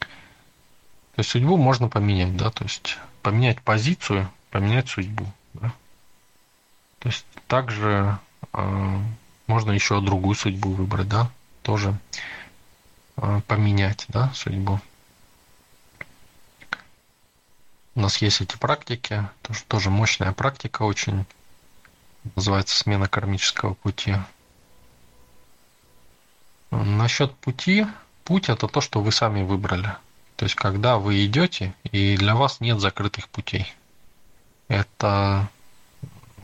То 0.00 1.20
есть 1.20 1.30
судьбу 1.30 1.56
можно 1.56 1.88
поменять, 1.88 2.36
да, 2.36 2.50
то 2.50 2.64
есть 2.64 2.98
поменять 3.22 3.60
позицию 3.62 4.30
поменять 4.50 4.88
судьбу. 4.88 5.26
Да? 5.54 5.72
То 6.98 7.08
есть 7.08 7.26
также 7.46 8.18
э, 8.52 8.98
можно 9.46 9.70
еще 9.72 10.00
другую 10.00 10.34
судьбу 10.34 10.70
выбрать, 10.72 11.08
да, 11.08 11.30
тоже 11.62 11.96
э, 13.16 13.40
поменять, 13.46 14.04
да, 14.08 14.32
судьбу. 14.34 14.80
У 17.94 18.00
нас 18.00 18.18
есть 18.18 18.40
эти 18.40 18.56
практики, 18.56 19.28
тоже, 19.42 19.64
тоже 19.66 19.90
мощная 19.90 20.32
практика 20.32 20.82
очень, 20.82 21.24
называется 22.36 22.76
смена 22.76 23.08
кармического 23.08 23.74
пути. 23.74 24.14
Насчет 26.70 27.34
пути, 27.36 27.86
путь 28.24 28.48
это 28.48 28.68
то, 28.68 28.80
что 28.80 29.02
вы 29.02 29.10
сами 29.10 29.42
выбрали. 29.42 29.96
То 30.36 30.44
есть, 30.44 30.54
когда 30.54 30.98
вы 30.98 31.24
идете, 31.24 31.74
и 31.90 32.16
для 32.16 32.36
вас 32.36 32.60
нет 32.60 32.78
закрытых 32.78 33.28
путей 33.28 33.74
это 34.68 35.48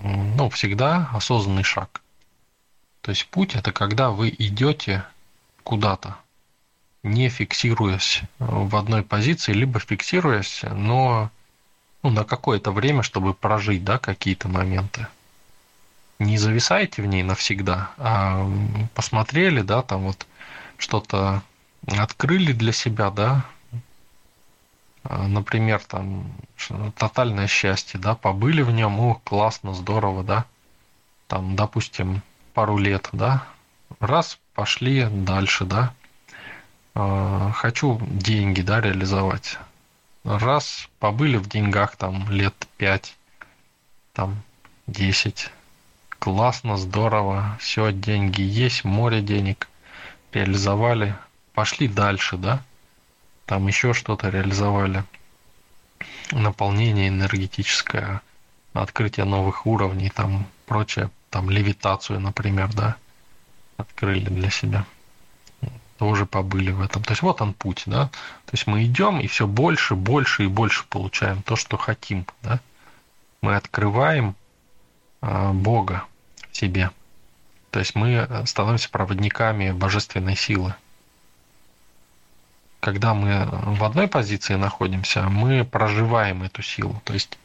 ну, 0.02 0.50
всегда 0.50 1.08
осознанный 1.12 1.62
шаг. 1.62 2.02
То 3.00 3.10
есть 3.10 3.26
путь 3.28 3.54
это 3.54 3.72
когда 3.72 4.10
вы 4.10 4.34
идете 4.36 5.04
куда-то, 5.62 6.16
не 7.02 7.28
фиксируясь 7.28 8.22
в 8.38 8.76
одной 8.76 9.02
позиции, 9.02 9.52
либо 9.52 9.78
фиксируясь, 9.78 10.62
но 10.62 11.30
ну, 12.02 12.10
на 12.10 12.24
какое-то 12.24 12.70
время, 12.70 13.02
чтобы 13.02 13.34
прожить 13.34 13.84
да, 13.84 13.98
какие-то 13.98 14.48
моменты. 14.48 15.06
Не 16.18 16.38
зависаете 16.38 17.02
в 17.02 17.06
ней 17.06 17.22
навсегда, 17.22 17.90
а 17.98 18.48
посмотрели, 18.94 19.62
да, 19.62 19.82
там 19.82 20.02
вот 20.02 20.26
что-то 20.78 21.42
открыли 21.86 22.52
для 22.52 22.72
себя, 22.72 23.10
да, 23.10 23.44
например, 25.08 25.82
там 25.84 26.32
тотальное 26.96 27.46
счастье, 27.46 28.00
да, 28.00 28.14
побыли 28.14 28.62
в 28.62 28.70
нем, 28.70 28.98
о, 29.00 29.20
классно, 29.24 29.74
здорово, 29.74 30.24
да, 30.24 30.46
там, 31.28 31.56
допустим, 31.56 32.22
пару 32.54 32.78
лет, 32.78 33.08
да, 33.12 33.44
раз, 34.00 34.38
пошли 34.54 35.06
дальше, 35.10 35.64
да, 35.64 35.92
а, 36.94 37.50
хочу 37.52 38.00
деньги, 38.02 38.62
да, 38.62 38.80
реализовать, 38.80 39.58
раз, 40.24 40.88
побыли 41.00 41.36
в 41.36 41.48
деньгах 41.48 41.96
там 41.96 42.30
лет 42.30 42.54
пять, 42.78 43.16
там, 44.14 44.42
десять, 44.86 45.50
классно, 46.18 46.78
здорово, 46.78 47.58
все, 47.60 47.92
деньги 47.92 48.40
есть, 48.40 48.84
море 48.84 49.20
денег, 49.20 49.68
реализовали, 50.32 51.14
пошли 51.52 51.88
дальше, 51.88 52.38
да, 52.38 52.62
там 53.46 53.66
еще 53.66 53.92
что-то 53.92 54.28
реализовали, 54.30 55.04
наполнение 56.32 57.08
энергетическое, 57.08 58.22
открытие 58.72 59.26
новых 59.26 59.66
уровней, 59.66 60.10
там 60.10 60.46
прочее, 60.66 61.10
там 61.30 61.50
левитацию, 61.50 62.20
например, 62.20 62.72
да, 62.72 62.96
открыли 63.76 64.28
для 64.28 64.50
себя. 64.50 64.84
Тоже 65.98 66.26
побыли 66.26 66.72
в 66.72 66.80
этом. 66.80 67.04
То 67.04 67.12
есть 67.12 67.22
вот 67.22 67.40
он 67.40 67.54
путь, 67.54 67.84
да. 67.86 68.08
То 68.46 68.52
есть 68.52 68.66
мы 68.66 68.84
идем 68.84 69.20
и 69.20 69.28
все 69.28 69.46
больше, 69.46 69.94
больше 69.94 70.44
и 70.44 70.48
больше 70.48 70.84
получаем 70.86 71.42
то, 71.42 71.54
что 71.54 71.76
хотим, 71.76 72.26
да. 72.42 72.60
Мы 73.42 73.54
открываем 73.54 74.34
э, 75.22 75.52
Бога 75.52 76.04
в 76.50 76.56
себе. 76.56 76.90
То 77.70 77.78
есть 77.78 77.94
мы 77.94 78.28
становимся 78.46 78.90
проводниками 78.90 79.70
божественной 79.70 80.36
силы 80.36 80.74
когда 82.84 83.14
мы 83.14 83.48
в 83.50 83.82
одной 83.82 84.08
позиции 84.08 84.56
находимся, 84.56 85.22
мы 85.22 85.64
проживаем 85.64 86.42
эту 86.42 86.60
силу. 86.60 87.00
То 87.04 87.14
есть 87.14 87.38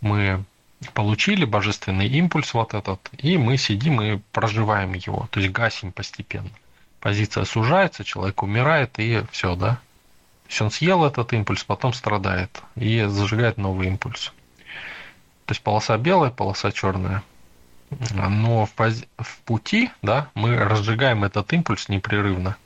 мы 0.00 0.44
получили 0.92 1.44
божественный 1.44 2.06
импульс 2.06 2.54
вот 2.54 2.74
этот, 2.74 3.00
и 3.18 3.36
мы 3.36 3.56
сидим 3.56 4.00
и 4.00 4.18
проживаем 4.30 4.94
его, 4.94 5.26
то 5.32 5.40
есть 5.40 5.52
гасим 5.52 5.90
постепенно. 5.90 6.50
Позиция 7.00 7.44
сужается, 7.44 8.04
человек 8.04 8.44
умирает, 8.44 9.00
и 9.00 9.24
все, 9.32 9.56
да. 9.56 9.80
То 10.44 10.50
есть 10.50 10.62
он 10.62 10.70
съел 10.70 11.04
этот 11.04 11.32
импульс, 11.32 11.64
потом 11.64 11.92
страдает 11.92 12.62
и 12.76 13.02
зажигает 13.02 13.56
новый 13.56 13.88
импульс. 13.88 14.32
То 15.46 15.54
есть 15.54 15.62
полоса 15.62 15.98
белая, 15.98 16.30
полоса 16.30 16.70
черная. 16.70 17.24
Но 18.12 18.66
в, 18.66 18.72
пози- 18.76 19.08
в 19.18 19.40
пути, 19.40 19.90
да, 20.02 20.30
мы 20.34 20.56
разжигаем 20.56 21.24
этот 21.24 21.52
импульс 21.52 21.88
непрерывно 21.88 22.56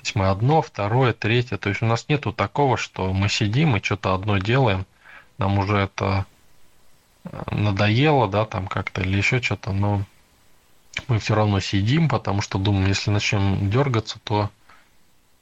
есть 0.00 0.14
мы 0.14 0.28
одно, 0.28 0.62
второе, 0.62 1.12
третье. 1.12 1.56
То 1.56 1.68
есть 1.68 1.82
у 1.82 1.86
нас 1.86 2.06
нету 2.08 2.32
такого, 2.32 2.76
что 2.76 3.12
мы 3.12 3.28
сидим 3.28 3.76
и 3.76 3.82
что-то 3.82 4.14
одно 4.14 4.38
делаем, 4.38 4.86
нам 5.38 5.58
уже 5.58 5.76
это 5.76 6.26
э, 7.24 7.42
надоело, 7.50 8.28
да, 8.28 8.44
там 8.44 8.66
как-то 8.66 9.02
или 9.02 9.16
еще 9.16 9.40
что-то, 9.40 9.72
но 9.72 10.04
мы 11.06 11.18
все 11.18 11.34
равно 11.34 11.60
сидим, 11.60 12.08
потому 12.08 12.40
что 12.40 12.58
думаем, 12.58 12.88
если 12.88 13.10
начнем 13.10 13.70
дергаться, 13.70 14.18
то 14.24 14.50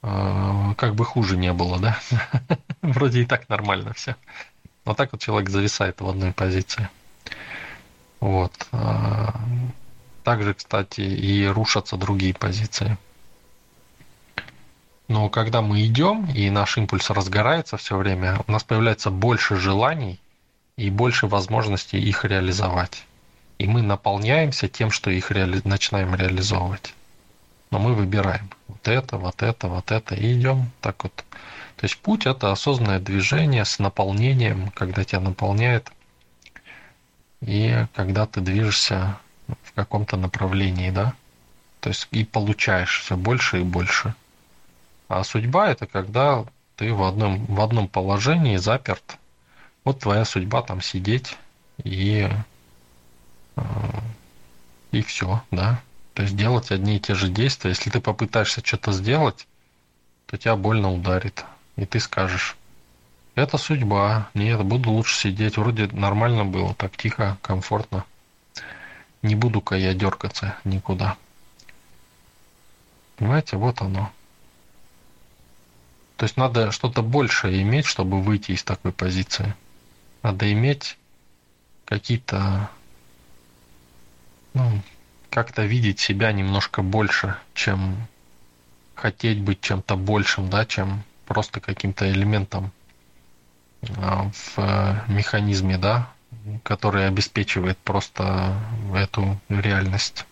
э, 0.03 0.75
как 0.77 0.95
бы 0.95 1.05
хуже 1.05 1.37
не 1.37 1.53
было, 1.53 1.79
да? 1.79 1.99
Вроде 2.83 3.23
и 3.23 3.27
так 3.27 3.49
нормально 3.49 3.95
все. 3.95 4.17
Но 4.85 4.95
так 4.95 5.13
вот 5.13 5.21
человек 5.21 5.49
зависает 5.49 6.01
в 6.01 6.09
одной 6.09 6.33
позиции. 6.33 6.89
Вот. 8.21 8.53
Э, 8.73 9.29
также, 10.25 10.55
кстати, 10.55 11.01
и 11.01 11.47
рушатся 11.47 11.97
другие 11.97 12.35
позиции. 12.35 12.99
Но 15.09 15.29
когда 15.29 15.63
мы 15.63 15.85
идем, 15.87 16.27
и 16.27 16.51
наш 16.51 16.79
импульс 16.79 17.11
разгорается 17.11 17.77
все 17.77 17.97
время, 17.97 18.41
у 18.47 18.53
нас 18.53 18.65
появляется 18.65 19.11
больше 19.11 19.57
желаний 19.57 20.19
и 20.77 20.91
больше 20.91 21.29
возможностей 21.29 21.99
их 21.99 22.25
реализовать. 22.25 23.05
И 23.59 23.69
мы 23.69 23.83
наполняемся 23.83 24.69
тем, 24.69 24.91
что 24.91 25.11
их 25.11 25.31
реали... 25.31 25.61
начинаем 25.65 26.15
реализовывать. 26.15 26.93
Но 27.71 27.79
мы 27.79 27.95
выбираем 27.95 28.51
вот 28.67 28.89
это, 28.89 29.17
вот 29.17 29.43
это, 29.43 29.69
вот 29.69 29.93
это, 29.93 30.15
и 30.15 30.35
идем 30.35 30.71
так 30.81 31.05
вот. 31.05 31.25
То 31.77 31.85
есть 31.85 31.99
путь– 31.99 32.27
это 32.27 32.51
осознанное 32.51 32.99
движение 32.99 33.65
с 33.65 33.79
наполнением, 33.79 34.71
когда 34.73 35.05
тебя 35.05 35.21
наполняет, 35.21 35.93
и 37.41 37.87
когда 37.95 38.27
ты 38.27 38.41
движешься 38.41 39.19
в 39.63 39.73
каком-то 39.75 40.17
направлении, 40.17 40.91
да? 40.91 41.15
То 41.81 41.91
есть 41.91 42.09
и 42.11 42.25
получаешь 42.25 43.01
все 43.01 43.17
больше 43.17 43.61
и 43.61 43.63
больше– 43.63 44.15
а 45.09 45.23
судьба 45.25 45.71
это 45.71 45.87
когда 45.87 46.45
ты 46.77 46.93
в 46.93 47.03
одном, 47.03 47.45
в 47.47 47.61
одном 47.61 47.89
положении 47.89 48.57
заперт. 48.57 49.19
Вот 49.85 50.01
твоя 50.01 50.25
судьба 50.25 50.63
там 50.63 50.81
сидеть 50.81 51.37
и, 51.85 52.29
э, 53.57 53.63
и 54.91 55.03
все, 55.03 55.43
да. 55.51 55.81
То 56.15 56.23
есть 56.23 56.37
делать 56.37 56.71
одни 56.71 56.97
и 56.97 57.01
те 57.01 57.15
же 57.15 57.29
действия. 57.29 57.71
Если 57.71 57.91
ты 57.91 58.01
попытаешься 58.01 58.65
что-то 58.65 58.93
сделать, 58.93 59.47
то 60.27 60.37
тебя 60.37 60.57
больно 60.57 60.93
ударит. 60.93 61.45
И 61.77 61.85
ты 61.85 62.01
скажешь, 62.01 62.57
это 63.35 63.59
судьба, 63.59 64.31
нет, 64.35 64.63
буду 64.63 64.91
лучше 64.91 65.17
сидеть. 65.17 65.57
Вроде 65.57 65.89
нормально 65.89 66.45
было, 66.45 66.75
так 66.75 66.97
тихо, 66.97 67.37
комфортно. 67.43 68.05
Не 69.23 69.35
буду-ка 69.35 69.77
я 69.77 69.95
дергаться 69.95 70.57
никуда. 70.65 71.17
Понимаете, 73.17 73.57
вот 73.57 73.81
оно. 73.83 74.11
То 76.17 76.25
есть 76.25 76.37
надо 76.37 76.73
что-то 76.73 77.03
большее 77.03 77.63
иметь, 77.63 77.87
чтобы 77.87 78.23
выйти 78.23 78.53
из 78.53 78.63
такой 78.63 78.93
позиции. 78.93 79.55
Надо 80.23 80.51
иметь 80.53 80.97
какие-то, 81.85 82.71
ну, 84.55 84.83
как-то 85.31 85.65
видеть 85.65 86.01
себя 86.01 86.33
немножко 86.33 86.83
больше, 86.83 87.37
чем 87.53 88.09
хотеть 88.95 89.41
быть 89.41 89.61
чем-то 89.61 89.97
большим, 89.97 90.49
да, 90.49 90.65
чем 90.65 91.05
просто 91.27 91.61
каким-то 91.61 92.11
элементом 92.11 92.73
а, 93.99 94.31
в 94.33 95.05
механизме, 95.09 95.77
да, 95.77 96.11
который 96.63 97.07
обеспечивает 97.07 97.77
просто 97.79 98.59
эту 98.95 99.39
реальность. 99.51 100.25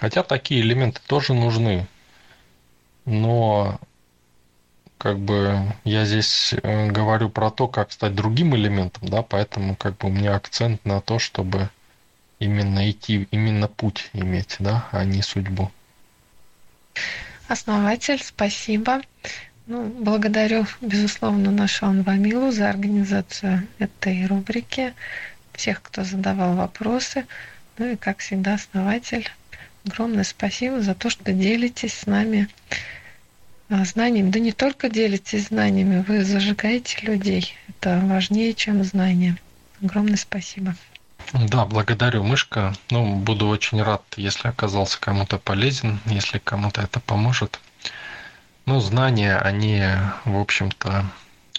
Хотя 0.00 0.22
такие 0.22 0.62
элементы 0.62 1.00
тоже 1.06 1.34
нужны, 1.34 1.86
но 3.04 3.78
как 5.04 5.18
бы 5.18 5.60
я 5.84 6.06
здесь 6.06 6.54
э, 6.62 6.90
говорю 6.90 7.28
про 7.28 7.50
то, 7.50 7.68
как 7.68 7.92
стать 7.92 8.14
другим 8.14 8.56
элементом, 8.56 9.06
да, 9.10 9.20
поэтому 9.20 9.76
как 9.76 9.98
бы 9.98 10.08
у 10.08 10.10
меня 10.10 10.34
акцент 10.34 10.82
на 10.86 11.02
то, 11.02 11.18
чтобы 11.18 11.68
именно 12.38 12.90
идти, 12.90 13.28
именно 13.30 13.68
путь 13.68 14.08
иметь, 14.14 14.56
да, 14.60 14.88
а 14.92 15.04
не 15.04 15.20
судьбу. 15.20 15.70
Основатель, 17.48 18.18
спасибо. 18.24 19.02
Ну, 19.66 19.84
благодарю, 19.84 20.64
безусловно, 20.80 21.50
нашу 21.50 21.84
Анвамилу 21.84 22.50
за 22.50 22.70
организацию 22.70 23.68
этой 23.78 24.24
рубрики, 24.24 24.94
всех, 25.52 25.82
кто 25.82 26.04
задавал 26.04 26.54
вопросы. 26.54 27.26
Ну 27.76 27.92
и, 27.92 27.96
как 27.96 28.20
всегда, 28.20 28.54
основатель, 28.54 29.28
огромное 29.86 30.24
спасибо 30.24 30.80
за 30.80 30.94
то, 30.94 31.10
что 31.10 31.30
делитесь 31.30 31.92
с 31.92 32.06
нами 32.06 32.48
знаниями. 33.68 34.30
Да 34.30 34.38
не 34.38 34.52
только 34.52 34.88
делитесь 34.88 35.48
знаниями, 35.48 36.04
вы 36.06 36.24
зажигаете 36.24 36.98
людей. 37.02 37.54
Это 37.68 38.00
важнее, 38.04 38.54
чем 38.54 38.82
знания. 38.84 39.36
Огромное 39.82 40.16
спасибо. 40.16 40.74
Да, 41.32 41.64
благодарю, 41.64 42.22
Мышка. 42.22 42.74
Ну, 42.90 43.16
буду 43.16 43.48
очень 43.48 43.82
рад, 43.82 44.02
если 44.16 44.48
оказался 44.48 45.00
кому-то 45.00 45.38
полезен, 45.38 45.98
если 46.06 46.38
кому-то 46.38 46.82
это 46.82 47.00
поможет. 47.00 47.60
Ну, 48.66 48.80
знания, 48.80 49.36
они, 49.38 49.82
в 50.24 50.38
общем-то, 50.38 51.06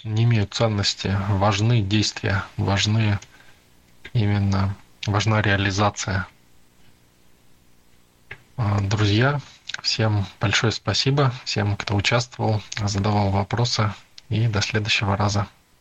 не 0.04 0.24
имеют 0.24 0.54
ценности. 0.54 1.16
Важны 1.28 1.82
действия, 1.82 2.44
важны 2.56 3.18
именно, 4.12 4.74
важна 5.06 5.42
реализация. 5.42 6.26
А, 8.56 8.80
друзья, 8.80 9.40
Всем 9.82 10.26
большое 10.40 10.72
спасибо, 10.72 11.32
всем, 11.44 11.76
кто 11.76 11.94
участвовал, 11.94 12.62
задавал 12.82 13.30
вопросы. 13.30 13.92
И 14.28 14.48
до 14.48 14.60
следующего 14.60 15.16
раза. 15.16 15.46